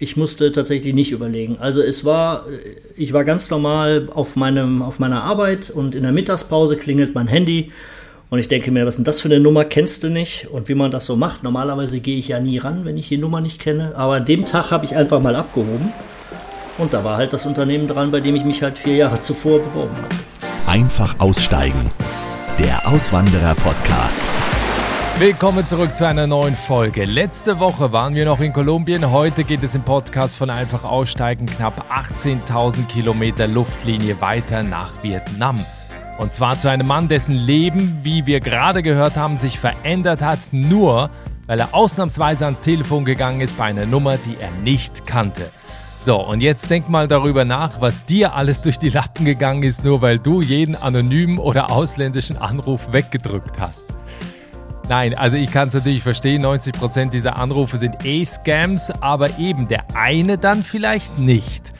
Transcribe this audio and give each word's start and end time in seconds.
ich 0.00 0.16
musste 0.16 0.50
tatsächlich 0.50 0.94
nicht 0.94 1.12
überlegen. 1.12 1.58
Also 1.60 1.82
es 1.82 2.06
war, 2.06 2.46
ich 2.96 3.12
war 3.12 3.22
ganz 3.22 3.50
normal 3.50 4.08
auf, 4.12 4.34
meinem, 4.34 4.80
auf 4.80 4.98
meiner 4.98 5.22
Arbeit 5.22 5.68
und 5.68 5.94
in 5.94 6.02
der 6.02 6.10
Mittagspause 6.10 6.76
klingelt 6.76 7.14
mein 7.14 7.28
Handy 7.28 7.70
und 8.30 8.38
ich 8.38 8.48
denke 8.48 8.70
mir, 8.70 8.86
was 8.86 8.94
ist 8.94 8.98
denn 8.98 9.04
das 9.04 9.20
für 9.20 9.28
eine 9.28 9.40
Nummer, 9.40 9.66
kennst 9.66 10.02
du 10.02 10.08
nicht? 10.08 10.48
Und 10.50 10.68
wie 10.68 10.74
man 10.74 10.90
das 10.90 11.04
so 11.04 11.16
macht, 11.16 11.42
normalerweise 11.42 12.00
gehe 12.00 12.16
ich 12.16 12.28
ja 12.28 12.40
nie 12.40 12.56
ran, 12.56 12.86
wenn 12.86 12.96
ich 12.96 13.08
die 13.08 13.18
Nummer 13.18 13.42
nicht 13.42 13.60
kenne, 13.60 13.94
aber 13.94 14.14
an 14.14 14.24
dem 14.24 14.46
Tag 14.46 14.70
habe 14.70 14.86
ich 14.86 14.96
einfach 14.96 15.20
mal 15.20 15.36
abgehoben 15.36 15.92
und 16.78 16.94
da 16.94 17.04
war 17.04 17.18
halt 17.18 17.34
das 17.34 17.44
Unternehmen 17.44 17.86
dran, 17.86 18.10
bei 18.10 18.20
dem 18.20 18.34
ich 18.34 18.44
mich 18.44 18.62
halt 18.62 18.78
vier 18.78 18.96
Jahre 18.96 19.20
zuvor 19.20 19.58
beworben 19.58 19.96
hatte. 19.96 20.16
Einfach 20.66 21.14
aussteigen. 21.18 21.90
Der 22.58 22.88
Auswanderer-Podcast. 22.88 24.22
Willkommen 25.20 25.66
zurück 25.66 25.94
zu 25.94 26.06
einer 26.06 26.26
neuen 26.26 26.56
Folge. 26.56 27.04
Letzte 27.04 27.60
Woche 27.60 27.92
waren 27.92 28.14
wir 28.14 28.24
noch 28.24 28.40
in 28.40 28.54
Kolumbien. 28.54 29.10
Heute 29.10 29.44
geht 29.44 29.62
es 29.62 29.74
im 29.74 29.82
Podcast 29.82 30.34
von 30.34 30.48
Einfach 30.48 30.82
Aussteigen 30.82 31.44
knapp 31.44 31.92
18.000 31.92 32.86
Kilometer 32.86 33.46
Luftlinie 33.46 34.18
weiter 34.22 34.62
nach 34.62 35.02
Vietnam. 35.02 35.62
Und 36.16 36.32
zwar 36.32 36.58
zu 36.58 36.70
einem 36.70 36.86
Mann, 36.86 37.08
dessen 37.08 37.34
Leben, 37.34 37.98
wie 38.02 38.24
wir 38.24 38.40
gerade 38.40 38.82
gehört 38.82 39.16
haben, 39.16 39.36
sich 39.36 39.58
verändert 39.58 40.22
hat, 40.22 40.38
nur 40.52 41.10
weil 41.46 41.60
er 41.60 41.74
ausnahmsweise 41.74 42.46
ans 42.46 42.62
Telefon 42.62 43.04
gegangen 43.04 43.42
ist 43.42 43.58
bei 43.58 43.64
einer 43.64 43.84
Nummer, 43.84 44.16
die 44.16 44.38
er 44.40 44.50
nicht 44.62 45.04
kannte. 45.04 45.50
So, 46.02 46.16
und 46.18 46.40
jetzt 46.40 46.70
denk 46.70 46.88
mal 46.88 47.08
darüber 47.08 47.44
nach, 47.44 47.82
was 47.82 48.06
dir 48.06 48.32
alles 48.32 48.62
durch 48.62 48.78
die 48.78 48.88
Lappen 48.88 49.26
gegangen 49.26 49.64
ist, 49.64 49.84
nur 49.84 50.00
weil 50.00 50.18
du 50.18 50.40
jeden 50.40 50.76
anonymen 50.76 51.38
oder 51.38 51.70
ausländischen 51.70 52.38
Anruf 52.38 52.90
weggedrückt 52.90 53.60
hast. 53.60 53.99
Nein, 54.90 55.16
also 55.16 55.36
ich 55.36 55.52
kann 55.52 55.68
es 55.68 55.74
natürlich 55.74 56.02
verstehen, 56.02 56.44
90% 56.44 57.10
dieser 57.10 57.36
Anrufe 57.36 57.76
sind 57.76 58.04
eh 58.04 58.24
Scams, 58.24 58.90
aber 58.90 59.38
eben 59.38 59.68
der 59.68 59.84
eine 59.94 60.36
dann 60.36 60.64
vielleicht 60.64 61.16
nicht. 61.16 61.72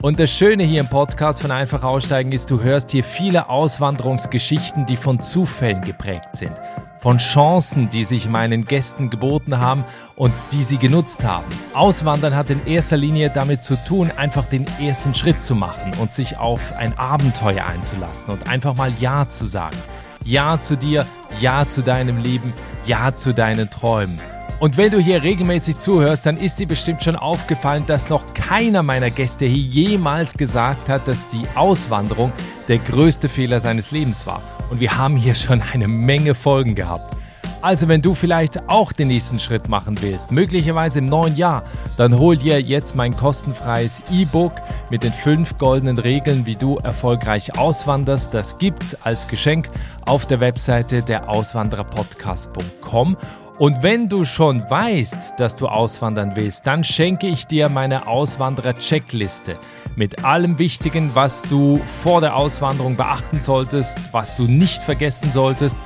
Und 0.00 0.20
das 0.20 0.30
Schöne 0.30 0.62
hier 0.62 0.78
im 0.78 0.86
Podcast 0.86 1.42
von 1.42 1.50
Einfach 1.50 1.82
Aussteigen 1.82 2.30
ist, 2.30 2.52
du 2.52 2.62
hörst 2.62 2.92
hier 2.92 3.02
viele 3.02 3.48
Auswanderungsgeschichten, 3.48 4.86
die 4.86 4.96
von 4.96 5.20
Zufällen 5.20 5.82
geprägt 5.82 6.36
sind. 6.36 6.52
Von 7.00 7.18
Chancen, 7.18 7.88
die 7.88 8.04
sich 8.04 8.28
meinen 8.28 8.64
Gästen 8.64 9.10
geboten 9.10 9.58
haben 9.58 9.82
und 10.14 10.32
die 10.52 10.62
sie 10.62 10.78
genutzt 10.78 11.24
haben. 11.24 11.46
Auswandern 11.74 12.36
hat 12.36 12.48
in 12.48 12.64
erster 12.64 12.96
Linie 12.96 13.32
damit 13.34 13.64
zu 13.64 13.74
tun, 13.74 14.12
einfach 14.16 14.46
den 14.46 14.66
ersten 14.80 15.16
Schritt 15.16 15.42
zu 15.42 15.56
machen 15.56 15.90
und 16.00 16.12
sich 16.12 16.36
auf 16.36 16.76
ein 16.76 16.96
Abenteuer 16.96 17.66
einzulassen 17.66 18.32
und 18.32 18.48
einfach 18.48 18.76
mal 18.76 18.92
Ja 19.00 19.28
zu 19.28 19.46
sagen. 19.46 19.76
Ja 20.24 20.60
zu 20.60 20.76
dir, 20.76 21.06
Ja 21.40 21.68
zu 21.68 21.82
deinem 21.82 22.18
Leben, 22.18 22.52
Ja 22.86 23.14
zu 23.14 23.32
deinen 23.34 23.70
Träumen. 23.70 24.18
Und 24.60 24.76
wenn 24.76 24.92
du 24.92 24.98
hier 24.98 25.24
regelmäßig 25.24 25.78
zuhörst, 25.78 26.24
dann 26.24 26.36
ist 26.36 26.60
dir 26.60 26.68
bestimmt 26.68 27.02
schon 27.02 27.16
aufgefallen, 27.16 27.84
dass 27.86 28.08
noch 28.08 28.32
keiner 28.32 28.84
meiner 28.84 29.10
Gäste 29.10 29.44
hier 29.44 29.58
jemals 29.58 30.34
gesagt 30.34 30.88
hat, 30.88 31.08
dass 31.08 31.28
die 31.30 31.44
Auswanderung 31.56 32.32
der 32.68 32.78
größte 32.78 33.28
Fehler 33.28 33.58
seines 33.58 33.90
Lebens 33.90 34.24
war. 34.24 34.40
Und 34.70 34.78
wir 34.78 34.96
haben 34.96 35.16
hier 35.16 35.34
schon 35.34 35.60
eine 35.72 35.88
Menge 35.88 36.36
Folgen 36.36 36.76
gehabt. 36.76 37.16
Also 37.62 37.86
wenn 37.86 38.02
du 38.02 38.16
vielleicht 38.16 38.68
auch 38.68 38.92
den 38.92 39.06
nächsten 39.06 39.38
Schritt 39.38 39.68
machen 39.68 40.02
willst, 40.02 40.32
möglicherweise 40.32 40.98
im 40.98 41.06
neuen 41.06 41.36
Jahr, 41.36 41.62
dann 41.96 42.18
hol 42.18 42.36
dir 42.36 42.60
jetzt 42.60 42.96
mein 42.96 43.16
kostenfreies 43.16 44.02
E-Book 44.10 44.54
mit 44.90 45.04
den 45.04 45.12
fünf 45.12 45.56
goldenen 45.58 45.96
Regeln, 45.96 46.44
wie 46.44 46.56
du 46.56 46.78
erfolgreich 46.78 47.56
auswanderst. 47.56 48.34
Das 48.34 48.58
gibt's 48.58 48.96
als 49.04 49.28
Geschenk 49.28 49.70
auf 50.06 50.26
der 50.26 50.40
Webseite 50.40 51.02
der 51.02 51.28
Auswandererpodcast.com. 51.28 53.16
Und 53.58 53.82
wenn 53.84 54.08
du 54.08 54.24
schon 54.24 54.68
weißt, 54.68 55.34
dass 55.38 55.54
du 55.54 55.68
auswandern 55.68 56.32
willst, 56.34 56.66
dann 56.66 56.82
schenke 56.82 57.28
ich 57.28 57.46
dir 57.46 57.68
meine 57.68 58.08
Auswanderer-Checkliste 58.08 59.56
mit 59.94 60.24
allem 60.24 60.58
Wichtigen, 60.58 61.14
was 61.14 61.42
du 61.42 61.80
vor 61.84 62.20
der 62.20 62.34
Auswanderung 62.34 62.96
beachten 62.96 63.40
solltest, 63.40 64.00
was 64.12 64.36
du 64.36 64.44
nicht 64.44 64.82
vergessen 64.82 65.30
solltest 65.30 65.76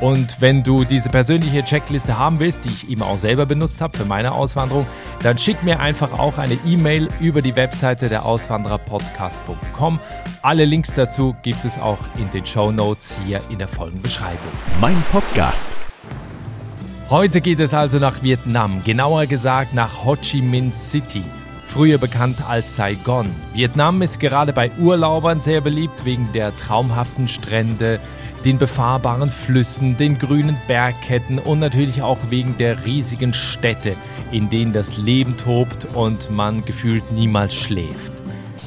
und 0.00 0.40
wenn 0.40 0.62
du 0.62 0.84
diese 0.84 1.08
persönliche 1.08 1.64
Checkliste 1.64 2.18
haben 2.18 2.38
willst, 2.38 2.64
die 2.64 2.68
ich 2.68 2.88
eben 2.88 3.02
auch 3.02 3.18
selber 3.18 3.46
benutzt 3.46 3.80
habe 3.80 3.96
für 3.96 4.04
meine 4.04 4.32
Auswanderung, 4.32 4.86
dann 5.22 5.38
schick 5.38 5.62
mir 5.62 5.80
einfach 5.80 6.18
auch 6.18 6.38
eine 6.38 6.58
E-Mail 6.64 7.08
über 7.20 7.42
die 7.42 7.56
Webseite 7.56 8.08
der 8.08 8.24
Auswandererpodcast.com. 8.24 9.98
Alle 10.42 10.64
Links 10.64 10.94
dazu 10.94 11.34
gibt 11.42 11.64
es 11.64 11.78
auch 11.78 11.98
in 12.16 12.30
den 12.30 12.46
Show 12.46 12.70
Notes 12.70 13.14
hier 13.26 13.40
in 13.50 13.58
der 13.58 13.68
Folgenbeschreibung. 13.68 14.52
Mein 14.80 15.02
Podcast. 15.10 15.74
Heute 17.10 17.40
geht 17.40 17.58
es 17.58 17.74
also 17.74 17.98
nach 17.98 18.22
Vietnam, 18.22 18.82
genauer 18.84 19.26
gesagt 19.26 19.74
nach 19.74 20.04
Ho 20.04 20.14
Chi 20.16 20.42
Minh 20.42 20.72
City 20.72 21.24
früher 21.68 21.98
bekannt 21.98 22.38
als 22.48 22.74
Saigon. 22.74 23.30
Vietnam 23.52 24.02
ist 24.02 24.18
gerade 24.18 24.52
bei 24.52 24.70
Urlaubern 24.80 25.40
sehr 25.40 25.60
beliebt 25.60 26.04
wegen 26.04 26.32
der 26.32 26.56
traumhaften 26.56 27.28
Strände, 27.28 28.00
den 28.44 28.58
befahrbaren 28.58 29.30
Flüssen, 29.30 29.96
den 29.96 30.18
grünen 30.18 30.56
Bergketten 30.66 31.38
und 31.38 31.58
natürlich 31.58 32.02
auch 32.02 32.18
wegen 32.30 32.56
der 32.58 32.84
riesigen 32.84 33.34
Städte, 33.34 33.94
in 34.30 34.50
denen 34.50 34.72
das 34.72 34.96
Leben 34.96 35.36
tobt 35.36 35.86
und 35.94 36.30
man 36.30 36.64
gefühlt 36.64 37.10
niemals 37.12 37.54
schläft. 37.54 38.12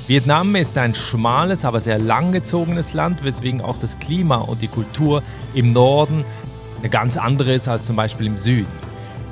Vietnam 0.07 0.55
ist 0.55 0.77
ein 0.77 0.93
schmales, 0.93 1.63
aber 1.63 1.79
sehr 1.79 1.99
langgezogenes 1.99 2.93
Land, 2.93 3.23
weswegen 3.23 3.61
auch 3.61 3.77
das 3.77 3.99
Klima 3.99 4.37
und 4.37 4.61
die 4.61 4.67
Kultur 4.67 5.23
im 5.53 5.73
Norden 5.73 6.25
eine 6.81 6.89
ganz 6.89 7.15
andere 7.15 7.53
ist 7.53 7.67
als 7.67 7.85
zum 7.85 7.95
Beispiel 7.95 8.25
im 8.25 8.39
Süden. 8.39 8.67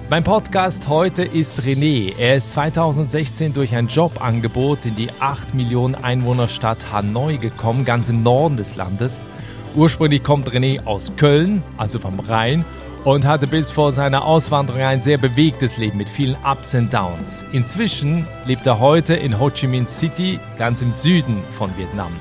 Mein 0.08 0.24
Podcast 0.24 0.88
heute 0.88 1.24
ist 1.24 1.62
René. 1.62 2.14
Er 2.18 2.36
ist 2.36 2.52
2016 2.52 3.54
durch 3.54 3.76
ein 3.76 3.88
Jobangebot 3.88 4.86
in 4.86 4.96
die 4.96 5.10
8 5.20 5.56
Millionen 5.56 5.96
Einwohnerstadt 5.96 6.92
Hanoi 6.92 7.38
gekommen, 7.38 7.86
ganz 7.86 8.08
im 8.08 8.22
Norden 8.22 8.56
des 8.56 8.76
Landes. 8.76 9.20
Ursprünglich 9.76 10.24
kommt 10.24 10.50
René 10.50 10.84
aus 10.86 11.12
Köln, 11.16 11.64
also 11.78 12.00
vom 12.00 12.20
Rhein, 12.20 12.66
und 13.04 13.26
hatte 13.26 13.48
bis 13.48 13.72
vor 13.72 13.92
seiner 13.92 14.26
Auswanderung 14.26 14.82
ein 14.82 15.02
sehr 15.02 15.18
bewegtes 15.18 15.78
Leben 15.78 15.98
mit 15.98 16.10
vielen 16.10 16.36
Ups 16.44 16.74
und 16.74 16.94
Downs. 16.94 17.46
Inzwischen 17.54 18.28
lebt 18.46 18.66
er 18.66 18.80
heute 18.80 19.14
in 19.14 19.40
Ho 19.40 19.50
Chi 19.50 19.68
Minh 19.68 19.88
City, 19.88 20.40
ganz 20.58 20.82
im 20.82 20.94
Süden 20.94 21.38
von 21.54 21.70
Vietnam. 21.78 22.12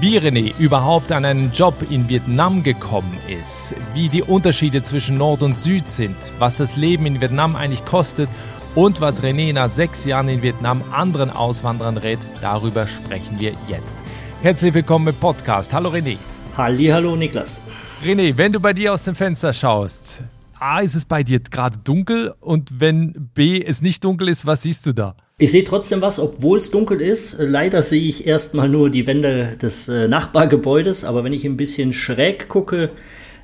Wie 0.00 0.18
René 0.18 0.52
überhaupt 0.58 1.12
an 1.12 1.24
einen 1.24 1.52
Job 1.52 1.74
in 1.88 2.08
Vietnam 2.08 2.64
gekommen 2.64 3.16
ist, 3.28 3.74
wie 3.94 4.08
die 4.08 4.22
Unterschiede 4.22 4.82
zwischen 4.82 5.16
Nord 5.16 5.42
und 5.42 5.58
Süd 5.58 5.88
sind, 5.88 6.16
was 6.38 6.56
das 6.56 6.76
Leben 6.76 7.06
in 7.06 7.20
Vietnam 7.20 7.54
eigentlich 7.54 7.84
kostet 7.84 8.28
und 8.74 9.00
was 9.00 9.22
René 9.22 9.54
nach 9.54 9.70
sechs 9.70 10.04
Jahren 10.04 10.28
in 10.28 10.42
Vietnam 10.42 10.82
anderen 10.90 11.30
Auswanderern 11.30 11.96
rät, 11.96 12.18
darüber 12.42 12.88
sprechen 12.88 13.38
wir 13.38 13.52
jetzt. 13.68 13.96
Herzlich 14.42 14.74
willkommen 14.74 15.08
im 15.08 15.14
Podcast. 15.14 15.72
Hallo 15.72 15.90
René. 15.90 16.18
Hallo 16.56 17.16
Niklas. 17.16 17.60
René, 18.04 18.36
wenn 18.36 18.52
du 18.52 18.60
bei 18.60 18.72
dir 18.72 18.94
aus 18.94 19.02
dem 19.02 19.16
Fenster 19.16 19.52
schaust, 19.52 20.22
A, 20.60 20.80
ist 20.80 20.94
es 20.94 21.04
bei 21.04 21.24
dir 21.24 21.40
gerade 21.40 21.78
dunkel 21.82 22.32
und 22.40 22.78
wenn 22.78 23.30
B, 23.34 23.60
es 23.60 23.82
nicht 23.82 24.04
dunkel 24.04 24.28
ist, 24.28 24.46
was 24.46 24.62
siehst 24.62 24.86
du 24.86 24.92
da? 24.92 25.16
Ich 25.38 25.50
sehe 25.50 25.64
trotzdem 25.64 26.00
was, 26.00 26.20
obwohl 26.20 26.58
es 26.58 26.70
dunkel 26.70 27.00
ist. 27.00 27.36
Leider 27.40 27.82
sehe 27.82 28.02
ich 28.02 28.24
erstmal 28.24 28.68
nur 28.68 28.88
die 28.88 29.04
Wände 29.08 29.56
des 29.60 29.88
äh, 29.88 30.06
Nachbargebäudes, 30.06 31.02
aber 31.04 31.24
wenn 31.24 31.32
ich 31.32 31.44
ein 31.44 31.56
bisschen 31.56 31.92
schräg 31.92 32.48
gucke, 32.48 32.90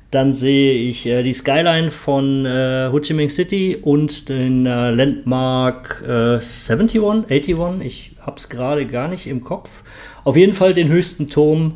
dann 0.09 0.33
sehe 0.33 0.73
ich 0.73 1.05
äh, 1.05 1.21
die 1.21 1.33
Skyline 1.33 1.91
von 1.91 2.45
äh, 2.45 2.87
Ho 2.93 2.99
Chi 3.01 3.13
Minh 3.13 3.29
City 3.29 3.77
und 3.81 4.29
den 4.29 4.65
äh, 4.65 4.91
Landmark 4.91 6.01
äh, 6.07 6.39
71, 6.39 7.01
81. 7.01 7.85
Ich 7.85 8.15
habe 8.21 8.37
es 8.37 8.47
gerade 8.47 8.85
gar 8.85 9.09
nicht 9.09 9.27
im 9.27 9.43
Kopf. 9.43 9.83
Auf 10.23 10.37
jeden 10.37 10.53
Fall 10.53 10.73
den 10.73 10.87
höchsten 10.87 11.29
Turm 11.29 11.75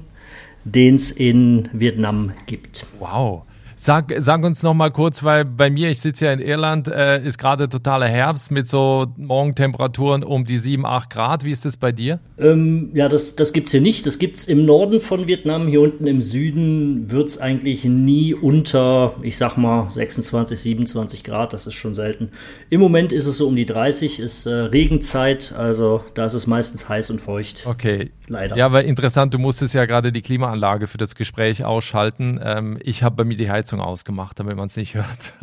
den 0.65 0.95
es 0.95 1.11
in 1.11 1.69
Vietnam 1.71 2.33
gibt. 2.47 2.85
Wow. 2.99 3.44
Sag, 3.77 4.13
sag 4.19 4.43
uns 4.43 4.63
noch 4.63 4.73
mal 4.73 4.89
kurz, 4.89 5.21
weil 5.23 5.43
bei 5.43 5.69
mir, 5.69 5.89
ich 5.89 5.99
sitze 5.99 6.25
ja 6.25 6.33
in 6.33 6.39
Irland, 6.39 6.87
äh, 6.87 7.21
ist 7.21 7.37
gerade 7.37 7.67
totaler 7.67 8.07
Herbst 8.07 8.49
mit 8.49 8.67
so 8.67 9.07
Morgentemperaturen 9.17 10.23
um 10.23 10.45
die 10.45 10.57
7, 10.57 10.85
8 10.85 11.09
Grad. 11.09 11.43
Wie 11.43 11.51
ist 11.51 11.65
das 11.65 11.75
bei 11.75 11.91
dir? 11.91 12.19
Ähm, 12.37 12.91
ja, 12.93 13.09
das, 13.09 13.35
das 13.35 13.51
gibt 13.51 13.67
es 13.67 13.73
hier 13.73 13.81
nicht. 13.81 14.05
Das 14.05 14.17
gibt 14.17 14.39
es 14.39 14.45
im 14.45 14.65
Norden 14.65 15.01
von 15.01 15.27
Vietnam. 15.27 15.67
Hier 15.67 15.81
unten 15.81 16.07
im 16.07 16.21
Süden 16.21 17.11
wird 17.11 17.29
es 17.29 17.37
eigentlich 17.37 17.83
nie 17.83 18.33
unter, 18.33 19.13
ich 19.21 19.37
sag 19.37 19.57
mal, 19.57 19.89
26, 19.89 20.57
27 20.57 21.23
Grad. 21.25 21.51
Das 21.51 21.67
ist 21.67 21.75
schon 21.75 21.95
selten. 21.95 22.31
Im 22.69 22.79
Moment 22.79 23.11
ist 23.11 23.27
es 23.27 23.37
so 23.37 23.47
um 23.47 23.57
die 23.57 23.65
30, 23.65 24.19
ist 24.19 24.45
äh, 24.45 24.53
Regenzeit. 24.53 25.53
Also 25.55 26.03
da 26.13 26.25
ist 26.25 26.33
es 26.33 26.47
meistens 26.47 26.87
heiß 26.87 27.09
und 27.09 27.19
feucht. 27.19 27.63
Okay. 27.65 28.11
Leider. 28.27 28.57
Ja, 28.57 28.65
aber 28.65 28.83
interessant, 28.83 29.33
du 29.33 29.37
musstest 29.37 29.75
ja 29.75 29.85
gerade 29.85 30.11
die 30.11 30.21
Klimaanlage 30.21 30.87
für 30.87 30.97
das 30.97 31.13
Gespräch 31.15 31.63
ausschalten. 31.63 32.39
Ähm, 32.43 32.79
ich 32.81 33.03
habe 33.03 33.17
bei 33.17 33.23
mir 33.23 33.35
die 33.35 33.51
Heizung 33.51 33.64
Heizung 33.65 33.81
ausgemacht, 33.81 34.39
damit 34.39 34.57
man 34.57 34.67
es 34.67 34.77
nicht 34.77 34.93
hört. 34.93 35.33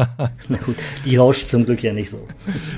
Na 0.48 0.58
gut, 0.58 0.76
die 1.04 1.16
rauscht 1.16 1.48
zum 1.48 1.64
Glück 1.64 1.82
ja 1.82 1.92
nicht 1.92 2.08
so. 2.08 2.28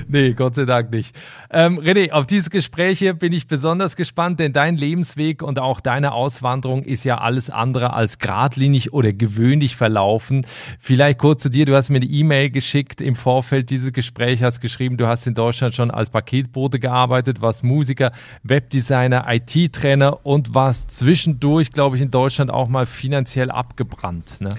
nee, 0.07 0.33
Gott 0.33 0.55
sei 0.55 0.65
Dank 0.65 0.89
nicht. 0.89 1.15
Ähm, 1.51 1.79
René, 1.79 2.11
auf 2.11 2.25
dieses 2.25 2.49
Gespräch 2.49 2.97
hier 2.97 3.13
bin 3.13 3.31
ich 3.31 3.47
besonders 3.47 3.95
gespannt, 3.95 4.39
denn 4.39 4.53
dein 4.53 4.75
Lebensweg 4.75 5.43
und 5.43 5.59
auch 5.59 5.81
deine 5.81 6.13
Auswanderung 6.13 6.81
ist 6.81 7.03
ja 7.03 7.19
alles 7.19 7.51
andere 7.51 7.93
als 7.93 8.17
geradlinig 8.17 8.91
oder 8.91 9.13
gewöhnlich 9.13 9.75
verlaufen. 9.75 10.47
Vielleicht 10.79 11.19
kurz 11.19 11.43
zu 11.43 11.49
dir, 11.49 11.67
du 11.67 11.75
hast 11.75 11.91
mir 11.91 11.97
eine 11.97 12.07
E-Mail 12.07 12.49
geschickt 12.49 12.99
im 12.99 13.15
Vorfeld 13.15 13.69
dieses 13.69 13.93
Gesprächs, 13.93 14.41
hast 14.41 14.61
geschrieben, 14.61 14.97
du 14.97 15.05
hast 15.05 15.27
in 15.27 15.35
Deutschland 15.35 15.75
schon 15.75 15.91
als 15.91 16.09
Paketbote 16.09 16.79
gearbeitet, 16.79 17.39
warst 17.41 17.63
Musiker, 17.63 18.11
Webdesigner, 18.41 19.25
IT-Trainer 19.27 20.25
und 20.25 20.55
warst 20.55 20.89
zwischendurch, 20.89 21.71
glaube 21.71 21.97
ich, 21.97 22.01
in 22.01 22.09
Deutschland 22.09 22.49
auch 22.49 22.67
mal 22.67 22.87
finanziell 22.87 23.51
abgebrannt. 23.51 24.41
Ne? 24.41 24.55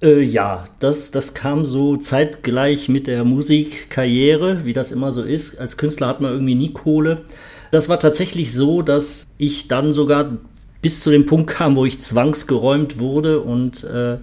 Äh, 0.00 0.20
ja, 0.20 0.64
das, 0.78 1.10
das 1.10 1.34
kam 1.34 1.66
so 1.66 1.96
zeitgleich 1.96 2.88
mit 2.88 3.06
der 3.06 3.24
Musikkarriere, 3.24 4.64
wie 4.64 4.72
das 4.72 4.92
immer 4.92 5.12
so 5.12 5.22
ist. 5.22 5.60
Als 5.60 5.76
Künstler 5.76 6.06
hat 6.06 6.20
man 6.20 6.32
irgendwie 6.32 6.54
nie 6.54 6.72
Kohle. 6.72 7.22
Das 7.70 7.88
war 7.88 7.98
tatsächlich 7.98 8.52
so, 8.52 8.82
dass 8.82 9.26
ich 9.38 9.68
dann 9.68 9.92
sogar 9.92 10.32
bis 10.80 11.00
zu 11.02 11.10
dem 11.10 11.26
Punkt 11.26 11.50
kam, 11.50 11.74
wo 11.74 11.84
ich 11.84 12.00
zwangsgeräumt 12.00 12.98
wurde 13.00 13.40
und 13.40 13.82
äh, 13.84 14.18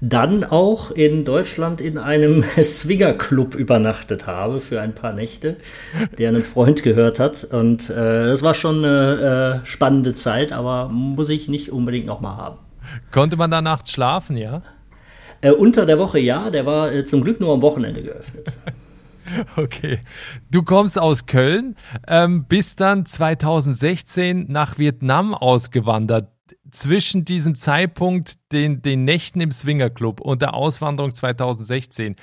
dann 0.00 0.44
auch 0.44 0.92
in 0.92 1.24
Deutschland 1.24 1.80
in 1.80 1.98
einem 1.98 2.44
Swingerclub 2.62 3.56
übernachtet 3.56 4.28
habe 4.28 4.60
für 4.60 4.80
ein 4.80 4.94
paar 4.94 5.12
Nächte, 5.12 5.56
der 6.16 6.28
einem 6.28 6.44
Freund 6.44 6.84
gehört 6.84 7.18
hat. 7.18 7.42
Und 7.42 7.90
äh, 7.90 8.26
das 8.26 8.42
war 8.42 8.54
schon 8.54 8.84
eine 8.84 9.62
äh, 9.62 9.66
spannende 9.66 10.14
Zeit, 10.14 10.52
aber 10.52 10.88
muss 10.88 11.28
ich 11.30 11.48
nicht 11.48 11.72
unbedingt 11.72 12.06
nochmal 12.06 12.36
haben. 12.36 12.58
Konnte 13.10 13.36
man 13.36 13.50
da 13.50 13.60
nachts 13.60 13.90
schlafen, 13.90 14.36
ja? 14.36 14.62
Äh, 15.40 15.50
unter 15.50 15.86
der 15.86 15.98
Woche 15.98 16.18
ja, 16.18 16.50
der 16.50 16.66
war 16.66 16.92
äh, 16.92 17.04
zum 17.04 17.22
Glück 17.22 17.40
nur 17.40 17.52
am 17.52 17.62
Wochenende 17.62 18.02
geöffnet. 18.02 18.52
Okay. 19.56 19.98
Du 20.50 20.62
kommst 20.62 20.98
aus 20.98 21.26
Köln, 21.26 21.76
ähm, 22.06 22.46
bist 22.48 22.80
dann 22.80 23.04
2016 23.04 24.46
nach 24.48 24.78
Vietnam 24.78 25.34
ausgewandert. 25.34 26.30
Zwischen 26.70 27.26
diesem 27.26 27.54
Zeitpunkt, 27.54 28.34
den, 28.52 28.80
den 28.80 29.04
Nächten 29.04 29.42
im 29.42 29.52
Swingerclub 29.52 30.22
und 30.22 30.40
der 30.40 30.54
Auswanderung 30.54 31.14
2016, 31.14 32.16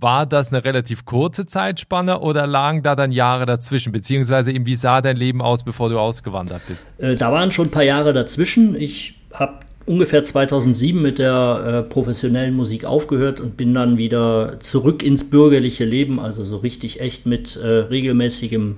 war 0.00 0.26
das 0.26 0.52
eine 0.52 0.64
relativ 0.64 1.04
kurze 1.04 1.46
Zeitspanne 1.46 2.20
oder 2.20 2.46
lagen 2.46 2.82
da 2.82 2.94
dann 2.94 3.10
Jahre 3.10 3.46
dazwischen? 3.46 3.92
Beziehungsweise 3.92 4.52
wie 4.54 4.74
sah 4.74 5.00
dein 5.00 5.16
Leben 5.16 5.42
aus, 5.42 5.64
bevor 5.64 5.88
du 5.88 5.98
ausgewandert 5.98 6.62
bist? 6.68 6.86
Äh, 6.98 7.16
da 7.16 7.32
waren 7.32 7.50
schon 7.50 7.66
ein 7.66 7.70
paar 7.72 7.82
Jahre 7.82 8.12
dazwischen. 8.12 8.76
Ich 8.76 9.14
habe 9.32 9.58
ungefähr 9.88 10.22
2007 10.22 11.00
mit 11.00 11.18
der 11.18 11.84
äh, 11.86 11.88
professionellen 11.88 12.54
Musik 12.54 12.84
aufgehört 12.84 13.40
und 13.40 13.56
bin 13.56 13.74
dann 13.74 13.96
wieder 13.96 14.60
zurück 14.60 15.02
ins 15.02 15.28
bürgerliche 15.28 15.84
Leben, 15.84 16.20
also 16.20 16.44
so 16.44 16.58
richtig 16.58 17.00
echt 17.00 17.26
mit 17.26 17.56
äh, 17.56 17.66
regelmäßigem 17.66 18.76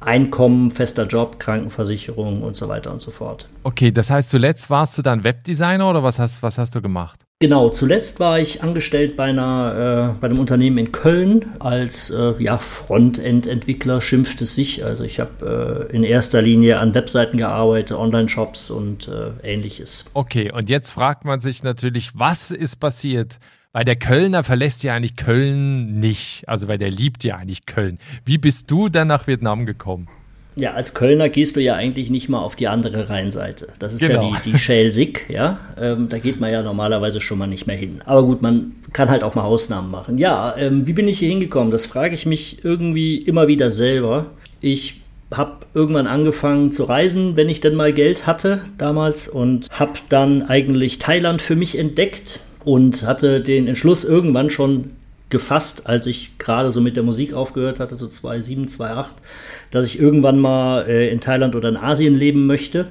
Einkommen, 0.00 0.70
fester 0.70 1.06
Job, 1.06 1.40
Krankenversicherung 1.40 2.42
und 2.42 2.56
so 2.56 2.68
weiter 2.68 2.92
und 2.92 3.00
so 3.00 3.10
fort. 3.10 3.48
Okay, 3.64 3.90
das 3.90 4.10
heißt, 4.10 4.30
zuletzt 4.30 4.70
warst 4.70 4.96
du 4.96 5.02
dann 5.02 5.24
Webdesigner 5.24 5.90
oder 5.90 6.02
was 6.02 6.18
hast, 6.18 6.42
was 6.42 6.56
hast 6.56 6.74
du 6.74 6.80
gemacht? 6.80 7.27
Genau, 7.40 7.68
zuletzt 7.68 8.18
war 8.18 8.40
ich 8.40 8.64
angestellt 8.64 9.14
bei, 9.14 9.26
einer, 9.26 10.14
äh, 10.16 10.20
bei 10.20 10.26
einem 10.26 10.40
Unternehmen 10.40 10.76
in 10.76 10.90
Köln 10.90 11.54
als 11.60 12.10
äh, 12.10 12.34
ja, 12.42 12.58
Frontend-Entwickler, 12.58 14.00
schimpft 14.00 14.42
es 14.42 14.56
sich. 14.56 14.84
Also 14.84 15.04
ich 15.04 15.20
habe 15.20 15.88
äh, 15.88 15.94
in 15.94 16.02
erster 16.02 16.42
Linie 16.42 16.80
an 16.80 16.96
Webseiten 16.96 17.36
gearbeitet, 17.36 17.96
Online-Shops 17.96 18.72
und 18.72 19.06
äh, 19.06 19.30
ähnliches. 19.44 20.06
Okay, 20.14 20.50
und 20.50 20.68
jetzt 20.68 20.90
fragt 20.90 21.24
man 21.24 21.38
sich 21.40 21.62
natürlich, 21.62 22.10
was 22.14 22.50
ist 22.50 22.80
passiert? 22.80 23.38
Weil 23.70 23.84
der 23.84 23.94
Kölner 23.96 24.42
verlässt 24.42 24.82
ja 24.82 24.94
eigentlich 24.94 25.14
Köln 25.14 26.00
nicht, 26.00 26.42
also 26.48 26.66
weil 26.66 26.78
der 26.78 26.90
liebt 26.90 27.22
ja 27.22 27.36
eigentlich 27.36 27.66
Köln. 27.66 28.00
Wie 28.24 28.38
bist 28.38 28.68
du 28.68 28.88
dann 28.88 29.06
nach 29.06 29.28
Vietnam 29.28 29.64
gekommen? 29.64 30.08
Ja, 30.58 30.72
als 30.72 30.94
Kölner 30.94 31.28
gehst 31.28 31.56
du 31.56 31.60
ja 31.60 31.74
eigentlich 31.74 32.10
nicht 32.10 32.28
mal 32.28 32.40
auf 32.40 32.56
die 32.56 32.68
andere 32.68 33.08
Rheinseite. 33.08 33.68
Das 33.78 33.94
ist 33.94 34.06
genau. 34.06 34.32
ja 34.32 34.40
die, 34.44 34.52
die 34.52 34.58
Schelsig, 34.58 35.26
ja. 35.28 35.58
Ähm, 35.80 36.08
da 36.08 36.18
geht 36.18 36.40
man 36.40 36.50
ja 36.50 36.62
normalerweise 36.62 37.20
schon 37.20 37.38
mal 37.38 37.46
nicht 37.46 37.66
mehr 37.66 37.76
hin. 37.76 38.00
Aber 38.04 38.24
gut, 38.24 38.42
man 38.42 38.72
kann 38.92 39.08
halt 39.08 39.22
auch 39.22 39.34
mal 39.34 39.44
Ausnahmen 39.44 39.90
machen. 39.90 40.18
Ja, 40.18 40.56
ähm, 40.56 40.86
wie 40.86 40.92
bin 40.92 41.08
ich 41.08 41.18
hier 41.18 41.28
hingekommen? 41.28 41.70
Das 41.70 41.86
frage 41.86 42.14
ich 42.14 42.26
mich 42.26 42.64
irgendwie 42.64 43.16
immer 43.16 43.46
wieder 43.46 43.70
selber. 43.70 44.26
Ich 44.60 45.00
habe 45.32 45.66
irgendwann 45.74 46.06
angefangen 46.06 46.72
zu 46.72 46.84
reisen, 46.84 47.36
wenn 47.36 47.48
ich 47.48 47.60
denn 47.60 47.74
mal 47.74 47.92
Geld 47.92 48.26
hatte 48.26 48.62
damals 48.78 49.28
und 49.28 49.68
habe 49.70 49.92
dann 50.08 50.42
eigentlich 50.42 50.98
Thailand 50.98 51.42
für 51.42 51.54
mich 51.54 51.78
entdeckt 51.78 52.40
und 52.64 53.02
hatte 53.02 53.40
den 53.40 53.68
Entschluss 53.68 54.04
irgendwann 54.04 54.50
schon 54.50 54.90
gefasst, 55.30 55.86
als 55.86 56.06
ich 56.06 56.38
gerade 56.38 56.70
so 56.70 56.80
mit 56.80 56.96
der 56.96 57.02
Musik 57.02 57.34
aufgehört 57.34 57.80
hatte, 57.80 57.96
so 57.96 58.06
2007, 58.06 58.68
2008, 58.68 59.14
dass 59.70 59.86
ich 59.86 59.98
irgendwann 59.98 60.38
mal 60.38 60.86
äh, 60.88 61.10
in 61.10 61.20
Thailand 61.20 61.54
oder 61.54 61.68
in 61.68 61.76
Asien 61.76 62.14
leben 62.14 62.46
möchte, 62.46 62.86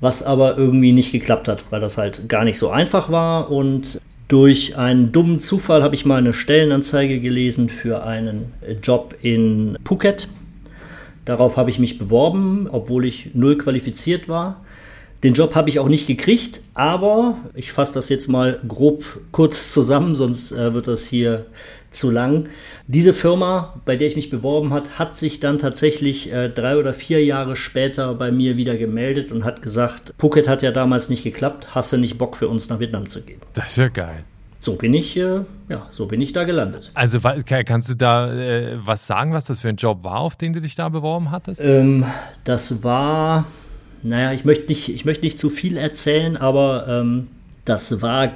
was 0.00 0.22
aber 0.22 0.58
irgendwie 0.58 0.92
nicht 0.92 1.12
geklappt 1.12 1.48
hat, 1.48 1.64
weil 1.70 1.80
das 1.80 1.98
halt 1.98 2.28
gar 2.28 2.44
nicht 2.44 2.58
so 2.58 2.70
einfach 2.70 3.10
war 3.10 3.50
und 3.50 4.00
durch 4.28 4.76
einen 4.76 5.10
dummen 5.10 5.40
Zufall 5.40 5.82
habe 5.82 5.94
ich 5.94 6.04
mal 6.04 6.18
eine 6.18 6.34
Stellenanzeige 6.34 7.18
gelesen 7.18 7.70
für 7.70 8.04
einen 8.04 8.52
Job 8.82 9.14
in 9.22 9.78
Phuket. 9.86 10.28
Darauf 11.24 11.56
habe 11.56 11.70
ich 11.70 11.78
mich 11.78 11.98
beworben, 11.98 12.68
obwohl 12.70 13.06
ich 13.06 13.30
null 13.34 13.56
qualifiziert 13.56 14.28
war. 14.28 14.62
Den 15.24 15.34
Job 15.34 15.54
habe 15.54 15.68
ich 15.68 15.80
auch 15.80 15.88
nicht 15.88 16.06
gekriegt, 16.06 16.60
aber 16.74 17.38
ich 17.54 17.72
fasse 17.72 17.92
das 17.94 18.08
jetzt 18.08 18.28
mal 18.28 18.60
grob 18.66 19.04
kurz 19.32 19.72
zusammen, 19.72 20.14
sonst 20.14 20.52
äh, 20.52 20.74
wird 20.74 20.86
das 20.86 21.06
hier 21.06 21.46
zu 21.90 22.10
lang. 22.10 22.48
Diese 22.86 23.12
Firma, 23.12 23.80
bei 23.84 23.96
der 23.96 24.06
ich 24.06 24.16
mich 24.16 24.30
beworben 24.30 24.72
hat, 24.72 24.98
hat 24.98 25.16
sich 25.16 25.40
dann 25.40 25.58
tatsächlich 25.58 26.32
äh, 26.32 26.48
drei 26.48 26.76
oder 26.76 26.94
vier 26.94 27.24
Jahre 27.24 27.56
später 27.56 28.14
bei 28.14 28.30
mir 28.30 28.56
wieder 28.56 28.76
gemeldet 28.76 29.32
und 29.32 29.44
hat 29.44 29.62
gesagt, 29.62 30.14
Phuket 30.18 30.48
hat 30.48 30.62
ja 30.62 30.70
damals 30.70 31.08
nicht 31.08 31.24
geklappt, 31.24 31.74
hast 31.74 31.92
du 31.92 31.96
nicht 31.96 32.18
Bock 32.18 32.36
für 32.36 32.48
uns 32.48 32.68
nach 32.68 32.78
Vietnam 32.78 33.08
zu 33.08 33.22
gehen? 33.22 33.40
Das 33.54 33.70
ist 33.70 33.76
ja 33.78 33.88
geil. 33.88 34.24
So 34.60 34.74
bin 34.74 34.92
ich, 34.92 35.16
äh, 35.16 35.40
ja, 35.68 35.86
so 35.90 36.06
bin 36.06 36.20
ich 36.20 36.32
da 36.32 36.44
gelandet. 36.44 36.90
Also 36.94 37.20
kannst 37.20 37.88
du 37.90 37.94
da 37.94 38.32
äh, 38.32 38.76
was 38.84 39.06
sagen, 39.06 39.32
was 39.32 39.46
das 39.46 39.60
für 39.60 39.68
ein 39.68 39.76
Job 39.76 40.02
war, 40.02 40.18
auf 40.18 40.36
den 40.36 40.52
du 40.52 40.60
dich 40.60 40.74
da 40.74 40.88
beworben 40.88 41.30
hattest? 41.30 41.60
Ähm, 41.60 42.04
das 42.44 42.82
war 42.82 43.46
naja, 44.02 44.32
ich 44.32 44.44
möchte 44.44 44.66
nicht, 44.68 44.88
ich 44.88 45.04
möchte 45.04 45.24
nicht 45.24 45.38
zu 45.38 45.50
viel 45.50 45.76
erzählen, 45.76 46.36
aber 46.36 46.86
ähm, 46.88 47.28
das 47.64 48.02
war 48.02 48.32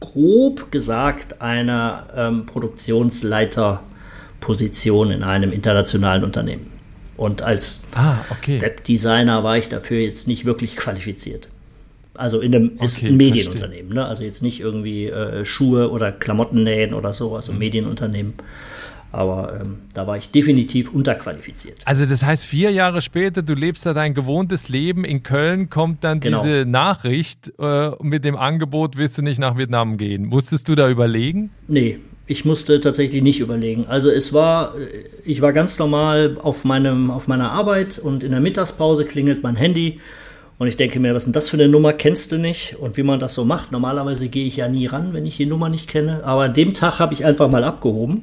grob 0.00 0.70
gesagt 0.70 1.40
eine 1.40 2.04
ähm, 2.14 2.46
Produktionsleiterposition 2.46 5.10
in 5.10 5.22
einem 5.22 5.52
internationalen 5.52 6.24
Unternehmen. 6.24 6.72
Und 7.16 7.42
als 7.42 7.84
ah, 7.94 8.18
okay. 8.30 8.60
Webdesigner 8.60 9.44
war 9.44 9.56
ich 9.56 9.68
dafür 9.68 10.00
jetzt 10.00 10.26
nicht 10.26 10.44
wirklich 10.44 10.76
qualifiziert. 10.76 11.48
Also 12.14 12.40
in 12.40 12.54
einem 12.54 12.72
okay, 12.78 13.08
ein 13.08 13.16
Medienunternehmen, 13.16 13.92
ne? 13.92 14.06
also 14.06 14.22
jetzt 14.22 14.42
nicht 14.42 14.60
irgendwie 14.60 15.06
äh, 15.06 15.44
Schuhe 15.44 15.90
oder 15.90 16.12
Klamotten 16.12 16.62
nähen 16.62 16.94
oder 16.94 17.12
so, 17.12 17.34
also 17.34 17.52
mhm. 17.52 17.58
Medienunternehmen. 17.58 18.34
Aber 19.14 19.60
ähm, 19.60 19.78
da 19.92 20.06
war 20.06 20.16
ich 20.16 20.30
definitiv 20.30 20.92
unterqualifiziert. 20.92 21.76
Also 21.84 22.04
das 22.04 22.24
heißt, 22.24 22.44
vier 22.44 22.70
Jahre 22.70 23.00
später, 23.00 23.42
du 23.42 23.54
lebst 23.54 23.86
da 23.86 23.94
dein 23.94 24.14
gewohntes 24.14 24.68
Leben 24.68 25.04
in 25.04 25.22
Köln, 25.22 25.70
kommt 25.70 26.04
dann 26.04 26.20
genau. 26.20 26.42
diese 26.42 26.64
Nachricht 26.66 27.52
äh, 27.58 27.90
mit 28.00 28.24
dem 28.24 28.36
Angebot, 28.36 28.96
willst 28.96 29.16
du 29.18 29.22
nicht 29.22 29.38
nach 29.38 29.56
Vietnam 29.56 29.96
gehen. 29.96 30.26
Musstest 30.26 30.68
du 30.68 30.74
da 30.74 30.90
überlegen? 30.90 31.50
Nee, 31.68 31.98
ich 32.26 32.44
musste 32.44 32.80
tatsächlich 32.80 33.22
nicht 33.22 33.40
überlegen. 33.40 33.86
Also 33.86 34.10
es 34.10 34.32
war, 34.32 34.74
äh, 34.76 34.88
ich 35.24 35.40
war 35.40 35.52
ganz 35.52 35.78
normal 35.78 36.36
auf, 36.42 36.64
meinem, 36.64 37.10
auf 37.10 37.28
meiner 37.28 37.52
Arbeit 37.52 37.98
und 37.98 38.24
in 38.24 38.32
der 38.32 38.40
Mittagspause 38.40 39.04
klingelt 39.04 39.42
mein 39.42 39.56
Handy 39.56 40.00
und 40.56 40.68
ich 40.68 40.76
denke 40.76 41.00
mir, 41.00 41.14
was 41.14 41.22
ist 41.22 41.26
denn 41.26 41.32
das 41.32 41.48
für 41.48 41.56
eine 41.56 41.68
Nummer, 41.68 41.92
kennst 41.92 42.30
du 42.32 42.38
nicht? 42.38 42.76
Und 42.78 42.96
wie 42.96 43.02
man 43.02 43.18
das 43.18 43.34
so 43.34 43.44
macht, 43.44 43.72
normalerweise 43.72 44.28
gehe 44.28 44.46
ich 44.46 44.56
ja 44.56 44.68
nie 44.68 44.86
ran, 44.86 45.12
wenn 45.12 45.26
ich 45.26 45.36
die 45.36 45.46
Nummer 45.46 45.68
nicht 45.68 45.88
kenne. 45.88 46.22
Aber 46.24 46.42
an 46.42 46.54
dem 46.54 46.74
Tag 46.74 46.98
habe 47.00 47.12
ich 47.12 47.24
einfach 47.24 47.50
mal 47.50 47.64
abgehoben 47.64 48.22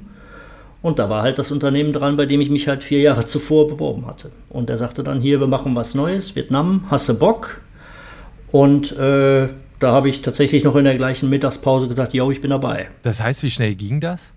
und 0.81 0.97
da 0.97 1.09
war 1.09 1.21
halt 1.21 1.37
das 1.37 1.51
Unternehmen 1.51 1.93
dran, 1.93 2.17
bei 2.17 2.25
dem 2.25 2.41
ich 2.41 2.49
mich 2.49 2.67
halt 2.67 2.83
vier 2.83 3.01
Jahre 3.01 3.25
zuvor 3.25 3.67
beworben 3.67 4.07
hatte. 4.07 4.31
Und 4.49 4.69
er 4.69 4.77
sagte 4.77 5.03
dann, 5.03 5.21
hier, 5.21 5.39
wir 5.39 5.47
machen 5.47 5.75
was 5.75 5.93
Neues, 5.93 6.35
Vietnam, 6.35 6.89
hasse 6.89 7.13
Bock? 7.13 7.61
Und 8.51 8.97
äh, 8.97 9.49
da 9.79 9.91
habe 9.91 10.09
ich 10.09 10.21
tatsächlich 10.21 10.63
noch 10.63 10.75
in 10.75 10.85
der 10.85 10.95
gleichen 10.95 11.29
Mittagspause 11.29 11.87
gesagt, 11.87 12.13
yo, 12.13 12.31
ich 12.31 12.41
bin 12.41 12.49
dabei. 12.49 12.89
Das 13.03 13.21
heißt, 13.21 13.43
wie 13.43 13.51
schnell 13.51 13.75
ging 13.75 13.99
das? 13.99 14.31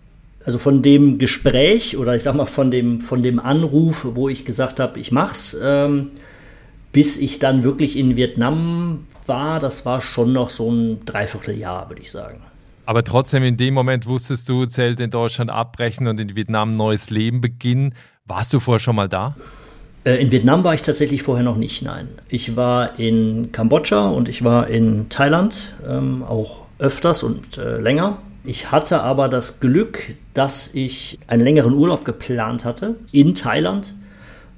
Also 0.44 0.58
von 0.58 0.82
dem 0.82 1.18
Gespräch 1.18 1.96
oder 1.96 2.14
ich 2.14 2.22
sag 2.22 2.34
mal 2.34 2.46
von 2.46 2.70
dem, 2.70 3.00
von 3.00 3.22
dem 3.22 3.38
Anruf, 3.38 4.06
wo 4.10 4.28
ich 4.28 4.44
gesagt 4.44 4.78
habe, 4.78 5.00
ich 5.00 5.10
mach's, 5.10 5.56
ähm, 5.62 6.10
bis 6.92 7.16
ich 7.16 7.38
dann 7.38 7.64
wirklich 7.64 7.96
in 7.96 8.16
Vietnam 8.16 9.06
war, 9.26 9.58
das 9.58 9.86
war 9.86 10.02
schon 10.02 10.34
noch 10.34 10.50
so 10.50 10.70
ein 10.70 11.04
Dreivierteljahr, 11.06 11.88
würde 11.88 12.02
ich 12.02 12.10
sagen. 12.10 12.42
Aber 12.86 13.02
trotzdem, 13.02 13.42
in 13.44 13.56
dem 13.56 13.74
Moment 13.74 14.06
wusstest 14.06 14.48
du, 14.48 14.66
Zelt 14.66 15.00
in 15.00 15.10
Deutschland 15.10 15.50
abbrechen 15.50 16.06
und 16.06 16.20
in 16.20 16.36
Vietnam 16.36 16.70
neues 16.70 17.10
Leben 17.10 17.40
beginnen. 17.40 17.94
Warst 18.26 18.52
du 18.52 18.60
vorher 18.60 18.80
schon 18.80 18.96
mal 18.96 19.08
da? 19.08 19.34
Äh, 20.04 20.16
in 20.16 20.30
Vietnam 20.30 20.64
war 20.64 20.74
ich 20.74 20.82
tatsächlich 20.82 21.22
vorher 21.22 21.44
noch 21.44 21.56
nicht, 21.56 21.82
nein. 21.82 22.08
Ich 22.28 22.56
war 22.56 22.98
in 22.98 23.52
Kambodscha 23.52 24.08
und 24.08 24.28
ich 24.28 24.44
war 24.44 24.68
in 24.68 25.08
Thailand, 25.08 25.74
ähm, 25.88 26.22
auch 26.22 26.66
öfters 26.78 27.22
und 27.22 27.56
äh, 27.56 27.78
länger. 27.78 28.18
Ich 28.44 28.70
hatte 28.70 29.02
aber 29.02 29.28
das 29.28 29.60
Glück, 29.60 30.16
dass 30.34 30.74
ich 30.74 31.18
einen 31.26 31.42
längeren 31.42 31.72
Urlaub 31.72 32.04
geplant 32.04 32.66
hatte 32.66 32.96
in 33.10 33.34
Thailand 33.34 33.94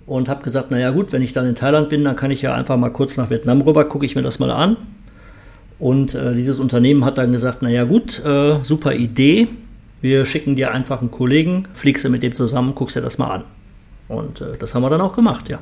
und 0.07 0.29
habe 0.29 0.43
gesagt, 0.43 0.73
naja 0.73 0.91
gut, 0.91 1.13
wenn 1.13 1.23
ich 1.23 1.33
dann 1.33 1.47
in 1.47 1.55
Thailand 1.55 1.89
bin, 1.89 2.03
dann 2.03 2.17
kann 2.17 2.33
ich 2.33 2.43
ja 2.43 2.55
einfach 2.55 2.77
mal 2.77 2.91
kurz 2.91 3.17
nach 3.17 3.31
Vietnam 3.31 3.61
rüber, 3.61 3.85
gucke 3.85 4.05
ich 4.05 4.17
mir 4.17 4.23
das 4.23 4.41
mal 4.41 4.51
an. 4.51 4.77
Und 5.79 6.15
äh, 6.15 6.35
dieses 6.35 6.59
Unternehmen 6.59 7.05
hat 7.05 7.19
dann 7.19 7.33
gesagt, 7.33 7.63
naja 7.63 7.85
gut, 7.85 8.25
äh, 8.25 8.63
super 8.63 8.95
Idee, 8.95 9.49
wir 10.01 10.25
schicken 10.25 10.57
dir 10.57 10.73
einfach 10.73 11.01
einen 11.01 11.11
Kollegen, 11.11 11.69
fliegst 11.75 12.05
du 12.05 12.11
mit 12.11 12.23
dem 12.23 12.35
zusammen, 12.35 12.75
guckst 12.75 12.97
dir 12.97 13.03
das 13.03 13.19
mal 13.19 13.31
an. 13.31 13.45
Und 14.09 14.41
äh, 14.41 14.57
das 14.59 14.75
haben 14.75 14.83
wir 14.83 14.91
dann 14.91 15.01
auch 15.01 15.15
gemacht, 15.15 15.49
ja. 15.49 15.59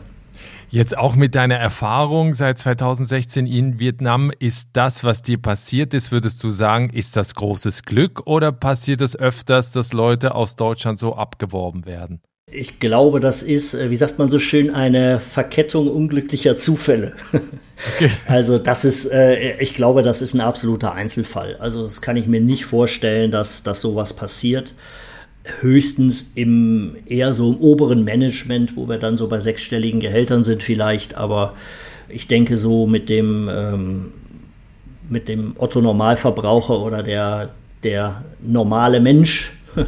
Jetzt 0.68 0.96
auch 0.96 1.14
mit 1.14 1.34
deiner 1.34 1.56
Erfahrung 1.56 2.34
seit 2.34 2.58
2016 2.58 3.46
in 3.46 3.78
Vietnam, 3.78 4.32
ist 4.38 4.70
das, 4.72 5.04
was 5.04 5.22
dir 5.22 5.40
passiert 5.40 5.94
ist, 5.94 6.10
würdest 6.10 6.42
du 6.42 6.50
sagen, 6.50 6.90
ist 6.90 7.16
das 7.16 7.34
großes 7.34 7.84
Glück 7.84 8.26
oder 8.26 8.50
passiert 8.50 9.00
es 9.00 9.16
öfters, 9.16 9.70
dass 9.70 9.92
Leute 9.92 10.34
aus 10.34 10.56
Deutschland 10.56 10.98
so 10.98 11.14
abgeworben 11.14 11.86
werden? 11.86 12.20
Ich 12.56 12.78
glaube, 12.78 13.18
das 13.18 13.42
ist, 13.42 13.74
äh, 13.74 13.90
wie 13.90 13.96
sagt 13.96 14.18
man 14.18 14.28
so 14.28 14.38
schön, 14.38 14.70
eine 14.70 15.18
Verkettung 15.18 15.88
unglücklicher 15.88 16.54
Zufälle. 16.56 17.12
Okay. 17.32 18.10
Also 18.26 18.58
das 18.58 18.84
ist, 18.84 19.06
äh, 19.06 19.58
ich 19.58 19.74
glaube, 19.74 20.02
das 20.02 20.22
ist 20.22 20.34
ein 20.34 20.40
absoluter 20.40 20.92
Einzelfall. 20.92 21.56
Also 21.56 21.82
das 21.82 22.00
kann 22.00 22.16
ich 22.16 22.28
mir 22.28 22.40
nicht 22.40 22.64
vorstellen, 22.64 23.32
dass, 23.32 23.64
dass 23.64 23.80
sowas 23.80 24.14
passiert 24.14 24.74
höchstens 25.60 26.32
im 26.34 26.96
eher 27.06 27.34
so 27.34 27.52
im 27.52 27.58
oberen 27.58 28.04
Management, 28.04 28.76
wo 28.76 28.88
wir 28.88 28.98
dann 28.98 29.16
so 29.16 29.28
bei 29.28 29.40
sechsstelligen 29.40 30.00
Gehältern 30.00 30.42
sind 30.42 30.62
vielleicht, 30.62 31.16
aber 31.16 31.54
ich 32.08 32.28
denke 32.28 32.56
so 32.56 32.86
mit 32.86 33.08
dem 33.08 33.50
ähm, 33.52 34.12
mit 35.08 35.28
dem 35.28 35.54
Otto 35.58 35.80
Normalverbraucher 35.80 36.80
oder 36.80 37.02
der 37.02 37.50
der 37.82 38.24
normale 38.42 39.00
Mensch 39.00 39.52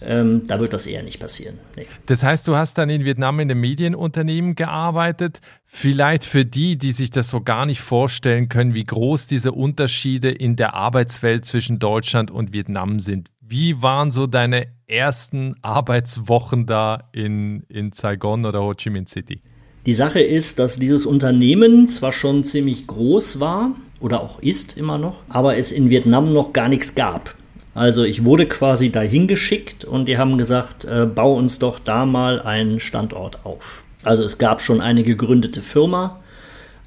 ähm, 0.00 0.46
da 0.46 0.60
wird 0.60 0.72
das 0.72 0.86
eher 0.86 1.02
nicht 1.02 1.18
passieren. 1.18 1.58
Nee. 1.76 1.86
Das 2.06 2.22
heißt, 2.22 2.46
du 2.46 2.56
hast 2.56 2.78
dann 2.78 2.88
in 2.88 3.04
Vietnam 3.04 3.40
in 3.40 3.50
einem 3.50 3.60
Medienunternehmen 3.60 4.54
gearbeitet. 4.54 5.40
Vielleicht 5.66 6.24
für 6.24 6.44
die, 6.44 6.76
die 6.76 6.92
sich 6.92 7.10
das 7.10 7.28
so 7.28 7.40
gar 7.40 7.66
nicht 7.66 7.80
vorstellen 7.80 8.48
können, 8.48 8.74
wie 8.74 8.84
groß 8.84 9.26
diese 9.26 9.52
Unterschiede 9.52 10.30
in 10.30 10.56
der 10.56 10.74
Arbeitswelt 10.74 11.44
zwischen 11.44 11.78
Deutschland 11.78 12.30
und 12.30 12.52
Vietnam 12.52 13.00
sind. 13.00 13.30
Wie 13.40 13.82
waren 13.82 14.12
so 14.12 14.26
deine 14.26 14.66
ersten 14.86 15.54
Arbeitswochen 15.62 16.66
da 16.66 17.08
in, 17.12 17.64
in 17.68 17.92
Saigon 17.92 18.44
oder 18.44 18.62
Ho 18.62 18.74
Chi 18.74 18.90
Minh 18.90 19.06
City? 19.06 19.40
Die 19.86 19.94
Sache 19.94 20.20
ist, 20.20 20.58
dass 20.58 20.78
dieses 20.78 21.06
Unternehmen 21.06 21.88
zwar 21.88 22.12
schon 22.12 22.44
ziemlich 22.44 22.86
groß 22.86 23.40
war 23.40 23.70
oder 24.00 24.20
auch 24.20 24.38
ist 24.40 24.76
immer 24.76 24.98
noch, 24.98 25.22
aber 25.28 25.56
es 25.56 25.72
in 25.72 25.88
Vietnam 25.88 26.32
noch 26.32 26.52
gar 26.52 26.68
nichts 26.68 26.94
gab. 26.94 27.34
Also 27.78 28.02
ich 28.02 28.24
wurde 28.24 28.46
quasi 28.46 28.90
dahin 28.90 29.28
geschickt 29.28 29.84
und 29.84 30.06
die 30.06 30.18
haben 30.18 30.36
gesagt, 30.36 30.84
äh, 30.84 31.06
bau 31.06 31.34
uns 31.34 31.60
doch 31.60 31.78
da 31.78 32.06
mal 32.06 32.42
einen 32.42 32.80
Standort 32.80 33.46
auf. 33.46 33.84
Also 34.02 34.24
es 34.24 34.38
gab 34.38 34.60
schon 34.60 34.80
eine 34.80 35.04
gegründete 35.04 35.62
Firma, 35.62 36.18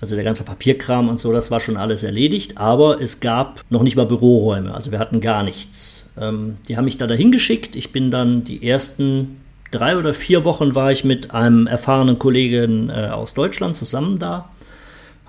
also 0.01 0.15
der 0.15 0.25
ganze 0.25 0.43
Papierkram 0.43 1.07
und 1.07 1.17
so, 1.17 1.31
das 1.31 1.49
war 1.49 1.61
schon 1.61 1.77
alles 1.77 2.03
erledigt, 2.03 2.57
aber 2.57 2.99
es 2.99 3.21
gab 3.21 3.61
noch 3.69 3.83
nicht 3.83 3.95
mal 3.95 4.05
Büroräume, 4.05 4.73
also 4.73 4.91
wir 4.91 4.99
hatten 4.99 5.21
gar 5.21 5.43
nichts. 5.43 6.09
Ähm, 6.19 6.57
die 6.67 6.75
haben 6.75 6.85
mich 6.85 6.97
da 6.97 7.07
dahin 7.07 7.31
geschickt. 7.31 7.77
Ich 7.77 7.93
bin 7.93 8.11
dann 8.11 8.43
die 8.43 8.67
ersten 8.67 9.37
drei 9.71 9.95
oder 9.95 10.13
vier 10.13 10.43
Wochen 10.43 10.75
war 10.75 10.91
ich 10.91 11.05
mit 11.05 11.31
einem 11.31 11.67
erfahrenen 11.67 12.19
Kollegen 12.19 12.89
äh, 12.89 13.07
aus 13.13 13.33
Deutschland 13.33 13.77
zusammen 13.77 14.19
da. 14.19 14.49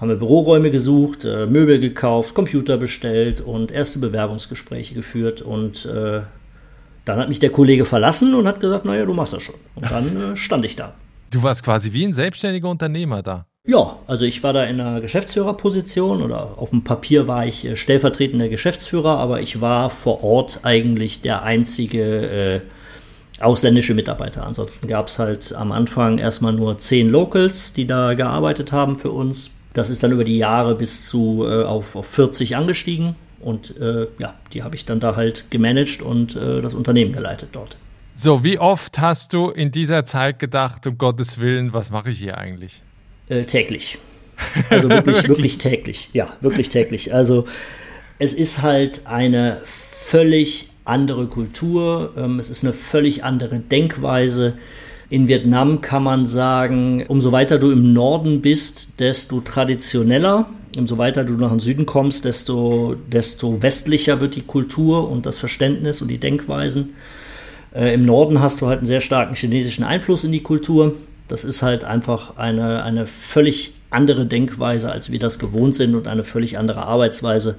Haben 0.02 0.08
wir 0.08 0.16
Büroräume 0.16 0.72
gesucht, 0.72 1.24
äh, 1.24 1.46
Möbel 1.46 1.78
gekauft, 1.78 2.34
Computer 2.34 2.76
bestellt 2.76 3.40
und 3.40 3.70
erste 3.70 4.00
Bewerbungsgespräche 4.00 4.94
geführt. 4.94 5.42
Und 5.42 5.86
äh, 5.86 6.22
dann 7.04 7.18
hat 7.20 7.28
mich 7.28 7.38
der 7.38 7.50
Kollege 7.50 7.84
verlassen 7.84 8.34
und 8.34 8.48
hat 8.48 8.58
gesagt, 8.58 8.84
naja, 8.84 9.04
du 9.04 9.14
machst 9.14 9.32
das 9.32 9.44
schon. 9.44 9.54
Und 9.76 9.88
dann 9.88 10.32
äh, 10.32 10.36
stand 10.36 10.64
ich 10.64 10.74
da. 10.74 10.92
Du 11.30 11.44
warst 11.44 11.62
quasi 11.62 11.92
wie 11.92 12.04
ein 12.04 12.12
selbstständiger 12.12 12.68
Unternehmer 12.68 13.22
da. 13.22 13.46
Ja, 13.64 14.00
also 14.08 14.24
ich 14.24 14.42
war 14.42 14.52
da 14.52 14.64
in 14.64 14.80
einer 14.80 15.00
Geschäftsführerposition 15.00 16.20
oder 16.20 16.58
auf 16.58 16.70
dem 16.70 16.82
Papier 16.82 17.28
war 17.28 17.46
ich 17.46 17.64
äh, 17.64 17.76
stellvertretender 17.76 18.48
Geschäftsführer, 18.48 19.18
aber 19.18 19.40
ich 19.40 19.60
war 19.60 19.88
vor 19.88 20.24
Ort 20.24 20.64
eigentlich 20.64 21.20
der 21.20 21.44
einzige 21.44 22.02
äh, 22.02 22.60
ausländische 23.38 23.94
Mitarbeiter. 23.94 24.44
Ansonsten 24.44 24.88
gab 24.88 25.06
es 25.06 25.20
halt 25.20 25.52
am 25.52 25.70
Anfang 25.70 26.18
erstmal 26.18 26.54
nur 26.54 26.78
zehn 26.78 27.08
Locals, 27.08 27.72
die 27.72 27.86
da 27.86 28.14
gearbeitet 28.14 28.72
haben 28.72 28.96
für 28.96 29.12
uns. 29.12 29.61
Das 29.74 29.90
ist 29.90 30.02
dann 30.02 30.12
über 30.12 30.24
die 30.24 30.38
Jahre 30.38 30.74
bis 30.74 31.06
zu 31.06 31.44
äh, 31.46 31.64
auf, 31.64 31.96
auf 31.96 32.06
40 32.06 32.56
angestiegen 32.56 33.16
und 33.40 33.76
äh, 33.78 34.06
ja, 34.18 34.34
die 34.52 34.62
habe 34.62 34.76
ich 34.76 34.84
dann 34.84 35.00
da 35.00 35.16
halt 35.16 35.50
gemanagt 35.50 36.02
und 36.02 36.36
äh, 36.36 36.60
das 36.60 36.74
Unternehmen 36.74 37.12
geleitet 37.12 37.50
dort. 37.52 37.76
So, 38.14 38.44
wie 38.44 38.58
oft 38.58 38.98
hast 38.98 39.32
du 39.32 39.50
in 39.50 39.70
dieser 39.70 40.04
Zeit 40.04 40.38
gedacht, 40.38 40.86
um 40.86 40.98
Gottes 40.98 41.38
Willen, 41.38 41.72
was 41.72 41.90
mache 41.90 42.10
ich 42.10 42.18
hier 42.18 42.38
eigentlich? 42.38 42.82
Äh, 43.28 43.44
täglich. 43.44 43.98
Also 44.70 44.88
wirklich, 44.88 45.28
wirklich 45.28 45.58
täglich. 45.58 46.10
Ja, 46.12 46.36
wirklich 46.40 46.68
täglich. 46.68 47.14
Also 47.14 47.46
es 48.18 48.34
ist 48.34 48.62
halt 48.62 49.06
eine 49.06 49.60
völlig 49.64 50.68
andere 50.84 51.26
Kultur. 51.26 52.12
Ähm, 52.16 52.38
es 52.38 52.50
ist 52.50 52.64
eine 52.64 52.72
völlig 52.72 53.24
andere 53.24 53.58
Denkweise. 53.58 54.54
In 55.12 55.28
Vietnam 55.28 55.82
kann 55.82 56.04
man 56.04 56.24
sagen, 56.24 57.04
umso 57.06 57.32
weiter 57.32 57.58
du 57.58 57.70
im 57.70 57.92
Norden 57.92 58.40
bist, 58.40 58.98
desto 58.98 59.42
traditioneller. 59.42 60.46
Umso 60.74 60.96
weiter 60.96 61.22
du 61.22 61.34
nach 61.34 61.50
dem 61.50 61.60
Süden 61.60 61.84
kommst, 61.84 62.24
desto, 62.24 62.96
desto 63.12 63.62
westlicher 63.62 64.22
wird 64.22 64.36
die 64.36 64.40
Kultur 64.40 65.10
und 65.10 65.26
das 65.26 65.36
Verständnis 65.36 66.00
und 66.00 66.08
die 66.08 66.16
Denkweisen. 66.16 66.94
Äh, 67.74 67.92
Im 67.92 68.06
Norden 68.06 68.40
hast 68.40 68.62
du 68.62 68.68
halt 68.68 68.78
einen 68.78 68.86
sehr 68.86 69.02
starken 69.02 69.34
chinesischen 69.34 69.84
Einfluss 69.84 70.24
in 70.24 70.32
die 70.32 70.42
Kultur. 70.42 70.94
Das 71.28 71.44
ist 71.44 71.60
halt 71.60 71.84
einfach 71.84 72.38
eine, 72.38 72.82
eine 72.82 73.06
völlig 73.06 73.74
andere 73.90 74.24
Denkweise, 74.24 74.90
als 74.90 75.12
wir 75.12 75.18
das 75.18 75.38
gewohnt 75.38 75.76
sind 75.76 75.94
und 75.94 76.08
eine 76.08 76.24
völlig 76.24 76.56
andere 76.56 76.86
Arbeitsweise. 76.86 77.58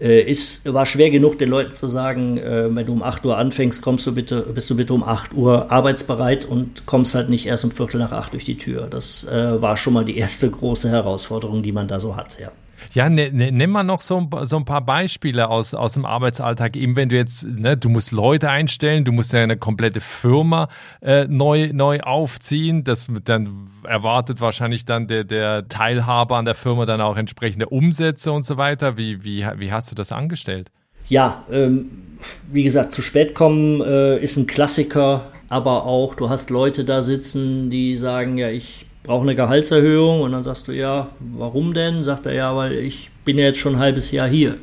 Äh, 0.00 0.22
ist, 0.22 0.64
war 0.72 0.86
schwer 0.86 1.10
genug, 1.10 1.38
den 1.38 1.48
Leuten 1.48 1.72
zu 1.72 1.86
sagen, 1.88 2.38
äh, 2.38 2.74
wenn 2.74 2.86
du 2.86 2.92
um 2.92 3.02
8 3.02 3.24
Uhr 3.24 3.36
anfängst, 3.36 3.82
kommst 3.82 4.06
du 4.06 4.14
bitte, 4.14 4.42
bist 4.42 4.68
du 4.70 4.76
bitte 4.76 4.94
um 4.94 5.04
8 5.04 5.34
Uhr 5.34 5.70
arbeitsbereit 5.70 6.44
und 6.44 6.86
kommst 6.86 7.14
halt 7.14 7.28
nicht 7.28 7.46
erst 7.46 7.64
um 7.64 7.70
Viertel 7.70 7.98
nach 7.98 8.12
8 8.12 8.32
durch 8.32 8.44
die 8.44 8.56
Tür. 8.56 8.88
Das 8.88 9.24
äh, 9.24 9.60
war 9.62 9.76
schon 9.76 9.92
mal 9.92 10.04
die 10.04 10.16
erste 10.16 10.50
große 10.50 10.88
Herausforderung, 10.88 11.62
die 11.62 11.72
man 11.72 11.88
da 11.88 12.00
so 12.00 12.16
hat, 12.16 12.38
ja. 12.40 12.50
Ja, 12.94 13.08
ne, 13.08 13.30
ne, 13.32 13.50
nimm 13.50 13.70
mal 13.70 13.84
noch 13.84 14.02
so, 14.02 14.28
so 14.42 14.56
ein 14.56 14.66
paar 14.66 14.84
Beispiele 14.84 15.48
aus, 15.48 15.72
aus 15.72 15.94
dem 15.94 16.04
Arbeitsalltag. 16.04 16.76
Eben 16.76 16.94
wenn 16.94 17.08
du 17.08 17.16
jetzt, 17.16 17.44
ne, 17.44 17.74
du 17.76 17.88
musst 17.88 18.12
Leute 18.12 18.50
einstellen, 18.50 19.04
du 19.04 19.12
musst 19.12 19.32
ja 19.32 19.42
eine 19.42 19.56
komplette 19.56 20.00
Firma 20.00 20.68
äh, 21.00 21.26
neu, 21.26 21.70
neu 21.72 22.00
aufziehen. 22.00 22.84
Das 22.84 23.06
dann 23.24 23.70
erwartet 23.84 24.42
wahrscheinlich 24.42 24.84
dann 24.84 25.06
der, 25.06 25.24
der 25.24 25.68
Teilhaber 25.68 26.36
an 26.36 26.44
der 26.44 26.54
Firma 26.54 26.84
dann 26.84 27.00
auch 27.00 27.16
entsprechende 27.16 27.70
Umsätze 27.70 28.30
und 28.30 28.44
so 28.44 28.58
weiter. 28.58 28.98
Wie, 28.98 29.24
wie, 29.24 29.46
wie 29.56 29.72
hast 29.72 29.90
du 29.90 29.94
das 29.94 30.12
angestellt? 30.12 30.70
Ja, 31.08 31.44
ähm, 31.50 32.18
wie 32.50 32.62
gesagt, 32.62 32.92
zu 32.92 33.00
spät 33.00 33.34
kommen 33.34 33.80
äh, 33.80 34.18
ist 34.18 34.36
ein 34.36 34.46
Klassiker, 34.46 35.32
aber 35.48 35.86
auch 35.86 36.14
du 36.14 36.28
hast 36.28 36.50
Leute 36.50 36.84
da 36.84 37.00
sitzen, 37.00 37.70
die 37.70 37.96
sagen, 37.96 38.36
ja, 38.36 38.50
ich 38.50 38.86
brauche 39.02 39.22
eine 39.22 39.34
Gehaltserhöhung 39.34 40.20
und 40.20 40.32
dann 40.32 40.42
sagst 40.42 40.68
du, 40.68 40.72
ja, 40.72 41.08
warum 41.18 41.74
denn? 41.74 42.02
Sagt 42.02 42.26
er, 42.26 42.34
ja, 42.34 42.56
weil 42.56 42.72
ich 42.72 43.10
bin 43.24 43.38
ja 43.38 43.46
jetzt 43.46 43.58
schon 43.58 43.74
ein 43.74 43.80
halbes 43.80 44.10
Jahr 44.10 44.28
hier. 44.28 44.58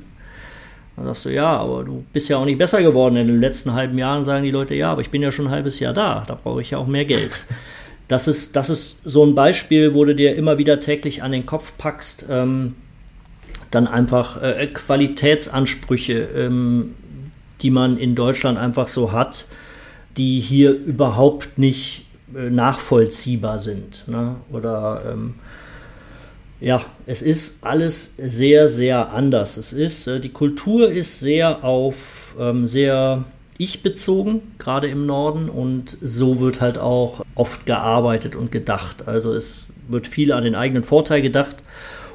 Dann 0.95 1.05
sagst 1.05 1.25
du, 1.25 1.29
ja, 1.29 1.57
aber 1.57 1.83
du 1.83 2.03
bist 2.13 2.29
ja 2.29 2.37
auch 2.37 2.45
nicht 2.45 2.57
besser 2.57 2.81
geworden. 2.81 3.15
In 3.15 3.27
den 3.27 3.41
letzten 3.41 3.73
halben 3.73 3.97
Jahren 3.97 4.23
sagen 4.23 4.43
die 4.43 4.51
Leute, 4.51 4.75
ja, 4.75 4.91
aber 4.91 5.01
ich 5.01 5.09
bin 5.09 5.21
ja 5.21 5.31
schon 5.31 5.47
ein 5.47 5.51
halbes 5.51 5.79
Jahr 5.79 5.93
da, 5.93 6.23
da 6.27 6.35
brauche 6.35 6.61
ich 6.61 6.71
ja 6.71 6.77
auch 6.77 6.87
mehr 6.87 7.05
Geld. 7.05 7.41
Das 8.07 8.27
ist, 8.27 8.55
das 8.55 8.71
ist 8.71 9.01
so 9.05 9.23
ein 9.23 9.35
Beispiel, 9.35 9.93
wo 9.93 10.03
du 10.03 10.15
dir 10.15 10.35
immer 10.35 10.57
wieder 10.57 10.79
täglich 10.79 11.21
an 11.21 11.31
den 11.31 11.45
Kopf 11.45 11.73
packst, 11.77 12.25
ähm, 12.27 12.73
dann 13.69 13.87
einfach 13.87 14.41
äh, 14.41 14.65
Qualitätsansprüche, 14.65 16.27
ähm, 16.35 16.95
die 17.61 17.69
man 17.69 17.97
in 17.97 18.15
Deutschland 18.15 18.57
einfach 18.57 18.87
so 18.87 19.11
hat, 19.11 19.45
die 20.17 20.39
hier 20.39 20.71
überhaupt 20.71 21.59
nicht 21.59 22.01
äh, 22.01 22.08
nachvollziehbar 22.33 23.59
sind. 23.59 24.03
Ne? 24.07 24.35
Oder 24.51 25.03
ähm, 25.11 25.35
ja, 26.59 26.81
es 27.05 27.21
ist 27.21 27.63
alles 27.63 28.15
sehr, 28.17 28.67
sehr 28.67 29.11
anders. 29.13 29.57
Es 29.57 29.73
ist, 29.73 30.07
äh, 30.07 30.19
die 30.19 30.29
Kultur 30.29 30.91
ist 30.91 31.19
sehr 31.19 31.63
auf 31.63 32.35
ähm, 32.39 32.65
sehr 32.65 33.25
ich-bezogen, 33.57 34.41
gerade 34.57 34.87
im 34.87 35.05
Norden, 35.05 35.49
und 35.49 35.97
so 36.01 36.39
wird 36.39 36.61
halt 36.61 36.77
auch 36.77 37.25
oft 37.35 37.65
gearbeitet 37.65 38.35
und 38.37 38.51
gedacht. 38.51 39.07
Also 39.07 39.33
es 39.33 39.65
wird 39.89 40.07
viel 40.07 40.31
an 40.31 40.43
den 40.43 40.55
eigenen 40.55 40.83
Vorteil 40.83 41.21
gedacht 41.21 41.57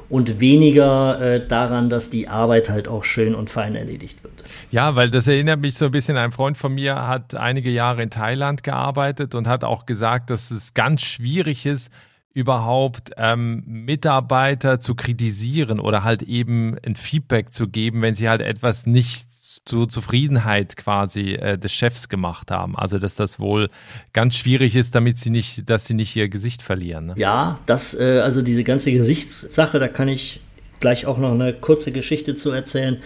und 0.09 0.39
weniger 0.39 1.19
äh, 1.19 1.47
daran, 1.47 1.89
dass 1.89 2.09
die 2.09 2.27
Arbeit 2.27 2.69
halt 2.69 2.87
auch 2.87 3.03
schön 3.03 3.35
und 3.35 3.49
fein 3.49 3.75
erledigt 3.75 4.23
wird. 4.23 4.43
Ja, 4.71 4.95
weil 4.95 5.09
das 5.09 5.27
erinnert 5.27 5.59
mich 5.59 5.75
so 5.75 5.85
ein 5.85 5.91
bisschen, 5.91 6.17
ein 6.17 6.31
Freund 6.31 6.57
von 6.57 6.73
mir 6.73 7.07
hat 7.07 7.35
einige 7.35 7.69
Jahre 7.69 8.03
in 8.03 8.09
Thailand 8.09 8.63
gearbeitet 8.63 9.35
und 9.35 9.47
hat 9.47 9.63
auch 9.63 9.85
gesagt, 9.85 10.29
dass 10.29 10.51
es 10.51 10.73
ganz 10.73 11.01
schwierig 11.01 11.65
ist, 11.65 11.91
überhaupt 12.33 13.11
ähm, 13.15 13.63
Mitarbeiter 13.65 14.81
zu 14.81 14.93
kritisieren 14.93 15.79
oder 15.79 16.03
halt 16.03 16.21
eben 16.21 16.75
ein 16.85 16.95
Feedback 16.95 17.53
zu 17.53 17.69
geben, 17.69 18.01
wenn 18.01 18.13
sie 18.13 18.27
halt 18.27 18.41
etwas 18.41 18.85
nicht 18.85 19.33
zur 19.65 19.87
Zufriedenheit 19.87 20.75
quasi 20.77 21.33
äh, 21.33 21.57
des 21.57 21.71
Chefs 21.71 22.09
gemacht 22.09 22.51
haben. 22.51 22.75
Also 22.75 22.97
dass 22.97 23.15
das 23.15 23.39
wohl 23.39 23.69
ganz 24.13 24.35
schwierig 24.35 24.75
ist, 24.75 24.95
damit 24.95 25.19
sie 25.19 25.29
nicht, 25.29 25.69
dass 25.69 25.85
sie 25.85 25.93
nicht 25.93 26.15
ihr 26.15 26.29
Gesicht 26.29 26.61
verlieren. 26.61 27.07
Ne? 27.07 27.13
Ja, 27.17 27.59
das, 27.65 27.97
äh, 27.99 28.19
also 28.19 28.41
diese 28.41 28.63
ganze 28.63 28.91
Gesichtssache, 28.91 29.79
da 29.79 29.87
kann 29.87 30.07
ich 30.07 30.41
gleich 30.79 31.05
auch 31.05 31.17
noch 31.17 31.31
eine 31.31 31.53
kurze 31.53 31.91
Geschichte 31.91 32.35
zu 32.35 32.51
erzählen. 32.51 32.97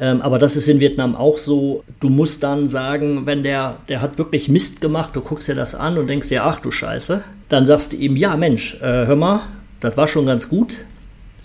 Ähm, 0.00 0.22
aber 0.22 0.38
das 0.38 0.56
ist 0.56 0.68
in 0.68 0.80
Vietnam 0.80 1.16
auch 1.16 1.38
so. 1.38 1.82
Du 2.00 2.08
musst 2.08 2.42
dann 2.42 2.68
sagen, 2.68 3.26
wenn 3.26 3.42
der, 3.42 3.78
der 3.88 4.00
hat 4.00 4.16
wirklich 4.18 4.48
Mist 4.48 4.80
gemacht, 4.80 5.16
du 5.16 5.20
guckst 5.20 5.48
dir 5.48 5.54
das 5.54 5.74
an 5.74 5.98
und 5.98 6.06
denkst 6.06 6.28
dir, 6.28 6.44
ach 6.44 6.60
du 6.60 6.70
Scheiße, 6.70 7.22
dann 7.48 7.66
sagst 7.66 7.92
du 7.92 7.96
ihm, 7.96 8.16
ja 8.16 8.36
Mensch, 8.36 8.76
äh, 8.76 9.06
hör 9.06 9.16
mal, 9.16 9.40
das 9.80 9.96
war 9.96 10.06
schon 10.06 10.26
ganz 10.26 10.48
gut. 10.48 10.84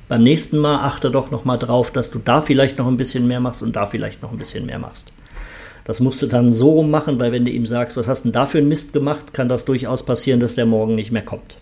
Beim 0.08 0.24
nächsten 0.24 0.58
Mal 0.58 0.86
achte 0.86 1.10
doch 1.10 1.32
noch 1.32 1.46
mal 1.46 1.58
drauf, 1.58 1.92
dass 1.92 2.12
du 2.12 2.20
da 2.20 2.42
vielleicht 2.42 2.78
noch 2.78 2.88
ein 2.88 2.98
bisschen 2.98 3.28
mehr 3.28 3.40
machst 3.40 3.64
und 3.64 3.76
da 3.76 3.86
vielleicht 3.86 4.22
noch 4.22 4.32
ein 4.32 4.38
bisschen 4.38 4.66
mehr 4.66 4.80
machst. 4.80 5.12
Das 5.86 6.00
musst 6.00 6.22
du 6.22 6.28
dann 6.28 6.54
so 6.54 6.72
rum 6.72 6.92
machen, 6.92 7.20
weil 7.20 7.32
wenn 7.32 7.46
du 7.46 7.52
ihm 7.52 7.66
sagst, 7.66 7.98
was 7.98 8.08
hast 8.08 8.22
du 8.22 8.30
denn 8.30 8.34
da 8.34 8.46
für 8.46 8.60
einen 8.60 8.70
Mist 8.70 8.94
gemacht, 8.94 9.34
kann 9.34 9.50
das 9.50 9.66
durchaus 9.66 10.04
passieren, 10.04 10.40
dass 10.40 10.56
der 10.56 10.66
morgen 10.66 10.96
nicht 10.96 11.12
mehr 11.12 11.24
kommt. 11.24 11.60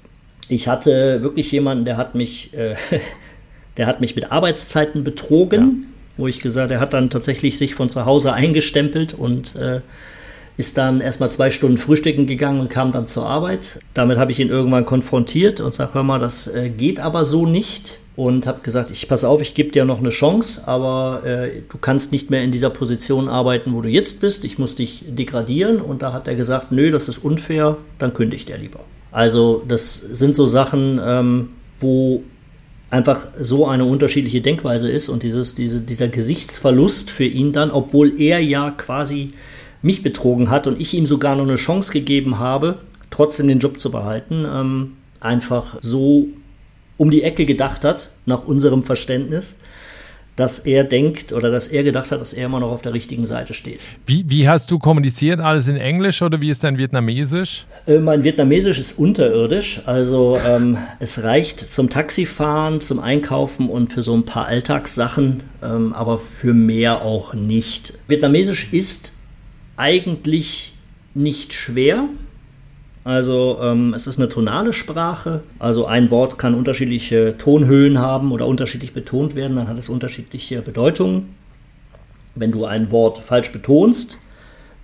Ich 0.47 0.67
hatte 0.67 1.21
wirklich 1.21 1.51
jemanden, 1.51 1.85
der 1.85 1.97
hat 1.97 2.13
mich, 2.13 2.53
äh, 2.53 2.75
der 3.77 3.87
hat 3.87 4.01
mich 4.01 4.15
mit 4.15 4.31
Arbeitszeiten 4.31 5.03
betrogen. 5.03 5.61
Ja 5.61 5.91
wo 6.17 6.27
ich 6.27 6.39
gesagt, 6.39 6.71
er 6.71 6.79
hat 6.79 6.93
dann 6.93 7.09
tatsächlich 7.09 7.57
sich 7.57 7.75
von 7.75 7.89
zu 7.89 8.05
Hause 8.05 8.33
eingestempelt 8.33 9.13
und 9.13 9.55
äh, 9.55 9.81
ist 10.57 10.77
dann 10.77 11.01
erstmal 11.01 11.31
zwei 11.31 11.49
Stunden 11.49 11.77
frühstücken 11.77 12.27
gegangen 12.27 12.59
und 12.59 12.69
kam 12.69 12.91
dann 12.91 13.07
zur 13.07 13.25
Arbeit. 13.25 13.79
Damit 13.93 14.17
habe 14.17 14.31
ich 14.31 14.39
ihn 14.39 14.49
irgendwann 14.49 14.85
konfrontiert 14.85 15.61
und 15.61 15.73
sage, 15.73 15.95
hör 15.95 16.03
mal, 16.03 16.19
das 16.19 16.47
äh, 16.47 16.69
geht 16.69 16.99
aber 16.99 17.25
so 17.25 17.45
nicht. 17.45 17.97
Und 18.15 18.45
habe 18.45 18.61
gesagt, 18.61 18.91
ich 18.91 19.07
pass 19.07 19.23
auf, 19.23 19.41
ich 19.41 19.53
gebe 19.53 19.71
dir 19.71 19.85
noch 19.85 19.99
eine 19.99 20.09
Chance, 20.09 20.67
aber 20.67 21.21
äh, 21.25 21.61
du 21.69 21.77
kannst 21.77 22.11
nicht 22.11 22.29
mehr 22.29 22.43
in 22.43 22.51
dieser 22.51 22.69
Position 22.69 23.29
arbeiten, 23.29 23.73
wo 23.73 23.81
du 23.81 23.87
jetzt 23.87 24.19
bist. 24.19 24.43
Ich 24.43 24.57
muss 24.57 24.75
dich 24.75 25.05
degradieren. 25.07 25.79
Und 25.79 26.01
da 26.01 26.11
hat 26.11 26.27
er 26.27 26.35
gesagt, 26.35 26.71
nö, 26.71 26.91
das 26.91 27.07
ist 27.07 27.19
unfair, 27.19 27.77
dann 27.99 28.13
kündigt 28.13 28.49
er 28.49 28.57
lieber. 28.57 28.81
Also 29.11 29.63
das 29.67 29.95
sind 29.95 30.35
so 30.35 30.45
Sachen, 30.45 30.99
ähm, 31.03 31.49
wo 31.79 32.23
einfach 32.89 33.27
so 33.39 33.65
eine 33.67 33.85
unterschiedliche 33.85 34.41
Denkweise 34.41 34.89
ist 34.89 35.09
und 35.09 35.23
dieses, 35.23 35.55
diese, 35.55 35.79
dieser 35.79 36.09
Gesichtsverlust 36.09 37.09
für 37.09 37.23
ihn 37.23 37.53
dann, 37.53 37.71
obwohl 37.71 38.19
er 38.19 38.39
ja 38.39 38.71
quasi 38.71 39.33
mich 39.81 40.03
betrogen 40.03 40.49
hat 40.49 40.67
und 40.67 40.79
ich 40.79 40.93
ihm 40.93 41.05
sogar 41.05 41.35
noch 41.35 41.47
eine 41.47 41.55
Chance 41.55 41.91
gegeben 41.93 42.37
habe, 42.37 42.79
trotzdem 43.09 43.47
den 43.47 43.59
Job 43.59 43.79
zu 43.79 43.91
behalten, 43.91 44.45
ähm, 44.45 44.91
einfach 45.19 45.77
so 45.81 46.27
um 47.01 47.09
die 47.09 47.23
Ecke 47.23 47.47
gedacht 47.47 47.83
hat, 47.83 48.11
nach 48.27 48.45
unserem 48.45 48.83
Verständnis 48.83 49.57
dass 50.37 50.59
er 50.59 50.85
denkt 50.85 51.33
oder 51.33 51.51
dass 51.51 51.67
er 51.67 51.83
gedacht 51.83 52.09
hat, 52.09 52.21
dass 52.21 52.31
er 52.31 52.45
immer 52.45 52.61
noch 52.61 52.71
auf 52.71 52.81
der 52.81 52.93
richtigen 52.93 53.25
Seite 53.25 53.53
steht. 53.53 53.81
Wie, 54.07 54.23
wie 54.29 54.47
hast 54.47 54.71
du 54.71 54.79
kommuniziert? 54.79 55.41
Alles 55.41 55.67
in 55.67 55.75
Englisch 55.75 56.21
oder 56.21 56.39
wie 56.41 56.49
ist 56.49 56.63
dein 56.63 56.77
Vietnamesisch? 56.77 57.65
Äh, 57.85 57.99
mein 57.99 58.23
Vietnamesisch 58.23 58.79
ist 58.79 58.97
unterirdisch. 58.97 59.81
Also 59.85 60.39
ähm, 60.43 60.77
es 60.99 61.21
reicht 61.23 61.59
zum 61.59 61.89
Taxifahren, 61.89 62.79
zum 62.79 62.99
Einkaufen 62.99 63.69
und 63.69 63.91
für 63.91 64.03
so 64.03 64.15
ein 64.15 64.23
paar 64.23 64.47
Alltagssachen, 64.47 65.43
ähm, 65.61 65.93
aber 65.93 66.17
für 66.17 66.53
mehr 66.53 67.03
auch 67.03 67.33
nicht. 67.33 67.93
Vietnamesisch 68.07 68.71
ist 68.71 69.13
eigentlich 69.75 70.73
nicht 71.13 71.53
schwer. 71.53 72.07
Also 73.03 73.57
ähm, 73.61 73.93
es 73.93 74.05
ist 74.05 74.19
eine 74.19 74.29
tonale 74.29 74.73
Sprache. 74.73 75.41
Also 75.59 75.85
ein 75.85 76.11
Wort 76.11 76.37
kann 76.37 76.53
unterschiedliche 76.53 77.35
Tonhöhen 77.37 77.97
haben 77.97 78.31
oder 78.31 78.45
unterschiedlich 78.45 78.93
betont 78.93 79.35
werden, 79.35 79.55
dann 79.57 79.67
hat 79.67 79.79
es 79.79 79.89
unterschiedliche 79.89 80.61
Bedeutungen. 80.61 81.35
Wenn 82.35 82.51
du 82.51 82.65
ein 82.65 82.91
Wort 82.91 83.19
falsch 83.19 83.51
betonst, 83.51 84.19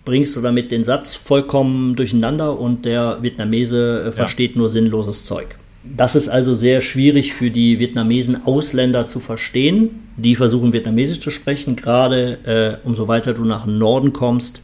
bringst 0.04 0.36
du 0.36 0.42
damit 0.42 0.72
den 0.72 0.84
Satz 0.84 1.14
vollkommen 1.14 1.96
durcheinander 1.96 2.60
und 2.60 2.86
der 2.86 3.22
Vietnamese 3.22 4.06
äh, 4.08 4.12
versteht 4.12 4.54
ja. 4.54 4.60
nur 4.60 4.70
sinnloses 4.70 5.26
Zeug. 5.26 5.58
Das 5.84 6.16
ist 6.16 6.28
also 6.28 6.54
sehr 6.54 6.82
schwierig 6.82 7.34
für 7.34 7.52
die 7.52 7.80
Vietnamesen 7.80 8.46
Ausländer 8.46 9.08
zu 9.08 9.20
verstehen. 9.20 10.02
Die 10.18 10.36
versuchen 10.36 10.74
Vietnamesisch 10.74 11.20
zu 11.20 11.30
sprechen. 11.30 11.76
Gerade 11.76 12.80
äh, 12.84 12.88
umso 12.88 13.08
weiter 13.08 13.34
du 13.34 13.46
nach 13.46 13.66
Norden 13.66 14.12
kommst, 14.12 14.62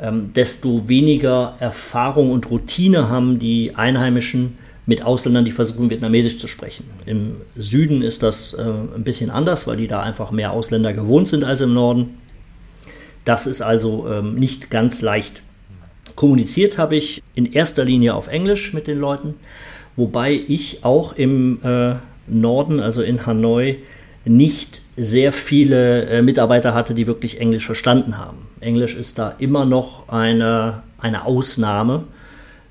ähm, 0.00 0.32
desto 0.34 0.88
weniger 0.88 1.56
Erfahrung 1.58 2.30
und 2.30 2.50
Routine 2.50 3.08
haben 3.08 3.38
die 3.38 3.74
Einheimischen 3.74 4.58
mit 4.86 5.02
Ausländern, 5.02 5.44
die 5.44 5.52
versuchen, 5.52 5.90
Vietnamesisch 5.90 6.38
zu 6.38 6.48
sprechen. 6.48 6.84
Im 7.04 7.36
Süden 7.56 8.00
ist 8.00 8.22
das 8.22 8.54
äh, 8.54 8.62
ein 8.62 9.04
bisschen 9.04 9.30
anders, 9.30 9.66
weil 9.66 9.76
die 9.76 9.86
da 9.86 10.02
einfach 10.02 10.30
mehr 10.30 10.52
Ausländer 10.52 10.94
gewohnt 10.94 11.28
sind 11.28 11.44
als 11.44 11.60
im 11.60 11.74
Norden. 11.74 12.18
Das 13.24 13.46
ist 13.46 13.60
also 13.60 14.08
ähm, 14.08 14.34
nicht 14.36 14.70
ganz 14.70 15.02
leicht. 15.02 15.42
Kommuniziert 16.16 16.78
habe 16.78 16.96
ich 16.96 17.22
in 17.34 17.52
erster 17.52 17.84
Linie 17.84 18.14
auf 18.14 18.28
Englisch 18.28 18.72
mit 18.72 18.86
den 18.86 18.98
Leuten, 18.98 19.34
wobei 19.94 20.32
ich 20.32 20.84
auch 20.84 21.12
im 21.12 21.60
äh, 21.62 21.96
Norden, 22.26 22.80
also 22.80 23.02
in 23.02 23.26
Hanoi, 23.26 23.76
nicht 24.24 24.82
sehr 24.96 25.32
viele 25.32 26.06
äh, 26.06 26.22
Mitarbeiter 26.22 26.72
hatte, 26.72 26.94
die 26.94 27.06
wirklich 27.06 27.40
Englisch 27.40 27.66
verstanden 27.66 28.16
haben. 28.16 28.47
Englisch 28.60 28.94
ist 28.94 29.18
da 29.18 29.34
immer 29.38 29.64
noch 29.64 30.08
eine, 30.08 30.82
eine 30.98 31.24
Ausnahme, 31.24 32.04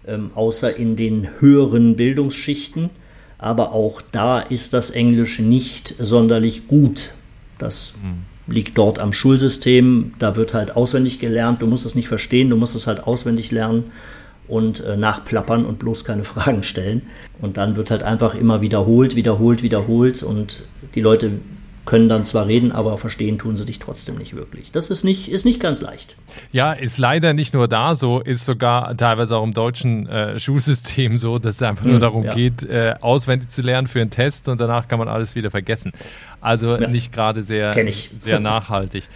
ähm, 0.07 0.31
außer 0.35 0.75
in 0.75 0.95
den 0.95 1.27
höheren 1.39 1.95
Bildungsschichten. 1.95 2.89
Aber 3.37 3.73
auch 3.73 4.01
da 4.01 4.39
ist 4.39 4.73
das 4.73 4.89
Englisch 4.89 5.39
nicht 5.39 5.93
sonderlich 5.99 6.67
gut. 6.67 7.11
Das 7.59 7.93
mhm. 8.01 8.53
liegt 8.53 8.77
dort 8.77 8.99
am 8.99 9.13
Schulsystem. 9.13 10.13
Da 10.19 10.35
wird 10.35 10.53
halt 10.53 10.75
auswendig 10.75 11.19
gelernt. 11.19 11.61
Du 11.61 11.67
musst 11.67 11.85
es 11.85 11.95
nicht 11.95 12.07
verstehen, 12.07 12.49
du 12.49 12.55
musst 12.55 12.75
es 12.75 12.87
halt 12.87 13.05
auswendig 13.05 13.51
lernen 13.51 13.85
und 14.47 14.79
äh, 14.79 14.97
nachplappern 14.97 15.65
und 15.65 15.79
bloß 15.79 16.05
keine 16.05 16.23
Fragen 16.23 16.63
stellen. 16.63 17.03
Und 17.39 17.57
dann 17.57 17.75
wird 17.75 17.91
halt 17.91 18.03
einfach 18.03 18.33
immer 18.33 18.61
wiederholt, 18.61 19.15
wiederholt, 19.15 19.61
wiederholt 19.61 20.23
und 20.23 20.63
die 20.95 21.01
Leute 21.01 21.31
können 21.87 22.09
dann 22.09 22.25
zwar 22.25 22.45
reden, 22.45 22.71
aber 22.71 22.97
verstehen 22.97 23.39
tun 23.39 23.55
sie 23.55 23.65
dich 23.65 23.79
trotzdem 23.79 24.17
nicht 24.17 24.35
wirklich. 24.35 24.71
Das 24.71 24.91
ist 24.91 25.03
nicht, 25.03 25.29
ist 25.29 25.45
nicht 25.45 25.59
ganz 25.59 25.81
leicht. 25.81 26.17
Ja, 26.51 26.73
ist 26.73 26.97
leider 26.99 27.33
nicht 27.33 27.53
nur 27.53 27.67
da 27.67 27.95
so, 27.95 28.19
ist 28.19 28.45
sogar 28.45 28.95
teilweise 28.95 29.37
auch 29.37 29.43
im 29.43 29.53
deutschen 29.53 30.07
äh, 30.07 30.37
Schulsystem 30.39 31.17
so, 31.17 31.39
dass 31.39 31.55
es 31.55 31.61
einfach 31.63 31.85
hm, 31.85 31.91
nur 31.91 31.99
darum 31.99 32.25
ja. 32.25 32.35
geht, 32.35 32.63
äh, 32.63 32.93
auswendig 33.01 33.49
zu 33.49 33.61
lernen 33.61 33.87
für 33.87 34.01
einen 34.01 34.11
Test 34.11 34.49
und 34.49 34.61
danach 34.61 34.87
kann 34.87 34.99
man 34.99 35.07
alles 35.07 35.33
wieder 35.33 35.49
vergessen. 35.49 35.93
Also 36.41 36.75
ja. 36.75 36.87
nicht 36.87 37.13
gerade 37.13 37.41
sehr, 37.41 37.73
sehr 38.21 38.39
nachhaltig. 38.41 39.07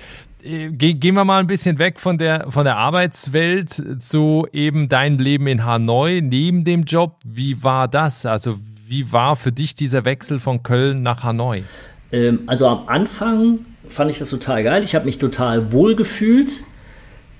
Äh, 0.42 0.70
gehen 0.70 1.16
wir 1.16 1.26
mal 1.26 1.40
ein 1.40 1.48
bisschen 1.48 1.78
weg 1.78 2.00
von 2.00 2.18
der, 2.18 2.48
von 2.50 2.64
der 2.64 2.78
Arbeitswelt 2.78 4.02
zu 4.02 4.48
eben 4.54 4.88
deinem 4.88 5.20
Leben 5.20 5.46
in 5.48 5.66
Hanoi 5.66 6.22
neben 6.22 6.64
dem 6.64 6.84
Job. 6.86 7.20
Wie 7.26 7.62
war 7.64 7.90
das? 7.90 8.26
Also 8.26 8.58
wie 8.88 9.12
war 9.12 9.36
für 9.36 9.52
dich 9.52 9.76
dieser 9.76 10.06
Wechsel 10.06 10.40
von 10.40 10.64
Köln 10.64 11.04
nach 11.04 11.24
Hanoi? 11.24 11.64
Ähm, 12.12 12.44
also 12.48 12.68
am 12.68 12.88
Anfang 12.88 13.66
fand 13.88 14.12
ich 14.12 14.20
das 14.20 14.30
total 14.30 14.64
geil. 14.64 14.84
Ich 14.84 14.96
habe 14.96 15.06
mich 15.06 15.18
total 15.18 15.72
wohl 15.72 15.96
gefühlt. 15.96 16.64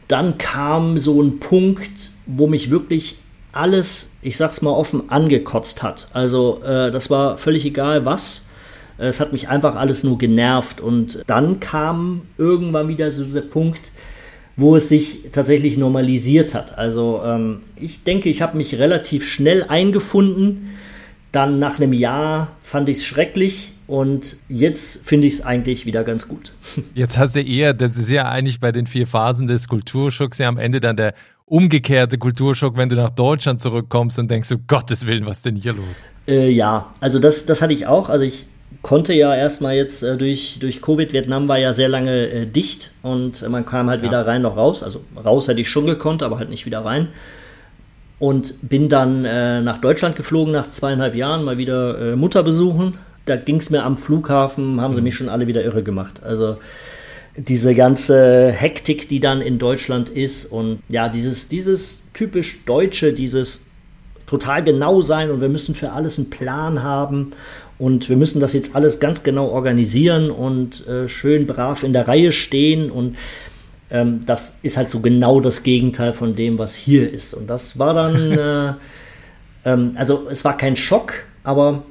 Dann 0.08 0.38
kam 0.38 1.00
so 1.00 1.22
ein 1.22 1.40
Punkt, 1.40 2.12
wo 2.26 2.48
mich 2.48 2.70
wirklich 2.70 3.18
alles, 3.54 4.12
ich 4.22 4.38
sag's 4.38 4.62
mal 4.62 4.72
offen, 4.72 5.10
angekotzt 5.10 5.84
hat. 5.84 6.08
Also 6.14 6.62
äh, 6.64 6.92
das 6.92 7.10
war 7.10 7.38
völlig 7.38 7.66
egal 7.66 8.06
was. 8.06 8.48
Es 8.98 9.20
hat 9.20 9.32
mich 9.32 9.50
einfach 9.50 9.76
alles 9.76 10.04
nur 10.04 10.18
genervt. 10.18 10.80
Und 10.80 11.24
dann 11.28 11.60
kam 11.60 12.22
irgendwann 12.38 12.88
wieder 12.88 13.12
so 13.12 13.24
der 13.24 13.42
Punkt, 13.42 13.92
wo 14.56 14.76
es 14.76 14.90
sich 14.90 15.30
tatsächlich 15.32 15.78
normalisiert 15.78 16.54
hat. 16.54 16.78
Also 16.78 17.22
ähm, 17.26 17.62
ich 17.76 18.04
denke, 18.04 18.30
ich 18.30 18.42
habe 18.42 18.58
mich 18.58 18.78
relativ 18.78 19.26
schnell 19.26 19.64
eingefunden. 19.64 20.70
Dann 21.32 21.60
nach 21.60 21.78
einem 21.80 21.94
Jahr 21.94 22.50
fand 22.62 22.90
ich 22.90 22.98
es 22.98 23.06
schrecklich 23.06 23.71
und 23.92 24.38
jetzt 24.48 25.06
finde 25.06 25.28
ich 25.28 25.34
es 25.34 25.46
eigentlich 25.46 25.86
wieder 25.86 26.06
ganz 26.06 26.30
gut. 26.30 26.54
Jetzt 26.96 27.18
hast 27.18 27.36
du 27.36 27.42
eher, 27.42 27.74
das 27.74 27.98
ist 27.98 28.10
ja 28.10 28.30
eigentlich 28.30 28.62
bei 28.62 28.72
den 28.72 28.88
vier 28.88 29.06
Phasen 29.06 29.48
des 29.48 29.68
Kulturschocks 29.68 30.38
ja 30.38 30.48
am 30.48 30.58
Ende 30.58 30.80
dann 30.80 30.96
der 30.96 31.14
umgekehrte 31.44 32.18
Kulturschock, 32.18 32.78
wenn 32.78 32.88
du 32.88 32.96
nach 32.96 33.10
Deutschland 33.10 33.60
zurückkommst 33.60 34.18
und 34.18 34.32
denkst, 34.32 34.50
um 34.54 34.64
Gottes 34.66 35.08
Willen, 35.08 35.26
was 35.26 35.38
ist 35.38 35.46
denn 35.46 35.58
hier 35.58 35.74
los? 35.74 35.86
Äh, 36.26 36.52
ja, 36.52 36.94
also 37.02 37.20
das, 37.20 37.46
das 37.46 37.62
hatte 37.62 37.74
ich 37.74 37.86
auch. 37.86 38.08
Also 38.08 38.24
ich 38.24 38.46
konnte 38.82 39.12
ja 39.14 39.36
erstmal 39.36 39.76
jetzt 39.76 40.04
äh, 40.04 40.16
durch, 40.16 40.60
durch 40.62 40.82
Covid, 40.82 41.12
Vietnam 41.12 41.50
war 41.50 41.58
ja 41.58 41.74
sehr 41.74 41.90
lange 41.90 42.30
äh, 42.30 42.46
dicht 42.46 42.92
und 43.02 43.46
man 43.50 43.66
kam 43.66 43.90
halt 43.90 44.04
ja. 44.04 44.08
weder 44.08 44.26
rein 44.26 44.44
noch 44.44 44.56
raus. 44.56 44.84
Also 44.84 45.04
raus 45.22 45.50
hätte 45.50 45.60
ich 45.60 45.68
schon 45.68 45.86
gekonnt, 45.86 46.24
aber 46.24 46.38
halt 46.38 46.50
nicht 46.50 46.66
wieder 46.66 46.86
rein. 46.86 47.10
Und 48.20 48.56
bin 48.62 48.88
dann 48.88 49.26
äh, 49.26 49.60
nach 49.60 49.80
Deutschland 49.80 50.16
geflogen 50.16 50.54
nach 50.54 50.70
zweieinhalb 50.70 51.14
Jahren, 51.14 51.44
mal 51.44 51.58
wieder 51.58 52.14
äh, 52.14 52.16
Mutter 52.16 52.42
besuchen 52.42 52.94
da 53.32 53.38
ging 53.38 53.58
es 53.58 53.70
mir 53.70 53.84
am 53.84 53.98
Flughafen, 53.98 54.82
haben 54.82 54.94
sie 54.94 55.00
mhm. 55.00 55.06
mich 55.06 55.16
schon 55.16 55.30
alle 55.30 55.48
wieder 55.48 55.64
irre 55.64 55.84
gemacht. 55.84 56.22
Also 56.24 56.58
diese 57.38 57.76
ganze 57.76 58.52
Hektik, 58.52 59.08
die 59.08 59.22
dann 59.22 59.42
in 59.42 59.58
Deutschland 59.58 60.10
ist 60.10 60.46
und 60.46 60.80
ja, 60.90 61.08
dieses, 61.08 61.48
dieses 61.48 62.02
typisch 62.14 62.66
Deutsche, 62.66 63.14
dieses 63.14 63.62
total 64.26 64.64
genau 64.64 65.02
sein 65.02 65.32
und 65.32 65.42
wir 65.42 65.50
müssen 65.50 65.76
für 65.76 65.92
alles 65.92 66.18
einen 66.18 66.30
Plan 66.30 66.84
haben 66.84 67.32
und 67.78 68.10
wir 68.10 68.18
müssen 68.18 68.42
das 68.42 68.54
jetzt 68.54 68.76
alles 68.76 69.00
ganz 69.00 69.24
genau 69.24 69.48
organisieren 69.48 70.30
und 70.30 70.86
äh, 70.88 71.08
schön 71.08 71.48
brav 71.48 71.84
in 71.84 71.94
der 71.94 72.08
Reihe 72.08 72.32
stehen 72.32 72.92
und 72.92 73.16
ähm, 73.90 74.22
das 74.26 74.60
ist 74.62 74.78
halt 74.78 74.90
so 74.90 75.00
genau 75.00 75.40
das 75.40 75.64
Gegenteil 75.64 76.14
von 76.14 76.36
dem, 76.36 76.58
was 76.58 76.76
hier 76.76 77.12
ist. 77.12 77.34
Und 77.34 77.50
das 77.50 77.80
war 77.80 77.94
dann, 77.94 78.32
äh, 78.38 78.74
ähm, 79.66 79.92
also 79.96 80.28
es 80.30 80.44
war 80.46 80.58
kein 80.58 80.76
Schock, 80.76 81.14
aber 81.44 81.84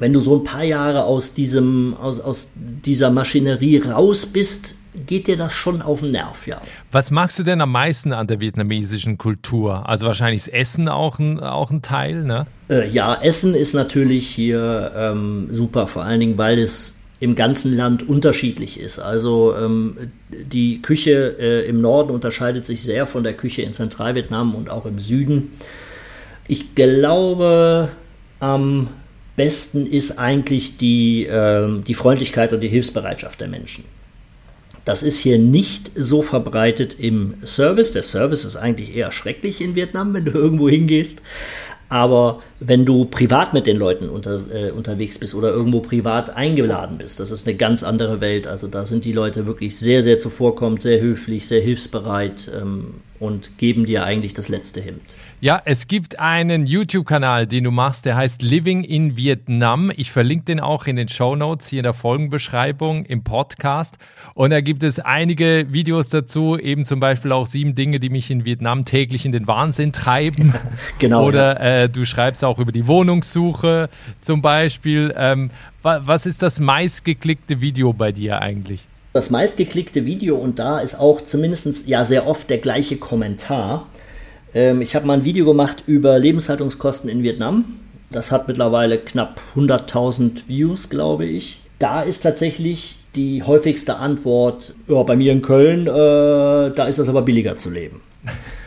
wenn 0.00 0.12
du 0.12 0.20
so 0.20 0.36
ein 0.36 0.44
paar 0.44 0.64
Jahre 0.64 1.04
aus 1.04 1.34
diesem, 1.34 1.96
aus, 2.00 2.20
aus 2.20 2.50
dieser 2.54 3.10
Maschinerie 3.10 3.78
raus 3.78 4.26
bist, 4.26 4.76
geht 5.06 5.26
dir 5.26 5.36
das 5.36 5.52
schon 5.52 5.82
auf 5.82 6.00
den 6.00 6.12
Nerv, 6.12 6.46
ja. 6.46 6.60
Was 6.90 7.10
magst 7.10 7.38
du 7.38 7.42
denn 7.42 7.60
am 7.60 7.72
meisten 7.72 8.12
an 8.12 8.26
der 8.26 8.40
vietnamesischen 8.40 9.18
Kultur? 9.18 9.88
Also 9.88 10.06
wahrscheinlich 10.06 10.42
ist 10.42 10.48
Essen 10.48 10.88
auch 10.88 11.18
ein, 11.18 11.40
auch 11.40 11.70
ein 11.70 11.82
Teil, 11.82 12.24
ne? 12.24 12.46
Äh, 12.68 12.88
ja, 12.88 13.14
Essen 13.20 13.54
ist 13.54 13.74
natürlich 13.74 14.26
hier 14.28 14.92
ähm, 14.96 15.48
super, 15.50 15.86
vor 15.86 16.04
allen 16.04 16.20
Dingen, 16.20 16.38
weil 16.38 16.58
es 16.58 17.00
im 17.18 17.34
ganzen 17.34 17.76
Land 17.76 18.06
unterschiedlich 18.06 18.78
ist. 18.78 18.98
Also 18.98 19.54
ähm, 19.56 19.96
die 20.30 20.82
Küche 20.82 21.36
äh, 21.38 21.68
im 21.68 21.80
Norden 21.80 22.10
unterscheidet 22.10 22.66
sich 22.66 22.82
sehr 22.82 23.06
von 23.06 23.24
der 23.24 23.34
Küche 23.34 23.62
in 23.62 23.72
Zentralvietnam 23.72 24.54
und 24.54 24.68
auch 24.68 24.84
im 24.84 24.98
Süden. 24.98 25.52
Ich 26.46 26.74
glaube, 26.74 27.88
am 28.38 28.88
besten 29.36 29.86
ist 29.86 30.18
eigentlich 30.18 30.78
die, 30.78 31.26
äh, 31.26 31.80
die 31.82 31.94
Freundlichkeit 31.94 32.52
und 32.52 32.60
die 32.60 32.68
Hilfsbereitschaft 32.68 33.40
der 33.40 33.48
Menschen. 33.48 33.84
Das 34.84 35.02
ist 35.02 35.18
hier 35.18 35.38
nicht 35.38 35.90
so 35.96 36.22
verbreitet 36.22 36.98
im 36.98 37.34
Service. 37.44 37.90
Der 37.90 38.02
Service 38.02 38.44
ist 38.44 38.56
eigentlich 38.56 38.94
eher 38.94 39.10
schrecklich 39.10 39.60
in 39.60 39.74
Vietnam, 39.74 40.14
wenn 40.14 40.24
du 40.24 40.30
irgendwo 40.34 40.68
hingehst. 40.68 41.22
Aber 41.88 42.42
wenn 42.58 42.84
du 42.84 43.04
privat 43.04 43.52
mit 43.52 43.66
den 43.66 43.76
Leuten 43.76 44.08
unter, 44.08 44.34
äh, 44.52 44.70
unterwegs 44.70 45.18
bist 45.18 45.34
oder 45.34 45.50
irgendwo 45.50 45.80
privat 45.80 46.36
eingeladen 46.36 46.98
bist, 46.98 47.20
das 47.20 47.30
ist 47.30 47.46
eine 47.46 47.56
ganz 47.56 47.84
andere 47.84 48.20
Welt. 48.20 48.46
Also 48.48 48.66
da 48.66 48.84
sind 48.84 49.04
die 49.04 49.12
Leute 49.12 49.46
wirklich 49.46 49.76
sehr, 49.76 50.02
sehr 50.02 50.18
zuvorkommend, 50.18 50.82
sehr 50.82 51.00
höflich, 51.00 51.46
sehr 51.46 51.60
hilfsbereit 51.60 52.50
ähm, 52.60 52.94
und 53.20 53.58
geben 53.58 53.86
dir 53.86 54.04
eigentlich 54.04 54.34
das 54.34 54.48
letzte 54.48 54.80
Hemd. 54.80 55.14
Ja, 55.42 55.60
es 55.66 55.86
gibt 55.86 56.18
einen 56.18 56.64
YouTube-Kanal, 56.64 57.46
den 57.46 57.64
du 57.64 57.70
machst, 57.70 58.06
der 58.06 58.16
heißt 58.16 58.40
Living 58.40 58.84
in 58.84 59.18
Vietnam. 59.18 59.92
Ich 59.94 60.10
verlinke 60.10 60.46
den 60.46 60.60
auch 60.60 60.86
in 60.86 60.96
den 60.96 61.10
Show 61.10 61.36
Notes 61.36 61.68
hier 61.68 61.80
in 61.80 61.82
der 61.82 61.92
Folgenbeschreibung 61.92 63.04
im 63.04 63.22
Podcast. 63.22 63.96
Und 64.32 64.48
da 64.48 64.62
gibt 64.62 64.82
es 64.82 64.98
einige 64.98 65.66
Videos 65.68 66.08
dazu, 66.08 66.58
eben 66.58 66.86
zum 66.86 67.00
Beispiel 67.00 67.32
auch 67.32 67.46
sieben 67.46 67.74
Dinge, 67.74 68.00
die 68.00 68.08
mich 68.08 68.30
in 68.30 68.46
Vietnam 68.46 68.86
täglich 68.86 69.26
in 69.26 69.32
den 69.32 69.46
Wahnsinn 69.46 69.92
treiben. 69.92 70.54
genau. 70.98 71.26
Oder 71.26 71.60
äh, 71.60 71.90
du 71.90 72.06
schreibst 72.06 72.42
auch 72.42 72.58
über 72.58 72.72
die 72.72 72.86
Wohnungssuche 72.86 73.90
zum 74.22 74.40
Beispiel. 74.40 75.12
Ähm, 75.18 75.50
was 75.82 76.24
ist 76.24 76.40
das 76.40 76.60
meistgeklickte 76.60 77.60
Video 77.60 77.92
bei 77.92 78.10
dir 78.10 78.40
eigentlich? 78.40 78.88
Das 79.12 79.28
meistgeklickte 79.28 80.06
Video 80.06 80.36
und 80.36 80.58
da 80.58 80.78
ist 80.78 80.94
auch 80.94 81.20
zumindest 81.26 81.86
ja 81.88 82.04
sehr 82.04 82.26
oft 82.26 82.48
der 82.48 82.58
gleiche 82.58 82.96
Kommentar 82.96 83.86
ähm, 84.56 84.80
ich 84.80 84.96
habe 84.96 85.06
mal 85.06 85.18
ein 85.18 85.24
Video 85.24 85.44
gemacht 85.44 85.84
über 85.86 86.18
Lebenshaltungskosten 86.18 87.10
in 87.10 87.22
Vietnam. 87.22 87.64
Das 88.10 88.32
hat 88.32 88.48
mittlerweile 88.48 88.98
knapp 88.98 89.40
100.000 89.54 90.48
Views, 90.48 90.88
glaube 90.88 91.26
ich. 91.26 91.58
Da 91.78 92.00
ist 92.00 92.20
tatsächlich 92.20 92.96
die 93.14 93.42
häufigste 93.42 93.96
Antwort, 93.96 94.74
ja, 94.88 95.02
bei 95.02 95.14
mir 95.14 95.32
in 95.32 95.42
Köln, 95.42 95.86
äh, 95.86 96.70
da 96.74 96.86
ist 96.88 96.98
es 96.98 97.08
aber 97.08 97.22
billiger 97.22 97.58
zu 97.58 97.70
leben. 97.70 98.00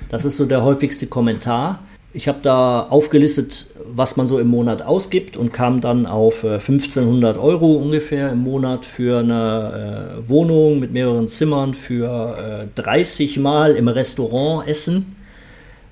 Das 0.10 0.26
ist 0.26 0.38
so 0.38 0.46
der 0.46 0.64
häufigste 0.64 1.08
Kommentar. 1.08 1.80
Ich 2.14 2.28
habe 2.28 2.40
da 2.42 2.82
aufgelistet, 2.82 3.68
was 3.86 4.18
man 4.18 4.28
so 4.28 4.40
im 4.40 4.48
Monat 4.48 4.82
ausgibt 4.82 5.38
und 5.38 5.54
kam 5.54 5.82
dann 5.82 6.06
auf 6.06 6.44
äh, 6.44 6.54
1500 6.54 7.38
Euro 7.38 7.74
ungefähr 7.74 8.32
im 8.32 8.40
Monat 8.40 8.86
für 8.86 9.20
eine 9.20 10.20
äh, 10.20 10.30
Wohnung 10.30 10.80
mit 10.80 10.92
mehreren 10.92 11.28
Zimmern, 11.28 11.74
für 11.74 12.68
äh, 12.76 12.82
30 12.82 13.40
Mal 13.40 13.76
im 13.76 13.88
Restaurant 13.88 14.68
essen 14.68 15.16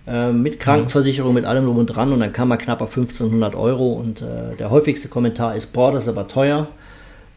äh, 0.08 0.32
mit 0.32 0.60
Krankenversicherung, 0.60 1.34
mit 1.34 1.46
allem 1.46 1.66
drum 1.66 1.78
und 1.78 1.88
dran. 1.88 2.14
Und 2.14 2.22
dann 2.22 2.34
kam 2.34 2.48
man 2.48 2.58
knapp 2.58 2.82
auf 2.82 2.96
1500 2.96 3.56
Euro. 3.56 3.94
Und 3.94 4.22
äh, 4.22 4.56
der 4.58 4.70
häufigste 4.70 5.10
Kommentar 5.10 5.56
ist, 5.56 5.68
boah, 5.68 5.92
das 5.92 6.04
ist 6.04 6.10
aber 6.10 6.28
teuer. 6.28 6.68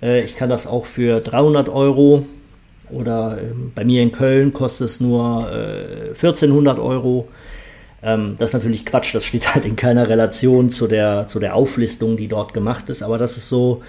Äh, 0.03 0.23
ich 0.23 0.37
kann 0.37 0.49
das 0.49 0.67
auch 0.67 0.87
für 0.87 1.21
300 1.21 1.69
Euro. 1.69 2.27
Oder 2.91 3.39
ähm, 3.41 3.73
bei 3.75 3.85
mir 3.85 4.03
in 4.03 4.13
Köln 4.13 4.53
kostet 4.53 4.87
es 4.87 5.01
nur 5.01 5.49
1400 5.49 6.79
äh, 6.79 6.81
Euro. 6.81 7.29
Ähm, 8.03 8.37
das 8.39 8.51
ist 8.51 8.55
natürlich 8.55 8.87
Quatsch, 8.87 9.15
das 9.15 9.25
steht 9.25 9.55
halt 9.55 9.65
in 9.67 9.77
keiner 9.77 10.09
Relation 10.09 10.71
zu 10.71 10.87
der, 10.87 11.27
zu 11.27 11.39
der 11.39 11.55
Auflistung, 11.55 12.17
die 12.17 12.29
dort 12.29 12.55
gemacht 12.55 12.89
ist, 12.89 13.03
aber 13.03 13.19
das 13.19 13.37
ist 13.37 13.49
so 13.49 13.83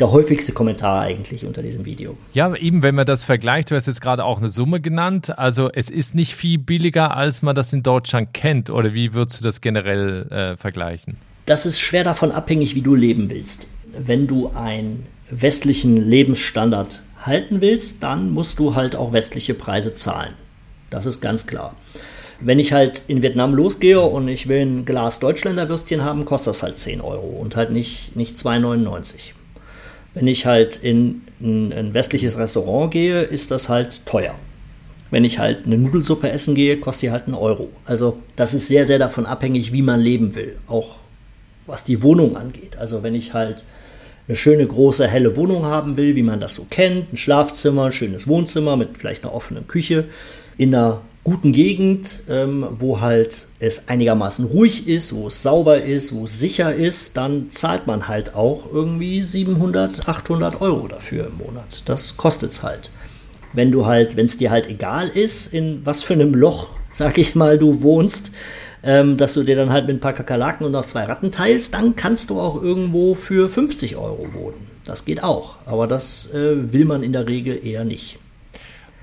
der 0.00 0.10
häufigste 0.10 0.52
Kommentar 0.52 1.02
eigentlich 1.02 1.44
unter 1.46 1.62
diesem 1.62 1.84
Video. 1.84 2.16
Ja, 2.32 2.54
eben 2.54 2.82
wenn 2.82 2.94
man 2.94 3.06
das 3.06 3.24
vergleicht, 3.24 3.70
du 3.70 3.76
hast 3.76 3.86
jetzt 3.86 4.00
gerade 4.00 4.24
auch 4.24 4.38
eine 4.38 4.48
Summe 4.48 4.80
genannt, 4.80 5.38
also 5.38 5.70
es 5.72 5.90
ist 5.90 6.14
nicht 6.14 6.34
viel 6.34 6.58
billiger, 6.58 7.16
als 7.16 7.42
man 7.42 7.54
das 7.54 7.72
in 7.72 7.82
Deutschland 7.82 8.34
kennt, 8.34 8.70
oder 8.70 8.92
wie 8.94 9.14
würdest 9.14 9.40
du 9.40 9.44
das 9.44 9.60
generell 9.60 10.26
äh, 10.30 10.56
vergleichen? 10.56 11.16
Das 11.46 11.66
ist 11.66 11.78
schwer 11.78 12.04
davon 12.04 12.32
abhängig, 12.32 12.74
wie 12.74 12.82
du 12.82 12.94
leben 12.94 13.30
willst. 13.30 13.68
Wenn 13.96 14.26
du 14.26 14.48
einen 14.48 15.06
westlichen 15.30 15.96
Lebensstandard 15.96 17.02
halten 17.22 17.60
willst, 17.60 18.02
dann 18.02 18.30
musst 18.30 18.58
du 18.58 18.74
halt 18.74 18.96
auch 18.96 19.12
westliche 19.12 19.54
Preise 19.54 19.94
zahlen. 19.94 20.34
Das 20.90 21.06
ist 21.06 21.20
ganz 21.20 21.46
klar. 21.46 21.74
Wenn 22.40 22.58
ich 22.58 22.72
halt 22.72 23.02
in 23.06 23.22
Vietnam 23.22 23.54
losgehe 23.54 24.00
und 24.00 24.26
ich 24.28 24.48
will 24.48 24.60
ein 24.60 24.84
Glas 24.84 25.20
Deutschländer 25.20 25.68
Würstchen 25.68 26.02
haben, 26.02 26.24
kostet 26.24 26.50
das 26.50 26.62
halt 26.62 26.78
10 26.78 27.00
Euro 27.00 27.26
und 27.26 27.56
halt 27.56 27.70
nicht, 27.70 28.16
nicht 28.16 28.36
2,99. 28.36 29.33
Wenn 30.14 30.28
ich 30.28 30.46
halt 30.46 30.76
in 30.76 31.22
ein, 31.40 31.92
westliches 31.92 32.38
Restaurant 32.38 32.92
gehe, 32.92 33.22
ist 33.22 33.50
das 33.50 33.68
halt 33.68 34.06
teuer. 34.06 34.34
Wenn 35.10 35.24
ich 35.24 35.38
halt 35.38 35.66
eine 35.66 35.76
Nudelsuppe 35.76 36.30
essen 36.30 36.54
gehe, 36.54 36.78
kostet 36.78 37.02
die 37.02 37.10
halt 37.10 37.26
einen 37.26 37.34
Euro. 37.34 37.70
Also 37.84 38.18
das 38.36 38.54
ist 38.54 38.68
sehr, 38.68 38.84
sehr 38.84 38.98
davon 38.98 39.26
abhängig, 39.26 39.72
wie 39.72 39.82
man 39.82 40.00
leben 40.00 40.34
will. 40.34 40.56
Auch 40.68 40.96
was 41.66 41.84
die 41.84 42.02
Wohnung 42.02 42.36
angeht. 42.36 42.76
Also 42.78 43.02
wenn 43.02 43.14
ich 43.14 43.32
halt 43.32 43.64
eine 44.26 44.36
schöne, 44.36 44.66
große, 44.66 45.06
helle 45.06 45.36
Wohnung 45.36 45.64
haben 45.64 45.96
will, 45.96 46.16
wie 46.16 46.22
man 46.22 46.40
das 46.40 46.54
so 46.54 46.66
kennt, 46.70 47.12
ein 47.12 47.16
Schlafzimmer, 47.16 47.86
ein 47.86 47.92
schönes 47.92 48.26
Wohnzimmer 48.26 48.76
mit 48.76 48.96
vielleicht 48.96 49.24
einer 49.24 49.34
offenen 49.34 49.66
Küche, 49.68 50.06
in 50.56 50.74
einer 50.74 51.02
guten 51.24 51.52
Gegend, 51.52 52.20
ähm, 52.28 52.66
wo 52.78 53.00
halt 53.00 53.48
es 53.58 53.88
einigermaßen 53.88 54.44
ruhig 54.44 54.86
ist, 54.86 55.14
wo 55.14 55.28
es 55.28 55.42
sauber 55.42 55.82
ist, 55.82 56.14
wo 56.14 56.24
es 56.24 56.38
sicher 56.38 56.74
ist, 56.74 57.16
dann 57.16 57.48
zahlt 57.48 57.86
man 57.86 58.08
halt 58.08 58.34
auch 58.34 58.70
irgendwie 58.70 59.24
700, 59.24 60.06
800 60.06 60.60
Euro 60.60 60.86
dafür 60.86 61.26
im 61.28 61.38
Monat. 61.38 61.82
Das 61.86 62.18
kostet 62.18 62.52
es 62.52 62.62
halt. 62.62 62.90
Wenn 63.54 63.72
du 63.72 63.86
halt, 63.86 64.16
wenn 64.16 64.26
es 64.26 64.36
dir 64.36 64.50
halt 64.50 64.68
egal 64.68 65.08
ist, 65.08 65.52
in 65.54 65.80
was 65.84 66.02
für 66.02 66.12
einem 66.12 66.34
Loch, 66.34 66.68
sag 66.92 67.16
ich 67.16 67.34
mal, 67.34 67.58
du 67.58 67.80
wohnst, 67.80 68.32
ähm, 68.82 69.16
dass 69.16 69.32
du 69.32 69.44
dir 69.44 69.56
dann 69.56 69.70
halt 69.70 69.86
mit 69.86 69.96
ein 69.96 70.00
paar 70.00 70.12
Kakerlaken 70.12 70.66
und 70.66 70.72
noch 70.72 70.84
zwei 70.84 71.04
Ratten 71.04 71.30
teilst, 71.30 71.72
dann 71.72 71.96
kannst 71.96 72.28
du 72.28 72.38
auch 72.38 72.62
irgendwo 72.62 73.14
für 73.14 73.48
50 73.48 73.96
Euro 73.96 74.28
wohnen. 74.34 74.66
Das 74.84 75.06
geht 75.06 75.22
auch, 75.22 75.56
aber 75.64 75.86
das 75.86 76.30
äh, 76.34 76.70
will 76.72 76.84
man 76.84 77.02
in 77.02 77.14
der 77.14 77.26
Regel 77.26 77.66
eher 77.66 77.84
nicht. 77.84 78.18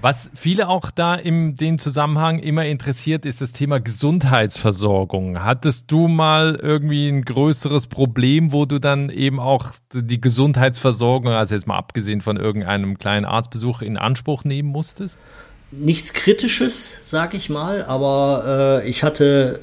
Was 0.02 0.32
viele 0.34 0.68
auch 0.68 0.90
da 0.90 1.14
in 1.14 1.56
dem 1.56 1.78
Zusammenhang 1.78 2.40
immer 2.40 2.66
interessiert, 2.66 3.24
ist 3.24 3.40
das 3.40 3.54
Thema 3.54 3.80
Gesundheitsversorgung. 3.80 5.44
Hattest 5.44 5.92
du 5.92 6.08
mal 6.08 6.60
irgendwie 6.60 7.08
ein 7.08 7.24
größeres 7.24 7.86
Problem, 7.86 8.52
wo 8.52 8.66
du 8.66 8.80
dann 8.80 9.12
eben 9.12 9.40
auch 9.40 9.74
die 9.94 10.20
Gesundheitsversorgung, 10.20 11.32
also 11.32 11.54
jetzt 11.54 11.68
mal 11.68 11.78
abgesehen 11.78 12.22
von 12.22 12.38
irgendeinem 12.38 12.98
kleinen 12.98 13.26
Arztbesuch, 13.26 13.84
in 13.84 13.96
Anspruch 13.96 14.44
nehmen 14.44 14.70
musstest? 14.70 15.20
Nichts 15.70 16.14
Kritisches, 16.14 16.98
sag 17.04 17.36
ich 17.36 17.52
mal, 17.52 17.86
aber 17.86 18.82
äh, 18.84 18.90
ich 18.90 19.04
hatte 19.04 19.60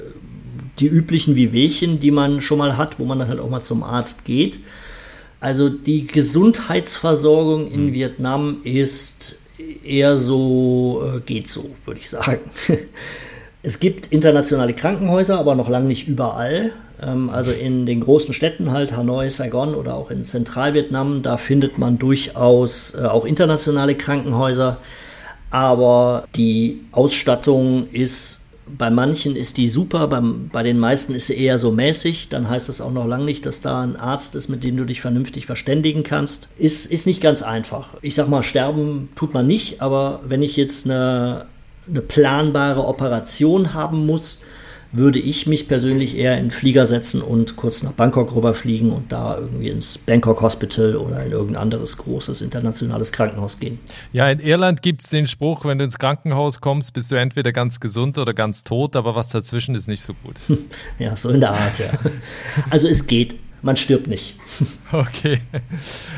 die 0.79 0.87
üblichen 0.87 1.35
Wehwehchen, 1.35 1.99
die 1.99 2.11
man 2.11 2.39
schon 2.39 2.59
mal 2.59 2.77
hat, 2.77 2.97
wo 2.97 3.03
man 3.03 3.19
dann 3.19 3.27
halt 3.27 3.41
auch 3.41 3.49
mal 3.49 3.61
zum 3.61 3.83
Arzt 3.83 4.23
geht. 4.23 4.61
Also 5.41 5.67
die 5.67 6.07
Gesundheitsversorgung 6.07 7.69
in 7.69 7.87
hm. 7.87 7.93
Vietnam 7.93 8.57
ist 8.63 9.38
eher 9.83 10.17
so 10.17 11.03
äh, 11.15 11.19
geht 11.21 11.47
so, 11.47 11.69
würde 11.85 11.99
ich 11.99 12.09
sagen. 12.09 12.49
es 13.63 13.79
gibt 13.79 14.07
internationale 14.07 14.73
Krankenhäuser, 14.73 15.39
aber 15.39 15.55
noch 15.55 15.69
lange 15.69 15.87
nicht 15.87 16.07
überall. 16.07 16.71
Ähm, 17.01 17.29
also 17.29 17.51
in 17.51 17.85
den 17.85 18.01
großen 18.01 18.33
Städten 18.33 18.71
halt 18.71 18.95
Hanoi, 18.95 19.29
Saigon 19.29 19.75
oder 19.75 19.95
auch 19.95 20.11
in 20.11 20.25
Zentralvietnam, 20.25 21.23
da 21.23 21.37
findet 21.37 21.77
man 21.77 21.97
durchaus 21.97 22.95
äh, 22.95 23.05
auch 23.05 23.25
internationale 23.25 23.95
Krankenhäuser. 23.95 24.77
Aber 25.51 26.25
die 26.35 26.81
Ausstattung 26.91 27.87
ist 27.91 28.48
bei 28.77 28.89
manchen 28.89 29.35
ist 29.35 29.57
die 29.57 29.69
super, 29.69 30.07
beim, 30.07 30.49
bei 30.51 30.63
den 30.63 30.79
meisten 30.79 31.15
ist 31.15 31.27
sie 31.27 31.37
eher 31.37 31.57
so 31.57 31.71
mäßig. 31.71 32.29
Dann 32.29 32.49
heißt 32.49 32.69
das 32.69 32.81
auch 32.81 32.91
noch 32.91 33.07
lange 33.07 33.25
nicht, 33.25 33.45
dass 33.45 33.61
da 33.61 33.81
ein 33.81 33.95
Arzt 33.95 34.35
ist, 34.35 34.49
mit 34.49 34.63
dem 34.63 34.77
du 34.77 34.85
dich 34.85 35.01
vernünftig 35.01 35.45
verständigen 35.45 36.03
kannst. 36.03 36.49
Ist, 36.57 36.85
ist 36.85 37.07
nicht 37.07 37.21
ganz 37.21 37.41
einfach. 37.41 37.95
Ich 38.01 38.15
sag 38.15 38.27
mal, 38.27 38.43
sterben 38.43 39.09
tut 39.15 39.33
man 39.33 39.47
nicht, 39.47 39.81
aber 39.81 40.21
wenn 40.27 40.43
ich 40.43 40.55
jetzt 40.55 40.85
eine, 40.85 41.45
eine 41.89 42.01
planbare 42.01 42.85
Operation 42.85 43.73
haben 43.73 44.05
muss, 44.05 44.41
würde 44.91 45.19
ich 45.19 45.45
mich 45.45 45.67
persönlich 45.67 46.17
eher 46.17 46.37
in 46.37 46.45
den 46.45 46.51
Flieger 46.51 46.85
setzen 46.85 47.21
und 47.21 47.55
kurz 47.55 47.83
nach 47.83 47.91
Bangkok 47.91 48.35
rüberfliegen 48.35 48.91
und 48.91 49.11
da 49.11 49.37
irgendwie 49.37 49.69
ins 49.69 49.97
Bangkok 49.97 50.41
Hospital 50.41 50.95
oder 50.95 51.23
in 51.23 51.31
irgendein 51.31 51.61
anderes 51.61 51.97
großes 51.97 52.41
internationales 52.41 53.11
Krankenhaus 53.11 53.59
gehen. 53.59 53.79
Ja, 54.13 54.29
in 54.29 54.39
Irland 54.39 54.81
gibt 54.81 55.03
es 55.03 55.09
den 55.09 55.27
Spruch, 55.27 55.65
wenn 55.65 55.77
du 55.77 55.85
ins 55.85 55.99
Krankenhaus 55.99 56.59
kommst, 56.59 56.93
bist 56.93 57.11
du 57.11 57.15
entweder 57.15 57.51
ganz 57.51 57.79
gesund 57.79 58.17
oder 58.17 58.33
ganz 58.33 58.63
tot, 58.63 58.95
aber 58.95 59.13
was 59.13 59.29
dazwischen 59.29 59.75
ist 59.75 59.87
nicht 59.87 60.01
so 60.01 60.13
gut. 60.23 60.37
ja, 60.99 61.15
so 61.15 61.29
in 61.29 61.39
der 61.39 61.51
Art, 61.51 61.79
ja. 61.79 61.91
Also 62.69 62.87
es 62.87 63.05
geht 63.05 63.35
man 63.61 63.77
stirbt 63.77 64.07
nicht. 64.07 64.35
Okay. 64.91 65.39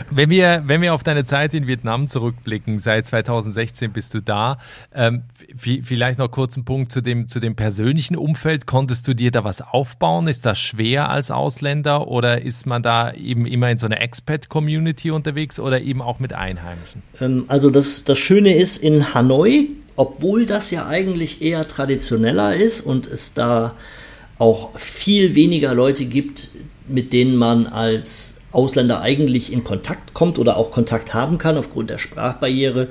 Wenn 0.10 0.30
wir, 0.30 0.64
wenn 0.66 0.82
wir 0.82 0.94
auf 0.94 1.04
deine 1.04 1.26
Zeit 1.26 1.54
in 1.54 1.68
Vietnam 1.68 2.08
zurückblicken, 2.08 2.80
seit 2.80 3.06
2016 3.06 3.92
bist 3.92 4.14
du 4.14 4.22
da, 4.22 4.60
ähm, 4.96 5.24
vielleicht 5.58 6.20
noch 6.20 6.32
kurz 6.32 6.56
einen 6.56 6.64
Punkt 6.64 6.90
zu 6.90 7.02
dem, 7.02 7.28
zu 7.28 7.42
dem 7.42 7.58
persönlichen 7.58 8.16
Umfeld. 8.16 8.68
Konntest 8.68 9.10
du 9.10 9.14
dir 9.14 9.30
da 9.30 9.44
was 9.44 9.62
aufbauen? 9.62 10.30
Ist 10.30 10.46
das 10.46 10.58
schwer 10.58 11.10
als 11.10 11.32
Ausländer 11.32 12.08
oder 12.08 12.44
ist 12.44 12.66
man 12.66 12.82
da 12.82 13.12
eben 13.12 13.46
immer 13.46 13.70
in 13.70 13.78
so 13.78 13.88
einer 13.88 14.00
Expat-Community 14.00 15.12
unterwegs 15.12 15.60
oder 15.60 15.82
eben 15.82 16.02
auch 16.02 16.20
mit 16.20 16.32
Einheimischen? 16.32 17.04
Ähm, 17.20 17.44
also 17.50 17.70
das, 17.72 18.06
das 18.06 18.18
Schöne 18.18 18.56
ist 18.56 18.78
in 18.78 19.14
Hanoi, 19.14 19.68
obwohl 19.98 20.46
das 20.46 20.72
ja 20.72 20.88
eigentlich 20.88 21.42
eher 21.42 21.68
traditioneller 21.68 22.56
ist 22.56 22.80
und 22.80 23.06
es 23.06 23.34
da 23.34 23.76
auch 24.42 24.78
viel 24.80 25.36
weniger 25.36 25.76
Leute 25.76 26.06
gibt, 26.06 26.50
mit 26.92 27.14
denen 27.14 27.36
man 27.36 27.68
als 27.68 28.36
Ausländer 28.52 29.02
eigentlich 29.02 29.52
in 29.52 29.64
Kontakt 29.64 30.14
kommt 30.14 30.38
oder 30.38 30.58
auch 30.58 30.72
Kontakt 30.72 31.14
haben 31.14 31.38
kann 31.38 31.58
aufgrund 31.58 31.90
der 31.90 31.98
Sprachbarriere, 31.98 32.90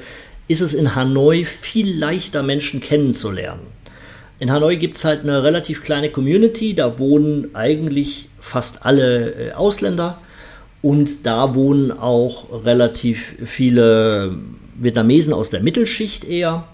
ist 0.48 0.60
es 0.60 0.72
in 0.74 0.94
Hanoi 0.94 1.44
viel 1.44 1.96
leichter, 1.96 2.42
Menschen 2.42 2.80
kennenzulernen. 2.80 3.62
In 4.38 4.50
Hanoi 4.50 4.76
gibt 4.76 4.96
es 4.96 5.04
halt 5.04 5.22
eine 5.22 5.42
relativ 5.42 5.82
kleine 5.82 6.10
Community, 6.10 6.74
da 6.74 6.98
wohnen 6.98 7.54
eigentlich 7.54 8.28
fast 8.40 8.86
alle 8.86 9.32
äh, 9.32 9.52
Ausländer 9.52 10.18
und 10.82 11.26
da 11.26 11.54
wohnen 11.54 11.92
auch 11.92 12.64
relativ 12.64 13.36
viele 13.44 14.34
Vietnamesen 14.76 15.34
aus 15.34 15.50
der 15.50 15.60
Mittelschicht 15.60 16.24
eher, 16.24 16.64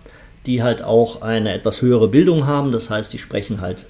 die 0.46 0.62
halt 0.62 0.82
auch 0.82 1.22
eine 1.22 1.52
etwas 1.52 1.82
höhere 1.82 2.06
Bildung 2.06 2.46
haben, 2.46 2.70
das 2.70 2.88
heißt, 2.88 3.12
die 3.12 3.18
sprechen 3.18 3.60
halt 3.60 3.86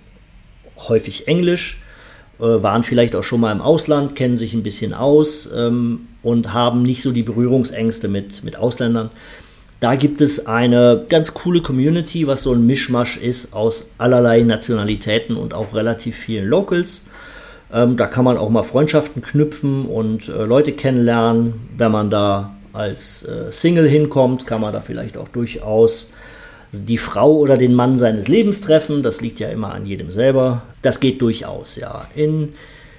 häufig 0.88 1.28
Englisch 1.28 1.82
waren 2.44 2.82
vielleicht 2.82 3.16
auch 3.16 3.22
schon 3.22 3.40
mal 3.40 3.52
im 3.52 3.60
Ausland, 3.60 4.14
kennen 4.14 4.36
sich 4.36 4.54
ein 4.54 4.62
bisschen 4.62 4.92
aus 4.92 5.50
ähm, 5.56 6.08
und 6.22 6.52
haben 6.52 6.82
nicht 6.82 7.02
so 7.02 7.12
die 7.12 7.22
Berührungsängste 7.22 8.08
mit, 8.08 8.44
mit 8.44 8.56
Ausländern. 8.56 9.10
Da 9.80 9.94
gibt 9.94 10.20
es 10.20 10.46
eine 10.46 11.04
ganz 11.08 11.34
coole 11.34 11.60
Community, 11.60 12.26
was 12.26 12.42
so 12.42 12.52
ein 12.52 12.66
Mischmasch 12.66 13.18
ist 13.18 13.52
aus 13.54 13.90
allerlei 13.98 14.40
Nationalitäten 14.40 15.36
und 15.36 15.54
auch 15.54 15.74
relativ 15.74 16.16
vielen 16.16 16.48
Locals. 16.48 17.06
Ähm, 17.72 17.96
da 17.96 18.06
kann 18.06 18.24
man 18.24 18.38
auch 18.38 18.48
mal 18.48 18.62
Freundschaften 18.62 19.22
knüpfen 19.22 19.86
und 19.86 20.28
äh, 20.28 20.44
Leute 20.44 20.72
kennenlernen. 20.72 21.54
Wenn 21.76 21.92
man 21.92 22.10
da 22.10 22.54
als 22.72 23.24
äh, 23.24 23.50
Single 23.52 23.88
hinkommt, 23.88 24.46
kann 24.46 24.60
man 24.60 24.72
da 24.72 24.80
vielleicht 24.80 25.18
auch 25.18 25.28
durchaus 25.28 26.10
die 26.84 26.98
Frau 26.98 27.36
oder 27.36 27.56
den 27.56 27.74
Mann 27.74 27.98
seines 27.98 28.28
Lebens 28.28 28.60
treffen. 28.60 29.02
Das 29.02 29.20
liegt 29.20 29.40
ja 29.40 29.48
immer 29.48 29.72
an 29.72 29.86
jedem 29.86 30.10
selber. 30.10 30.62
Das 30.82 31.00
geht 31.00 31.22
durchaus, 31.22 31.76
ja. 31.76 32.06
In 32.14 32.50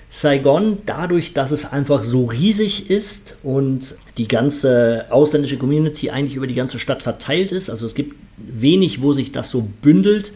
Saigon, 0.10 0.78
dadurch, 0.86 1.34
dass 1.34 1.52
es 1.52 1.72
einfach 1.72 2.04
so 2.04 2.26
riesig 2.26 2.90
ist 2.90 3.38
und 3.44 3.96
die 4.18 4.28
ganze 4.28 5.06
ausländische 5.10 5.58
Community 5.58 6.10
eigentlich 6.10 6.36
über 6.36 6.48
die 6.48 6.56
ganze 6.56 6.80
Stadt 6.80 7.04
verteilt 7.04 7.52
ist, 7.52 7.70
also 7.70 7.86
es 7.86 7.94
gibt 7.94 8.16
wenig, 8.38 9.02
wo 9.02 9.12
sich 9.12 9.32
das 9.32 9.52
so 9.52 9.68
bündelt, 9.82 10.32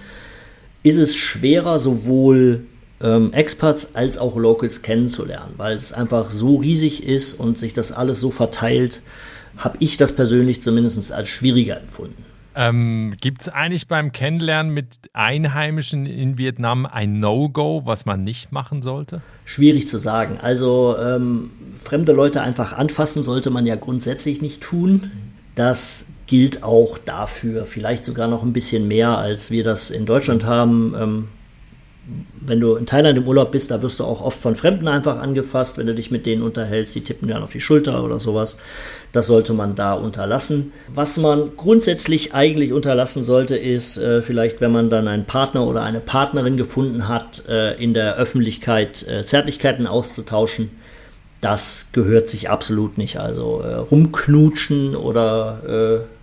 ist 0.83 0.97
es 0.97 1.15
schwerer, 1.15 1.79
sowohl 1.79 2.65
ähm, 3.01 3.31
Experts 3.33 3.95
als 3.95 4.17
auch 4.17 4.35
Locals 4.35 4.81
kennenzulernen, 4.81 5.53
weil 5.57 5.75
es 5.75 5.93
einfach 5.93 6.31
so 6.31 6.57
riesig 6.57 7.07
ist 7.07 7.39
und 7.39 7.57
sich 7.57 7.73
das 7.73 7.91
alles 7.91 8.19
so 8.19 8.29
verteilt, 8.29 9.01
habe 9.57 9.77
ich 9.79 9.97
das 9.97 10.13
persönlich 10.13 10.61
zumindest 10.61 11.11
als 11.11 11.29
schwieriger 11.29 11.79
empfunden. 11.79 12.25
Ähm, 12.55 13.15
Gibt 13.19 13.41
es 13.41 13.49
eigentlich 13.49 13.87
beim 13.87 14.11
Kennenlernen 14.11 14.73
mit 14.73 15.09
Einheimischen 15.13 16.05
in 16.05 16.37
Vietnam 16.37 16.85
ein 16.85 17.19
No-Go, 17.19 17.83
was 17.85 18.05
man 18.05 18.23
nicht 18.23 18.51
machen 18.51 18.81
sollte? 18.81 19.21
Schwierig 19.45 19.87
zu 19.87 19.97
sagen. 19.97 20.37
Also 20.41 20.97
ähm, 20.97 21.51
fremde 21.81 22.11
Leute 22.11 22.41
einfach 22.41 22.73
anfassen 22.73 23.23
sollte 23.23 23.49
man 23.49 23.65
ja 23.65 23.75
grundsätzlich 23.75 24.41
nicht 24.41 24.61
tun. 24.61 25.11
Das 25.55 26.09
gilt 26.27 26.63
auch 26.63 26.97
dafür, 26.97 27.65
vielleicht 27.65 28.05
sogar 28.05 28.27
noch 28.27 28.43
ein 28.43 28.53
bisschen 28.53 28.87
mehr, 28.87 29.17
als 29.17 29.51
wir 29.51 29.63
das 29.63 29.89
in 29.89 30.05
Deutschland 30.05 30.45
haben. 30.45 30.93
Ähm, 30.97 31.27
wenn 32.39 32.59
du 32.59 32.75
in 32.75 32.85
Thailand 32.85 33.17
im 33.17 33.27
Urlaub 33.27 33.51
bist, 33.51 33.71
da 33.71 33.81
wirst 33.81 33.99
du 33.99 34.03
auch 34.03 34.21
oft 34.21 34.39
von 34.39 34.55
Fremden 34.55 34.87
einfach 34.87 35.19
angefasst, 35.19 35.77
wenn 35.77 35.87
du 35.87 35.93
dich 35.93 36.11
mit 36.11 36.25
denen 36.25 36.41
unterhältst, 36.41 36.95
die 36.95 37.03
tippen 37.03 37.27
dann 37.27 37.43
auf 37.43 37.51
die 37.51 37.59
Schulter 37.59 38.03
oder 38.03 38.19
sowas. 38.19 38.57
Das 39.11 39.27
sollte 39.27 39.53
man 39.53 39.75
da 39.75 39.93
unterlassen. 39.93 40.73
Was 40.93 41.17
man 41.17 41.51
grundsätzlich 41.55 42.33
eigentlich 42.33 42.73
unterlassen 42.73 43.23
sollte, 43.23 43.55
ist 43.57 43.97
äh, 43.97 44.21
vielleicht, 44.21 44.59
wenn 44.59 44.71
man 44.71 44.89
dann 44.89 45.07
einen 45.07 45.25
Partner 45.25 45.65
oder 45.65 45.83
eine 45.83 45.99
Partnerin 45.99 46.57
gefunden 46.57 47.07
hat, 47.07 47.43
äh, 47.47 47.81
in 47.81 47.93
der 47.93 48.15
Öffentlichkeit 48.15 49.07
äh, 49.07 49.23
Zärtlichkeiten 49.23 49.85
auszutauschen. 49.85 50.71
Das 51.41 51.89
gehört 51.91 52.29
sich 52.29 52.49
absolut 52.49 52.97
nicht. 52.97 53.17
Also 53.17 53.61
äh, 53.61 53.73
rumknutschen 53.75 54.95
oder 54.95 56.05
äh, 56.05 56.20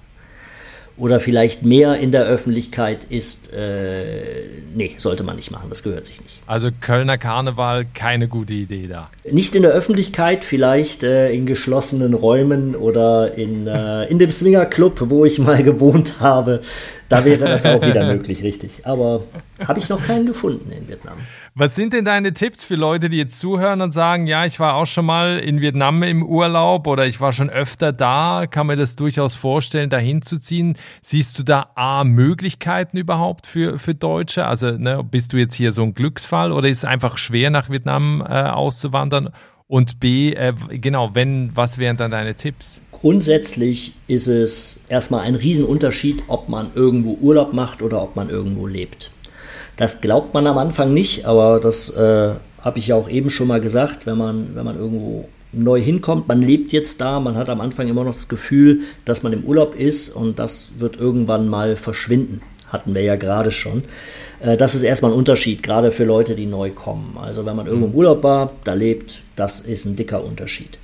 oder 0.98 1.20
vielleicht 1.20 1.64
mehr 1.64 1.96
in 1.96 2.10
der 2.10 2.24
Öffentlichkeit 2.24 3.04
ist, 3.04 3.52
äh, 3.52 4.46
nee, 4.74 4.94
sollte 4.96 5.22
man 5.22 5.36
nicht 5.36 5.50
machen, 5.50 5.68
das 5.68 5.82
gehört 5.82 6.06
sich 6.06 6.20
nicht. 6.20 6.40
Also 6.46 6.70
Kölner 6.80 7.18
Karneval, 7.18 7.86
keine 7.94 8.26
gute 8.26 8.54
Idee 8.54 8.88
da. 8.88 9.08
Nicht 9.30 9.54
in 9.54 9.62
der 9.62 9.70
Öffentlichkeit, 9.70 10.44
vielleicht 10.44 11.04
äh, 11.04 11.30
in 11.30 11.46
geschlossenen 11.46 12.14
Räumen 12.14 12.74
oder 12.74 13.34
in, 13.34 13.66
äh, 13.68 14.06
in 14.06 14.18
dem 14.18 14.30
Swingerclub, 14.30 15.08
wo 15.08 15.24
ich 15.24 15.38
mal 15.38 15.62
gewohnt 15.62 16.14
habe. 16.20 16.62
Da 17.08 17.24
wäre 17.24 17.44
das 17.44 17.64
auch 17.64 17.80
wieder 17.80 18.06
möglich, 18.12 18.42
richtig. 18.42 18.84
Aber 18.84 19.22
habe 19.66 19.78
ich 19.78 19.88
noch 19.88 20.04
keinen 20.04 20.26
gefunden 20.26 20.70
in 20.72 20.88
Vietnam. 20.88 21.18
Was 21.60 21.74
sind 21.74 21.92
denn 21.92 22.04
deine 22.04 22.34
Tipps 22.34 22.62
für 22.62 22.76
Leute, 22.76 23.08
die 23.08 23.16
jetzt 23.16 23.40
zuhören 23.40 23.80
und 23.80 23.90
sagen, 23.90 24.28
ja, 24.28 24.46
ich 24.46 24.60
war 24.60 24.76
auch 24.76 24.86
schon 24.86 25.04
mal 25.04 25.40
in 25.40 25.60
Vietnam 25.60 26.04
im 26.04 26.24
Urlaub 26.24 26.86
oder 26.86 27.04
ich 27.04 27.20
war 27.20 27.32
schon 27.32 27.50
öfter 27.50 27.92
da, 27.92 28.44
kann 28.48 28.68
mir 28.68 28.76
das 28.76 28.94
durchaus 28.94 29.34
vorstellen, 29.34 29.90
da 29.90 29.98
hinzuziehen. 29.98 30.76
Siehst 31.02 31.36
du 31.36 31.42
da 31.42 31.70
A, 31.74 32.04
Möglichkeiten 32.04 32.96
überhaupt 32.96 33.48
für, 33.48 33.76
für 33.80 33.96
Deutsche? 33.96 34.46
Also 34.46 34.70
ne, 34.70 35.02
bist 35.02 35.32
du 35.32 35.36
jetzt 35.36 35.56
hier 35.56 35.72
so 35.72 35.82
ein 35.82 35.94
Glücksfall 35.94 36.52
oder 36.52 36.68
ist 36.68 36.78
es 36.78 36.84
einfach 36.84 37.18
schwer, 37.18 37.50
nach 37.50 37.70
Vietnam 37.70 38.20
äh, 38.20 38.34
auszuwandern? 38.34 39.30
Und 39.66 39.98
B, 39.98 40.34
äh, 40.34 40.54
genau, 40.70 41.10
wenn, 41.14 41.50
was 41.56 41.78
wären 41.78 41.96
dann 41.96 42.12
deine 42.12 42.36
Tipps? 42.36 42.82
Grundsätzlich 42.92 43.94
ist 44.06 44.28
es 44.28 44.84
erstmal 44.88 45.22
ein 45.22 45.34
Riesenunterschied, 45.34 46.22
ob 46.28 46.48
man 46.48 46.70
irgendwo 46.76 47.18
Urlaub 47.20 47.52
macht 47.52 47.82
oder 47.82 48.00
ob 48.00 48.14
man 48.14 48.30
irgendwo 48.30 48.68
lebt. 48.68 49.10
Das 49.78 50.00
glaubt 50.00 50.34
man 50.34 50.46
am 50.48 50.58
Anfang 50.58 50.92
nicht, 50.92 51.24
aber 51.24 51.60
das 51.60 51.88
äh, 51.90 52.32
habe 52.60 52.78
ich 52.78 52.88
ja 52.88 52.96
auch 52.96 53.08
eben 53.08 53.30
schon 53.30 53.46
mal 53.46 53.60
gesagt, 53.60 54.06
wenn 54.06 54.18
man, 54.18 54.56
wenn 54.56 54.64
man 54.64 54.76
irgendwo 54.76 55.28
neu 55.52 55.80
hinkommt, 55.80 56.26
man 56.26 56.42
lebt 56.42 56.72
jetzt 56.72 57.00
da, 57.00 57.20
man 57.20 57.36
hat 57.36 57.48
am 57.48 57.60
Anfang 57.60 57.86
immer 57.86 58.02
noch 58.02 58.14
das 58.14 58.28
Gefühl, 58.28 58.80
dass 59.04 59.22
man 59.22 59.32
im 59.32 59.44
Urlaub 59.44 59.76
ist 59.76 60.10
und 60.10 60.40
das 60.40 60.72
wird 60.78 60.96
irgendwann 60.96 61.48
mal 61.48 61.76
verschwinden. 61.76 62.42
Hatten 62.66 62.92
wir 62.94 63.02
ja 63.02 63.14
gerade 63.14 63.52
schon. 63.52 63.84
Äh, 64.40 64.56
das 64.56 64.74
ist 64.74 64.82
erstmal 64.82 65.12
ein 65.12 65.16
Unterschied, 65.16 65.62
gerade 65.62 65.92
für 65.92 66.04
Leute, 66.04 66.34
die 66.34 66.46
neu 66.46 66.70
kommen. 66.70 67.16
Also 67.16 67.46
wenn 67.46 67.54
man 67.54 67.66
irgendwo 67.68 67.86
im 67.86 67.94
Urlaub 67.94 68.24
war, 68.24 68.50
da 68.64 68.74
lebt, 68.74 69.20
das 69.36 69.60
ist 69.60 69.86
ein 69.86 69.94
dicker 69.94 70.24
Unterschied. 70.24 70.76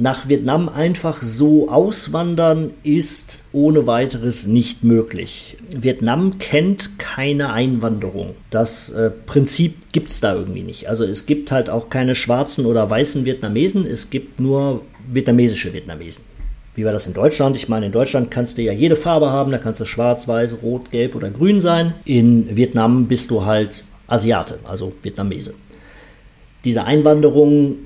Nach 0.00 0.30
Vietnam 0.30 0.70
einfach 0.70 1.20
so 1.20 1.68
auswandern 1.68 2.70
ist 2.82 3.44
ohne 3.52 3.86
weiteres 3.86 4.46
nicht 4.46 4.82
möglich. 4.82 5.58
Vietnam 5.70 6.38
kennt 6.38 6.98
keine 6.98 7.52
Einwanderung. 7.52 8.34
Das 8.48 8.88
äh, 8.88 9.10
Prinzip 9.10 9.92
gibt 9.92 10.08
es 10.08 10.20
da 10.20 10.34
irgendwie 10.34 10.62
nicht. 10.62 10.88
Also 10.88 11.04
es 11.04 11.26
gibt 11.26 11.52
halt 11.52 11.68
auch 11.68 11.90
keine 11.90 12.14
schwarzen 12.14 12.64
oder 12.64 12.88
weißen 12.88 13.26
Vietnamesen, 13.26 13.84
es 13.84 14.08
gibt 14.08 14.40
nur 14.40 14.80
vietnamesische 15.12 15.74
Vietnamesen. 15.74 16.24
Wie 16.74 16.86
war 16.86 16.92
das 16.92 17.06
in 17.06 17.12
Deutschland? 17.12 17.56
Ich 17.56 17.68
meine, 17.68 17.84
in 17.84 17.92
Deutschland 17.92 18.30
kannst 18.30 18.56
du 18.56 18.62
ja 18.62 18.72
jede 18.72 18.96
Farbe 18.96 19.28
haben, 19.28 19.52
da 19.52 19.58
kannst 19.58 19.82
du 19.82 19.84
schwarz, 19.84 20.26
weiß, 20.26 20.62
rot, 20.62 20.90
gelb 20.90 21.14
oder 21.14 21.28
grün 21.28 21.60
sein. 21.60 21.92
In 22.06 22.56
Vietnam 22.56 23.06
bist 23.06 23.30
du 23.30 23.44
halt 23.44 23.84
Asiate, 24.06 24.60
also 24.64 24.94
Vietnamese. 25.02 25.52
Diese 26.64 26.84
Einwanderung, 26.84 27.76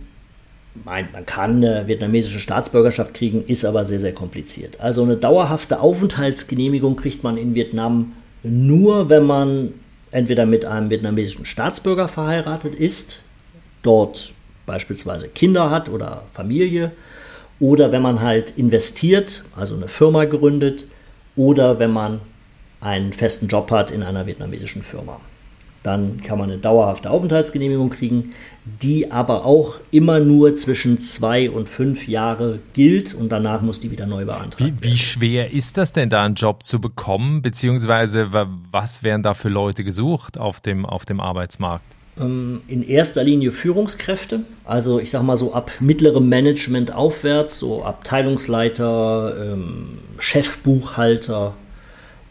man 0.85 1.27
kann 1.27 1.57
eine 1.57 1.87
vietnamesische 1.87 2.41
Staatsbürgerschaft 2.41 3.15
kriegen, 3.15 3.45
ist 3.47 3.65
aber 3.65 3.85
sehr, 3.85 3.99
sehr 3.99 4.13
kompliziert. 4.13 4.81
Also 4.81 5.03
eine 5.03 5.17
dauerhafte 5.17 5.81
Aufenthaltsgenehmigung 5.81 6.97
kriegt 6.97 7.23
man 7.23 7.37
in 7.37 7.55
Vietnam 7.55 8.13
nur, 8.43 9.09
wenn 9.09 9.25
man 9.25 9.73
entweder 10.11 10.47
mit 10.47 10.65
einem 10.65 10.91
vietnamesischen 10.91 11.47
Staatsbürger 11.47 12.09
verheiratet 12.09 12.75
ist, 12.75 13.23
dort 13.83 14.33
beispielsweise 14.67 15.29
Kinder 15.29 15.71
hat 15.71 15.89
oder 15.89 16.23
Familie 16.33 16.93
oder 17.61 17.93
wenn 17.93 18.03
man 18.03 18.21
halt 18.21 18.55
investiert, 18.57 19.45
also 19.57 19.77
eine 19.77 19.89
Firma 19.89 20.25
gründet, 20.25 20.87
oder 21.37 21.79
wenn 21.79 21.93
man 21.93 22.21
einen 22.81 23.13
festen 23.13 23.49
Job 23.49 23.71
hat 23.71 23.91
in 23.91 24.03
einer 24.03 24.27
vietnamesischen 24.27 24.83
Firma. 24.83 25.21
Dann 25.85 26.23
kann 26.23 26.39
man 26.39 26.51
eine 26.51 26.59
dauerhafte 26.59 27.11
Aufenthaltsgenehmigung 27.11 27.91
kriegen, 27.91 28.33
die 28.65 29.13
aber 29.13 29.45
auch 29.45 29.81
immer 29.91 30.19
nur 30.19 30.57
zwischen 30.57 30.99
zwei 30.99 31.51
und 31.51 31.69
fünf 31.69 32.09
Jahre 32.09 32.59
gilt 32.73 33.13
und 33.13 33.29
danach 33.29 33.61
muss 33.61 33.81
die 33.81 33.91
wieder 33.91 34.07
neu 34.07 34.25
beantragt 34.25 34.61
wie, 34.61 34.65
werden. 34.65 34.79
Wie 34.83 34.97
schwer 34.97 35.53
ist 35.53 35.77
das 35.77 35.93
denn, 35.93 36.09
da 36.09 36.25
einen 36.25 36.37
Job 36.37 36.63
zu 36.63 36.81
bekommen, 36.81 37.43
beziehungsweise 37.43 38.31
was 38.73 39.03
werden 39.03 39.23
da 39.23 39.35
für 39.35 39.51
Leute 39.51 39.85
gesucht 39.85 40.39
auf 40.39 40.61
dem, 40.61 40.87
auf 40.87 41.05
dem 41.05 41.21
Arbeitsmarkt? 41.21 41.85
Ähm, 42.19 42.63
in 42.67 42.83
erster 42.83 43.23
Linie 43.23 43.53
Führungskräfte, 43.53 44.41
also 44.65 44.99
ich 44.99 45.11
sage 45.11 45.25
mal 45.25 45.37
so 45.37 45.53
ab 45.53 45.71
mittlerem 45.81 46.31
Management 46.31 46.95
aufwärts, 46.95 47.59
so 47.59 47.85
Abteilungsleiter, 47.85 49.53
ähm, 49.53 49.99
Chefbuchhalter 50.19 51.55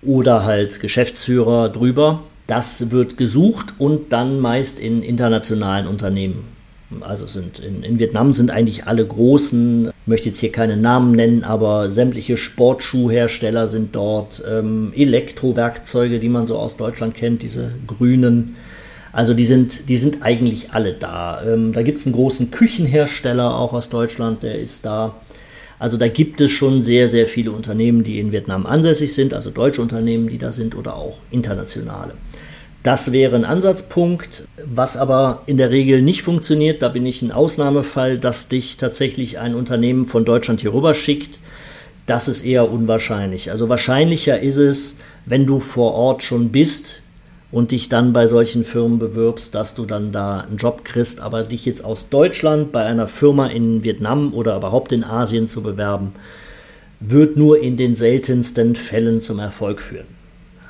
oder 0.01 0.43
halt 0.43 0.79
Geschäftsführer 0.79 1.69
drüber. 1.69 2.23
Das 2.47 2.91
wird 2.91 3.17
gesucht 3.17 3.75
und 3.77 4.11
dann 4.11 4.39
meist 4.39 4.79
in 4.79 5.01
internationalen 5.01 5.87
Unternehmen. 5.87 6.45
Also 7.01 7.25
sind 7.25 7.59
in, 7.59 7.81
in, 7.83 7.99
Vietnam 7.99 8.33
sind 8.33 8.51
eigentlich 8.51 8.85
alle 8.85 9.05
großen, 9.05 9.91
möchte 10.05 10.29
jetzt 10.29 10.39
hier 10.39 10.51
keine 10.51 10.77
Namen 10.77 11.13
nennen, 11.13 11.43
aber 11.43 11.89
sämtliche 11.89 12.37
Sportschuhhersteller 12.37 13.67
sind 13.67 13.95
dort, 13.95 14.43
ähm, 14.47 14.93
Elektrowerkzeuge, 14.95 16.19
die 16.19 16.29
man 16.29 16.45
so 16.45 16.57
aus 16.57 16.77
Deutschland 16.77 17.15
kennt, 17.15 17.41
diese 17.41 17.71
grünen. 17.87 18.55
Also 19.11 19.33
die 19.33 19.45
sind, 19.45 19.89
die 19.89 19.97
sind 19.97 20.23
eigentlich 20.23 20.71
alle 20.71 20.93
da. 20.93 21.43
Ähm, 21.43 21.73
da 21.73 21.81
gibt 21.81 21.99
es 21.99 22.05
einen 22.05 22.15
großen 22.15 22.51
Küchenhersteller 22.51 23.55
auch 23.55 23.73
aus 23.73 23.89
Deutschland, 23.89 24.43
der 24.43 24.59
ist 24.59 24.85
da. 24.85 25.15
Also 25.79 25.97
da 25.97 26.07
gibt 26.07 26.39
es 26.41 26.51
schon 26.51 26.81
sehr, 26.81 27.07
sehr 27.07 27.27
viele 27.27 27.51
Unternehmen, 27.51 28.03
die 28.03 28.19
in 28.19 28.31
Vietnam 28.31 28.65
ansässig 28.65 29.13
sind, 29.13 29.33
also 29.33 29.49
deutsche 29.49 29.81
Unternehmen, 29.81 30.29
die 30.29 30.37
da 30.37 30.51
sind 30.51 30.75
oder 30.75 30.95
auch 30.95 31.17
internationale. 31.29 32.13
Das 32.83 33.13
wäre 33.13 33.37
ein 33.37 33.45
Ansatzpunkt, 33.45 34.45
was 34.65 34.97
aber 34.97 35.43
in 35.45 35.55
der 35.55 35.71
Regel 35.71 36.01
nicht 36.01 36.21
funktioniert. 36.21 36.81
Da 36.81 36.89
bin 36.89 37.05
ich 37.05 37.21
ein 37.21 37.31
Ausnahmefall, 37.31 38.17
dass 38.17 38.49
dich 38.49 38.75
tatsächlich 38.75 39.39
ein 39.39 39.55
Unternehmen 39.55 40.05
von 40.05 40.25
Deutschland 40.25 40.59
hier 40.59 40.73
rüber 40.73 40.93
schickt. 40.93 41.39
Das 42.07 42.27
ist 42.27 42.43
eher 42.43 42.69
unwahrscheinlich. 42.69 43.51
Also 43.51 43.69
wahrscheinlicher 43.69 44.41
ist 44.41 44.57
es, 44.57 44.97
wenn 45.25 45.45
du 45.45 45.61
vor 45.61 45.93
Ort 45.93 46.23
schon 46.23 46.49
bist 46.49 47.01
und 47.53 47.71
dich 47.71 47.87
dann 47.87 48.11
bei 48.11 48.27
solchen 48.27 48.65
Firmen 48.65 48.99
bewirbst, 48.99 49.55
dass 49.55 49.75
du 49.75 49.85
dann 49.85 50.11
da 50.11 50.41
einen 50.41 50.57
Job 50.57 50.83
kriegst. 50.83 51.21
Aber 51.21 51.43
dich 51.43 51.65
jetzt 51.65 51.85
aus 51.85 52.09
Deutschland 52.09 52.73
bei 52.73 52.83
einer 52.83 53.07
Firma 53.07 53.47
in 53.47 53.85
Vietnam 53.85 54.33
oder 54.33 54.57
überhaupt 54.57 54.91
in 54.91 55.05
Asien 55.05 55.47
zu 55.47 55.63
bewerben, 55.63 56.15
wird 56.99 57.37
nur 57.37 57.61
in 57.61 57.77
den 57.77 57.95
seltensten 57.95 58.75
Fällen 58.75 59.21
zum 59.21 59.39
Erfolg 59.39 59.81
führen 59.81 60.22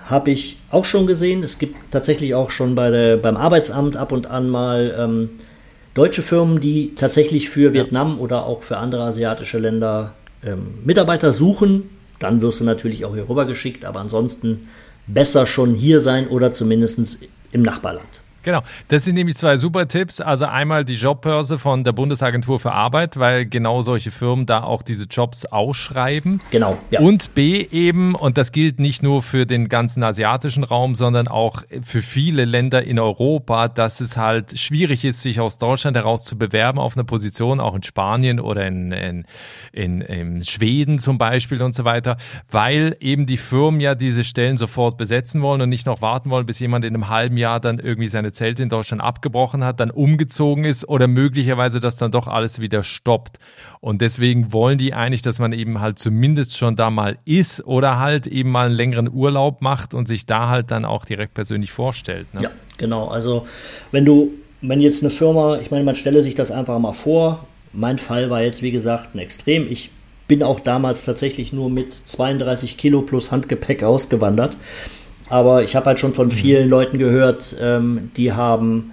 habe 0.06 0.32
ich 0.32 0.58
auch 0.70 0.86
schon 0.86 1.08
gesehen. 1.08 1.44
Es 1.44 1.58
gibt 1.58 1.76
tatsächlich 1.92 2.36
auch 2.36 2.50
schon 2.50 2.76
bei 2.76 2.89
der, 2.89 3.18
beim 3.18 3.38
Arbeitsamt 3.38 3.98
ab 3.98 4.12
und 4.12 4.28
an 4.28 4.50
mal 4.50 4.96
ähm, 4.98 5.30
deutsche 5.94 6.22
Firmen, 6.22 6.60
die 6.60 6.96
tatsächlich 6.96 7.50
für 7.50 7.68
ja. 7.68 7.74
Vietnam 7.74 8.20
oder 8.20 8.46
auch 8.46 8.63
für 8.63 8.78
andere 8.78 9.04
asiatische 9.04 9.60
Länder 9.60 10.13
ähm, 10.44 10.80
Mitarbeiter 10.84 11.32
suchen. 11.32 11.89
Dann 12.20 12.42
wirst 12.42 12.60
du 12.60 12.63
natürlich 12.63 13.06
auch 13.06 13.13
hier 13.13 13.30
rüber 13.30 13.46
geschickt, 13.46 13.86
aber 13.86 14.00
ansonsten 14.00 14.68
besser 15.08 15.46
schon 15.46 15.74
hier 15.74 16.00
sein 16.00 16.28
oder 16.28 16.54
zumindest 16.54 17.26
im 17.52 17.62
Nachbarland. 17.62 18.22
Genau, 18.43 18.62
das 18.89 19.06
sind 19.06 19.15
nämlich 19.15 19.38
zwei 19.38 19.58
super 19.58 19.88
Tipps. 19.88 20.19
Also 20.19 20.45
einmal 20.45 20.84
die 20.84 20.95
Jobbörse 20.95 21.58
von 21.58 21.84
der 21.84 21.93
Bundesagentur 21.93 22.60
für 22.60 22.73
Arbeit, 22.73 23.17
weil 23.17 23.45
genau 23.45 23.82
solche 23.82 24.12
Firmen 24.12 24.45
da 24.45 24.63
auch 24.63 24.82
diese 24.82 25.06
Jobs 25.06 25.45
ausschreiben. 25.45 26.39
Genau. 26.51 26.77
Ja. 26.91 26.99
Und 26.99 27.34
B 27.34 27.65
eben, 27.71 28.15
und 28.15 28.38
das 28.38 28.51
gilt 28.51 28.79
nicht 28.79 29.01
nur 29.01 29.23
für 29.23 29.45
den 29.45 29.69
ganzen 29.69 30.03
asiatischen 30.03 30.65
Raum, 30.65 30.95
sondern 30.95 31.29
auch 31.29 31.63
für 31.84 32.01
viele 32.01 32.43
Länder 32.43 32.84
in 32.84 32.99
Europa, 32.99 33.69
dass 33.69 34.01
es 34.01 34.17
halt 34.17 34.60
schwierig 34.60 35.06
ist, 35.06 35.21
sich 35.21 35.39
aus 35.39 35.58
Deutschland 35.58 35.95
heraus 35.95 36.23
zu 36.23 36.38
bewerben 36.38 36.79
auf 36.79 36.97
eine 36.97 37.06
Position, 37.06 37.62
auch 37.62 37.75
in 37.75 37.84
Spanien 37.84 38.41
oder 38.41 38.67
in, 38.67 38.91
in, 38.91 39.25
in, 39.71 40.01
in 40.01 40.43
Schweden 40.43 40.99
zum 40.99 41.17
Beispiel 41.17 41.62
und 41.62 41.73
so 41.73 41.86
weiter, 41.86 42.17
weil 42.51 42.97
eben 42.99 43.25
die 43.25 43.38
Firmen 43.38 43.79
ja 43.79 43.95
diese 43.95 44.25
Stellen 44.25 44.58
sofort 44.58 44.97
besetzen 44.97 45.41
wollen 45.41 45.62
und 45.62 45.69
nicht 45.69 45.86
noch 45.86 46.01
warten 46.01 46.29
wollen, 46.29 46.45
bis 46.45 46.60
jemand 46.60 46.84
in 46.84 46.93
einem 46.93 47.08
halben 47.08 47.38
Jahr 47.38 47.62
dann 47.62 47.79
irgendwie 47.79 48.10
seine 48.10 48.33
Zelt 48.34 48.60
in 48.60 48.69
Deutschland 48.69 49.02
abgebrochen 49.02 49.63
hat, 49.63 49.80
dann 49.80 49.91
umgezogen 49.91 50.65
ist 50.65 50.88
oder 50.88 51.08
möglicherweise 51.08 51.80
das 51.80 51.96
dann 51.96 52.12
doch 52.12 52.28
alles 52.28 52.60
wieder 52.60 52.84
stoppt. 52.84 53.39
Und 53.80 54.02
deswegen 54.02 54.52
wollen 54.52 54.78
die 54.78 54.93
eigentlich, 54.93 55.22
dass 55.22 55.39
man 55.39 55.54
eben 55.54 55.80
halt 55.80 56.00
zumindest 56.00 56.58
schon 56.58 56.76
da 56.76 56.89
mal 56.89 57.17
ist 57.26 57.65
oder 57.65 58.00
halt 58.00 58.28
eben 58.28 58.52
mal 58.52 58.67
einen 58.67 58.76
längeren 58.76 59.10
Urlaub 59.12 59.62
macht 59.62 59.93
und 59.93 60.08
sich 60.08 60.26
da 60.26 60.50
halt 60.50 60.72
dann 60.72 60.86
auch 60.86 61.06
direkt 61.06 61.34
persönlich 61.34 61.72
vorstellt. 61.72 62.34
Ne? 62.34 62.43
Ja, 62.43 62.52
genau. 62.78 63.08
Also 63.08 63.48
wenn 63.91 64.06
du, 64.06 64.32
wenn 64.62 64.80
jetzt 64.80 65.04
eine 65.04 65.10
Firma, 65.10 65.60
ich 65.60 65.72
meine, 65.72 65.84
man 65.84 65.96
stelle 65.96 66.22
sich 66.22 66.36
das 66.36 66.52
einfach 66.52 66.80
mal 66.80 66.93
vor. 66.93 67.46
Mein 67.72 67.98
Fall 67.98 68.30
war 68.30 68.43
jetzt, 68.43 68.62
wie 68.62 68.72
gesagt, 68.72 69.15
ein 69.15 69.19
Extrem. 69.19 69.72
Ich 69.72 69.89
bin 70.28 70.43
auch 70.43 70.60
damals 70.60 71.06
tatsächlich 71.06 71.54
nur 71.54 71.69
mit 71.69 71.91
32 71.93 72.78
Kilo 72.78 73.02
plus 73.02 73.32
Handgepäck 73.32 73.84
ausgewandert. 73.84 74.56
Aber 75.29 75.63
ich 75.63 75.75
habe 75.75 75.88
halt 75.88 75.99
schon 75.99 76.13
von 76.13 76.27
mhm. 76.27 76.31
vielen 76.31 76.69
Leuten 76.69 76.97
gehört, 76.97 77.55
ähm, 77.62 78.12
die 78.17 78.33
haben 78.33 78.91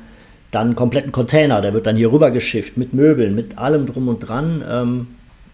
dann 0.51 0.69
einen 0.69 0.77
kompletten 0.77 1.13
Container, 1.13 1.61
der 1.61 1.75
wird 1.75 1.87
dann 1.87 1.97
hier 1.97 2.13
rüber 2.13 2.31
geschifft 2.31 2.77
mit 2.77 2.93
Möbeln, 2.93 3.35
mit 3.35 3.59
allem 3.59 3.87
drum 3.87 4.09
und 4.09 4.21
dran. 4.21 4.65
Ähm, 4.69 5.07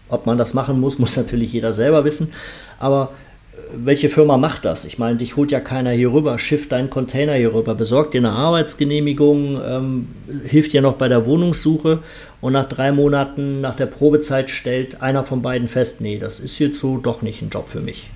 ob 0.09 0.25
man 0.25 0.37
das 0.37 0.53
machen 0.53 0.79
muss, 0.79 0.99
muss 0.99 1.17
natürlich 1.17 1.53
jeder 1.53 1.73
selber 1.73 2.03
wissen. 2.03 2.33
Aber 2.79 3.11
äh, 3.53 3.57
welche 3.75 4.09
Firma 4.09 4.37
macht 4.37 4.65
das? 4.65 4.85
Ich 4.85 4.97
meine, 4.97 5.17
dich 5.17 5.35
holt 5.35 5.51
ja 5.51 5.59
keiner 5.59 5.91
hier 5.91 6.13
rüber, 6.13 6.39
schifft 6.39 6.71
deinen 6.71 6.89
Container 6.89 7.33
hier 7.33 7.53
rüber, 7.53 7.75
besorgt 7.75 8.13
dir 8.13 8.19
eine 8.19 8.31
Arbeitsgenehmigung, 8.31 9.59
ähm, 9.63 10.07
hilft 10.45 10.73
dir 10.73 10.81
noch 10.81 10.93
bei 10.93 11.07
der 11.07 11.25
Wohnungssuche 11.25 11.99
und 12.41 12.53
nach 12.53 12.65
drei 12.65 12.91
Monaten, 12.91 13.61
nach 13.61 13.75
der 13.75 13.87
Probezeit 13.87 14.49
stellt 14.49 15.01
einer 15.01 15.23
von 15.23 15.41
beiden 15.41 15.67
fest, 15.67 16.01
nee, 16.01 16.17
das 16.17 16.39
ist 16.39 16.57
so 16.75 16.97
doch 16.97 17.21
nicht 17.21 17.41
ein 17.41 17.49
Job 17.49 17.69
für 17.69 17.81
mich 17.81 18.09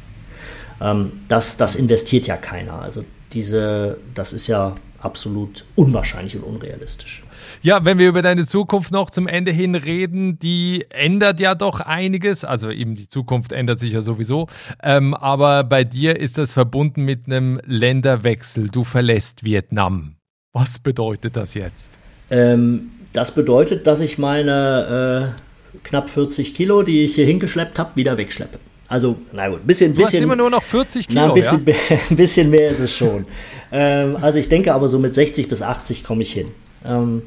ähm, 0.81 1.11
das, 1.27 1.57
das 1.57 1.75
investiert 1.75 2.27
ja 2.27 2.37
keiner. 2.37 2.81
Also 2.81 3.03
diese, 3.33 3.97
das 4.13 4.33
ist 4.33 4.47
ja 4.47 4.75
absolut 4.99 5.65
unwahrscheinlich 5.75 6.35
und 6.35 6.43
unrealistisch. 6.43 7.23
Ja, 7.61 7.83
wenn 7.85 7.97
wir 7.97 8.07
über 8.09 8.21
deine 8.21 8.45
Zukunft 8.45 8.91
noch 8.91 9.09
zum 9.09 9.27
Ende 9.27 9.51
hin 9.51 9.75
reden, 9.75 10.39
die 10.39 10.85
ändert 10.89 11.39
ja 11.39 11.55
doch 11.55 11.79
einiges. 11.79 12.43
Also 12.43 12.69
eben 12.69 12.95
die 12.95 13.07
Zukunft 13.07 13.51
ändert 13.51 13.79
sich 13.79 13.93
ja 13.93 14.01
sowieso. 14.01 14.47
Ähm, 14.81 15.13
aber 15.13 15.63
bei 15.63 15.83
dir 15.83 16.19
ist 16.19 16.37
das 16.37 16.53
verbunden 16.53 17.03
mit 17.03 17.27
einem 17.27 17.59
Länderwechsel. 17.65 18.69
Du 18.69 18.83
verlässt 18.83 19.43
Vietnam. 19.43 20.15
Was 20.53 20.79
bedeutet 20.79 21.35
das 21.35 21.53
jetzt? 21.53 21.91
Ähm, 22.29 22.91
das 23.13 23.33
bedeutet, 23.33 23.87
dass 23.87 24.01
ich 24.01 24.17
meine 24.17 25.33
äh, 25.73 25.79
knapp 25.83 26.09
40 26.09 26.53
Kilo, 26.53 26.83
die 26.83 27.03
ich 27.03 27.15
hier 27.15 27.25
hingeschleppt 27.25 27.79
habe, 27.79 27.95
wieder 27.95 28.17
wegschleppe. 28.17 28.59
Also, 28.91 29.15
na 29.31 29.47
gut, 29.47 29.61
ein 29.61 29.67
bisschen, 29.67 29.95
du 29.95 30.03
hast 30.03 30.13
immer 30.15 30.35
nur 30.35 30.49
noch 30.49 30.61
40 30.61 31.07
Kilo. 31.07 31.21
Na, 31.21 31.27
ein, 31.29 31.33
bisschen, 31.33 31.65
ja? 31.65 31.97
ein 32.09 32.15
bisschen 32.17 32.49
mehr 32.49 32.67
ist 32.67 32.81
es 32.81 32.93
schon. 32.93 33.23
ähm, 33.71 34.17
also, 34.19 34.37
ich 34.37 34.49
denke 34.49 34.73
aber 34.73 34.89
so 34.89 34.99
mit 34.99 35.15
60 35.15 35.47
bis 35.47 35.61
80 35.61 36.03
komme 36.03 36.23
ich 36.23 36.33
hin. 36.33 36.49
Ähm, 36.85 37.21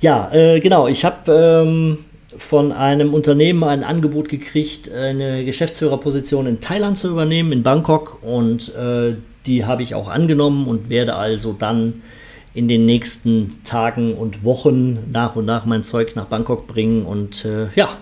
ja, 0.00 0.30
äh, 0.30 0.60
genau. 0.60 0.86
Ich 0.86 1.06
habe 1.06 1.32
ähm, 1.32 1.98
von 2.36 2.70
einem 2.70 3.14
Unternehmen 3.14 3.64
ein 3.64 3.82
Angebot 3.82 4.28
gekriegt, 4.28 4.92
eine 4.92 5.46
Geschäftsführerposition 5.46 6.46
in 6.46 6.60
Thailand 6.60 6.98
zu 6.98 7.08
übernehmen, 7.08 7.52
in 7.52 7.62
Bangkok. 7.62 8.18
Und 8.20 8.74
äh, 8.74 9.14
die 9.46 9.64
habe 9.64 9.82
ich 9.82 9.94
auch 9.94 10.08
angenommen 10.08 10.66
und 10.66 10.90
werde 10.90 11.14
also 11.14 11.54
dann 11.58 12.02
in 12.52 12.68
den 12.68 12.84
nächsten 12.84 13.62
Tagen 13.64 14.12
und 14.12 14.44
Wochen 14.44 15.10
nach 15.10 15.34
und 15.34 15.46
nach 15.46 15.64
mein 15.64 15.82
Zeug 15.82 16.14
nach 16.14 16.26
Bangkok 16.26 16.66
bringen 16.66 17.06
und 17.06 17.46
äh, 17.46 17.68
ja, 17.74 17.96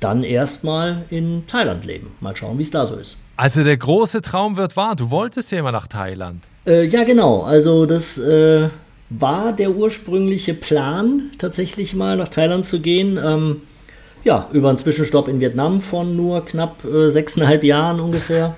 dann 0.00 0.24
erstmal 0.24 1.04
in 1.10 1.46
Thailand 1.46 1.84
leben. 1.84 2.12
Mal 2.20 2.34
schauen, 2.34 2.58
wie 2.58 2.62
es 2.62 2.70
da 2.70 2.86
so 2.86 2.96
ist. 2.96 3.18
Also 3.36 3.64
der 3.64 3.76
große 3.76 4.22
Traum 4.22 4.56
wird 4.56 4.76
wahr. 4.76 4.96
Du 4.96 5.10
wolltest 5.10 5.52
ja 5.52 5.60
immer 5.60 5.72
nach 5.72 5.86
Thailand. 5.86 6.42
Äh, 6.66 6.84
ja, 6.84 7.04
genau. 7.04 7.42
Also 7.42 7.86
das 7.86 8.18
äh, 8.18 8.68
war 9.10 9.52
der 9.52 9.70
ursprüngliche 9.70 10.54
Plan, 10.54 11.30
tatsächlich 11.38 11.94
mal 11.94 12.16
nach 12.16 12.28
Thailand 12.28 12.66
zu 12.66 12.80
gehen. 12.80 13.18
Ähm, 13.22 13.62
ja, 14.24 14.48
über 14.52 14.68
einen 14.68 14.78
Zwischenstopp 14.78 15.28
in 15.28 15.40
Vietnam 15.40 15.80
von 15.80 16.16
nur 16.16 16.44
knapp 16.44 16.84
äh, 16.84 17.10
sechseinhalb 17.10 17.64
Jahren 17.64 18.00
ungefähr. 18.00 18.56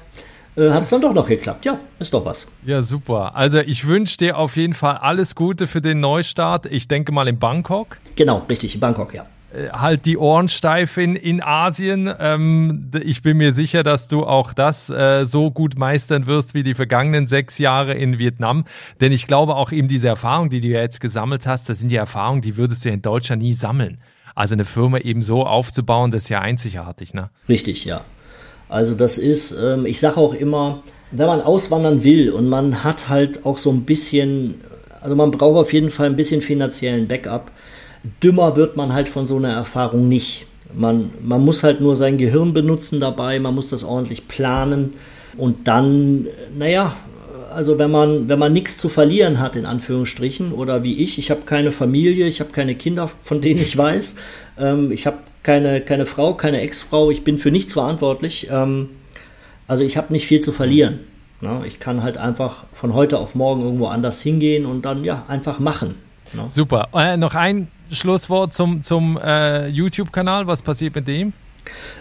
Äh, 0.57 0.71
hat 0.71 0.83
es 0.83 0.91
dann 0.91 1.01
doch 1.01 1.15
noch 1.15 1.29
geklappt. 1.29 1.65
Ja, 1.65 1.79
ist 1.99 2.13
doch 2.13 2.25
was. 2.25 2.47
Ja, 2.67 2.83
super. 2.83 3.37
Also 3.37 3.61
ich 3.61 3.87
wünsche 3.87 4.19
dir 4.19 4.37
auf 4.37 4.57
jeden 4.57 4.75
Fall 4.75 4.99
alles 4.99 5.35
Gute 5.35 5.67
für 5.67 5.81
den 5.81 6.01
Neustart. 6.01 6.67
Ich 6.67 6.89
denke 6.89 7.13
mal 7.13 7.29
in 7.29 7.39
Bangkok. 7.39 7.99
Genau, 8.17 8.45
richtig, 8.49 8.75
in 8.75 8.81
Bangkok, 8.81 9.15
ja. 9.15 9.27
Äh, 9.53 9.69
halt 9.71 10.07
die 10.07 10.17
Ohren 10.17 10.49
steif 10.49 10.97
in, 10.97 11.17
in 11.17 11.43
Asien. 11.43 12.13
Ähm, 12.19 12.91
ich 13.03 13.23
bin 13.23 13.37
mir 13.37 13.53
sicher, 13.53 13.83
dass 13.83 14.09
du 14.09 14.25
auch 14.25 14.53
das 14.53 14.91
äh, 14.91 15.25
so 15.25 15.51
gut 15.51 15.79
meistern 15.79 16.27
wirst 16.27 16.55
wie 16.55 16.63
die 16.63 16.75
vergangenen 16.75 17.27
sechs 17.27 17.59
Jahre 17.59 17.95
in 17.95 18.19
Vietnam. 18.19 18.65
Denn 19.01 19.13
ich 19.13 19.27
glaube 19.27 19.57
auch 19.57 19.73
eben 19.73 19.89
diese 19.89 20.09
Erfahrung, 20.09 20.51
die 20.51 20.61
du 20.61 20.69
jetzt 20.69 21.01
gesammelt 21.01 21.47
hast, 21.47 21.69
das 21.69 21.79
sind 21.79 21.91
die 21.91 21.97
Erfahrungen, 21.97 22.43
die 22.43 22.57
würdest 22.57 22.85
du 22.85 22.89
in 22.89 23.03
Deutschland 23.03 23.43
nie 23.43 23.55
sammeln. 23.55 23.99
Also 24.35 24.55
eine 24.55 24.65
Firma 24.65 24.99
eben 24.99 25.23
so 25.23 25.45
aufzubauen, 25.45 26.11
das 26.11 26.25
ist 26.25 26.29
ja 26.31 26.41
einzigartig, 26.41 27.13
ne? 27.13 27.29
Richtig, 27.49 27.85
ja. 27.85 28.03
Also 28.71 28.95
das 28.95 29.19
ist, 29.19 29.53
ähm, 29.53 29.85
ich 29.85 30.01
sage 30.01 30.17
auch 30.17 30.33
immer, 30.33 30.83
wenn 31.11 31.27
man 31.27 31.43
auswandern 31.43 32.05
will 32.05 32.31
und 32.31 32.49
man 32.49 32.83
hat 32.83 33.11
halt 33.11 33.45
auch 33.45 33.59
so 33.59 33.71
ein 33.71 33.83
bisschen 33.83 34.63
Also 35.03 35.15
man 35.15 35.31
braucht 35.31 35.59
auf 35.59 35.73
jeden 35.75 35.91
Fall 35.91 36.07
ein 36.07 36.17
bisschen 36.17 36.41
finanziellen 36.41 37.07
Backup. 37.09 37.51
Dümmer 38.23 38.57
wird 38.57 38.77
man 38.77 38.93
halt 38.93 39.09
von 39.09 39.27
so 39.27 39.37
einer 39.37 39.53
Erfahrung 39.53 40.09
nicht. 40.09 40.47
Man, 40.75 41.11
man 41.21 41.45
muss 41.45 41.63
halt 41.63 41.81
nur 41.81 41.97
sein 41.97 42.17
Gehirn 42.17 42.53
benutzen 42.53 42.99
dabei, 42.99 43.39
man 43.39 43.55
muss 43.55 43.69
das 43.69 43.85
ordentlich 43.85 44.27
planen 44.27 44.95
und 45.37 45.69
dann, 45.69 46.27
naja, 46.57 46.95
also 47.53 47.79
wenn 47.79 47.91
man, 47.91 48.29
wenn 48.29 48.39
man 48.39 48.53
nichts 48.53 48.79
zu 48.79 48.89
verlieren 48.89 49.39
hat, 49.39 49.57
in 49.57 49.67
Anführungsstrichen, 49.67 50.53
oder 50.53 50.83
wie 50.83 50.99
ich, 50.99 51.19
ich 51.19 51.31
habe 51.31 51.43
keine 51.43 51.73
Familie, 51.73 52.27
ich 52.27 52.41
habe 52.41 52.51
keine 52.51 52.75
Kinder, 52.75 53.11
von 53.21 53.41
denen 53.41 53.61
ich 53.61 53.77
weiß, 53.77 54.17
ähm, 54.59 54.91
ich 54.91 55.07
habe 55.07 55.19
keine, 55.43 55.81
keine 55.81 56.07
Frau, 56.07 56.35
keine 56.35 56.61
Ex-Frau, 56.61 57.11
ich 57.11 57.25
bin 57.25 57.39
für 57.39 57.51
nichts 57.51 57.73
verantwortlich. 57.75 58.49
Ähm, 58.51 58.91
also 59.69 59.85
ich 59.85 59.97
habe 59.97 60.13
nicht 60.13 60.27
viel 60.27 60.41
zu 60.41 60.53
verlieren. 60.53 61.01
Ne? 61.41 61.63
Ich 61.67 61.81
kann 61.81 62.03
halt 62.03 62.19
einfach 62.19 62.65
von 62.73 62.95
heute 62.95 63.19
auf 63.19 63.35
morgen 63.35 63.63
irgendwo 63.63 63.87
anders 63.87 64.23
hingehen 64.23 64.67
und 64.67 64.85
dann 64.85 65.05
ja 65.05 65.25
einfach 65.29 65.59
machen. 65.59 65.97
Ne? 66.35 66.47
Super. 66.49 66.89
Äh, 66.95 67.17
noch 67.17 67.35
ein 67.35 67.69
Schlusswort 67.91 68.53
zum, 68.53 68.83
zum 68.83 69.19
äh, 69.23 69.69
YouTube-Kanal. 69.69 70.47
Was 70.47 70.63
passiert 70.63 70.95
mit 70.95 71.09
dem? 71.09 71.33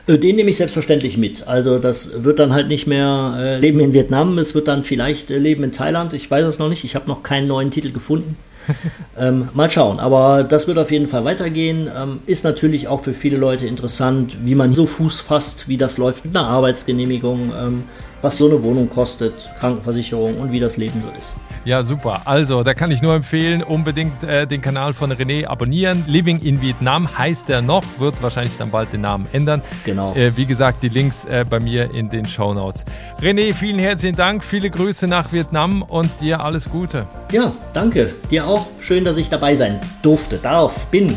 Äh, 0.08 0.18
den 0.18 0.36
nehme 0.36 0.50
ich 0.50 0.58
selbstverständlich 0.58 1.18
mit. 1.18 1.48
Also 1.48 1.80
das 1.80 2.24
wird 2.24 2.40
dann 2.40 2.54
halt 2.54 2.68
nicht 2.68 2.88
mehr 2.88 3.36
äh, 3.38 3.58
Leben 3.60 3.80
in 3.80 3.94
Vietnam, 3.94 4.38
es 4.38 4.56
wird 4.56 4.68
dann 4.68 4.84
vielleicht 4.84 5.32
äh, 5.32 5.38
Leben 5.38 5.64
in 5.64 5.72
Thailand. 5.72 6.14
Ich 6.14 6.30
weiß 6.30 6.46
es 6.46 6.60
noch 6.60 6.70
nicht. 6.70 6.84
Ich 6.84 6.96
habe 6.96 7.08
noch 7.08 7.24
keinen 7.24 7.48
neuen 7.48 7.72
Titel 7.72 7.92
gefunden. 7.92 8.38
ähm, 9.18 9.50
mal 9.54 9.70
schauen. 9.70 10.00
Aber 10.00 10.44
das 10.44 10.68
wird 10.68 10.78
auf 10.78 10.92
jeden 10.92 11.08
Fall 11.08 11.26
weitergehen. 11.26 11.90
Ähm, 11.96 12.20
ist 12.26 12.44
natürlich 12.44 12.88
auch 12.88 13.02
für 13.02 13.14
viele 13.14 13.38
Leute 13.38 13.68
interessant, 13.68 14.38
wie 14.44 14.56
man 14.56 14.74
so 14.74 14.86
Fuß 14.86 15.20
fasst, 15.20 15.68
wie 15.68 15.78
das 15.78 15.98
läuft 15.98 16.26
mit 16.26 16.36
einer 16.36 16.48
Arbeitsgenehmigung, 16.48 17.52
ähm, 17.56 17.84
was 18.22 18.38
so 18.38 18.48
eine 18.48 18.62
Wohnung 18.62 18.90
kostet, 18.90 19.50
Krankenversicherung 19.60 20.38
und 20.38 20.52
wie 20.52 20.60
das 20.60 20.78
Leben 20.78 21.02
so 21.02 21.10
ist. 21.18 21.34
Ja, 21.64 21.84
super. 21.84 22.22
Also, 22.26 22.64
da 22.64 22.74
kann 22.74 22.90
ich 22.90 23.02
nur 23.02 23.14
empfehlen, 23.14 23.62
unbedingt 23.62 24.24
äh, 24.24 24.48
den 24.48 24.62
Kanal 24.62 24.94
von 24.94 25.12
René 25.12 25.46
abonnieren. 25.46 26.04
Living 26.08 26.40
in 26.40 26.62
Vietnam 26.62 27.18
heißt 27.18 27.50
er 27.50 27.62
noch, 27.62 27.84
wird 28.00 28.22
wahrscheinlich 28.24 28.58
dann 28.58 28.72
bald 28.72 28.92
den 28.94 29.02
Namen 29.02 29.28
ändern. 29.32 29.62
Genau. 29.86 30.14
Äh, 30.16 30.36
wie 30.36 30.46
gesagt, 30.46 30.82
die 30.82 30.90
Links 30.90 31.26
äh, 31.26 31.46
bei 31.48 31.60
mir 31.60 31.94
in 31.94 32.10
den 32.10 32.26
Show 32.26 32.54
Notes. 32.54 32.86
René, 33.22 33.54
vielen 33.54 33.80
herzlichen 33.80 34.16
Dank, 34.16 34.44
viele 34.44 34.70
Grüße 34.70 35.08
nach 35.08 35.32
Vietnam 35.32 35.84
und 35.84 36.10
dir 36.20 36.44
alles 36.44 36.68
Gute. 36.68 37.06
Ja, 37.32 37.54
danke. 37.74 38.14
Dir 38.32 38.48
auch. 38.48 38.68
Schön, 38.80 39.06
dass 39.06 39.18
ich 39.18 39.30
dabei 39.30 39.56
sein 39.56 39.80
durfte, 40.02 40.38
darf, 40.38 40.88
bin. 40.88 41.16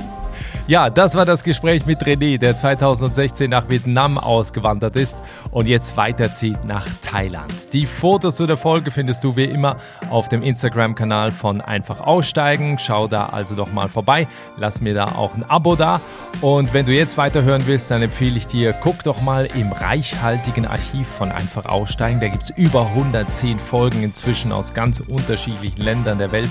Ja, 0.67 0.89
das 0.89 1.15
war 1.15 1.27
das 1.27 1.45
Gespräch 1.45 1.85
mit 1.85 2.01
René, 2.05 2.39
der 2.39 2.57
2016 2.57 3.51
nach 3.51 3.69
Vietnam 3.69 4.17
ausgewandert 4.17 4.97
ist 4.97 5.19
und 5.51 5.67
jetzt 5.67 5.95
weiterzieht 5.99 6.65
nach 6.65 6.87
Thailand. 7.03 7.75
Die 7.75 7.85
Fotos 7.85 8.37
zu 8.37 8.47
der 8.47 8.57
Folge 8.57 8.91
findest 8.91 9.25
du 9.25 9.37
wie 9.37 9.45
immer 9.45 9.77
auf 10.09 10.31
dem 10.31 10.43
Instagram-Kanal 10.43 11.33
von 11.33 11.61
Einfach 11.61 12.01
Aussteigen. 12.01 12.79
Schau 12.79 13.09
da 13.09 13.27
also 13.27 13.55
doch 13.55 13.73
mal 13.73 13.91
vorbei. 13.91 14.27
Lass 14.57 14.81
mir 14.81 14.95
da 14.95 15.17
auch 15.17 15.35
ein 15.35 15.45
Abo 15.45 15.77
da. 15.77 16.01
Und 16.41 16.73
wenn 16.73 16.87
du 16.87 16.93
jetzt 16.93 17.19
weiterhören 17.19 17.67
willst, 17.67 17.91
dann 17.91 18.01
empfehle 18.01 18.39
ich 18.39 18.47
dir, 18.47 18.73
guck 18.73 19.03
doch 19.03 19.21
mal 19.21 19.47
im 19.55 19.71
reichhaltigen 19.71 20.65
Archiv 20.65 21.07
von 21.07 21.31
Einfach 21.31 21.67
Aussteigen. 21.67 22.21
Da 22.21 22.29
gibt 22.29 22.45
es 22.45 22.51
über 22.51 22.87
110 22.87 23.59
Folgen 23.59 24.03
inzwischen 24.03 24.51
aus 24.51 24.73
ganz 24.73 25.01
unterschiedlichen 25.01 25.83
Ländern 25.83 26.17
der 26.17 26.33
Welt. 26.33 26.51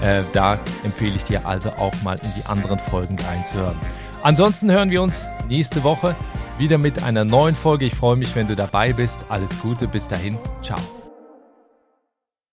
Äh, 0.00 0.22
da 0.32 0.58
empfehle 0.82 1.14
ich 1.14 1.24
dir 1.24 1.44
also 1.44 1.70
auch 1.72 1.92
mal 2.02 2.18
in 2.22 2.30
die 2.38 2.46
anderen 2.46 2.78
Folgen 2.78 3.16
reinzuhören 3.50 3.60
reinzuhören. 3.60 3.76
Ansonsten 4.22 4.70
hören 4.70 4.90
wir 4.90 5.02
uns 5.02 5.26
nächste 5.48 5.82
Woche 5.82 6.14
wieder 6.58 6.78
mit 6.78 7.02
einer 7.02 7.24
neuen 7.24 7.54
Folge. 7.54 7.86
Ich 7.86 7.94
freue 7.94 8.16
mich, 8.16 8.34
wenn 8.36 8.48
du 8.48 8.54
dabei 8.54 8.92
bist. 8.92 9.24
Alles 9.28 9.58
Gute, 9.60 9.88
bis 9.88 10.08
dahin. 10.08 10.36
Ciao. 10.62 10.99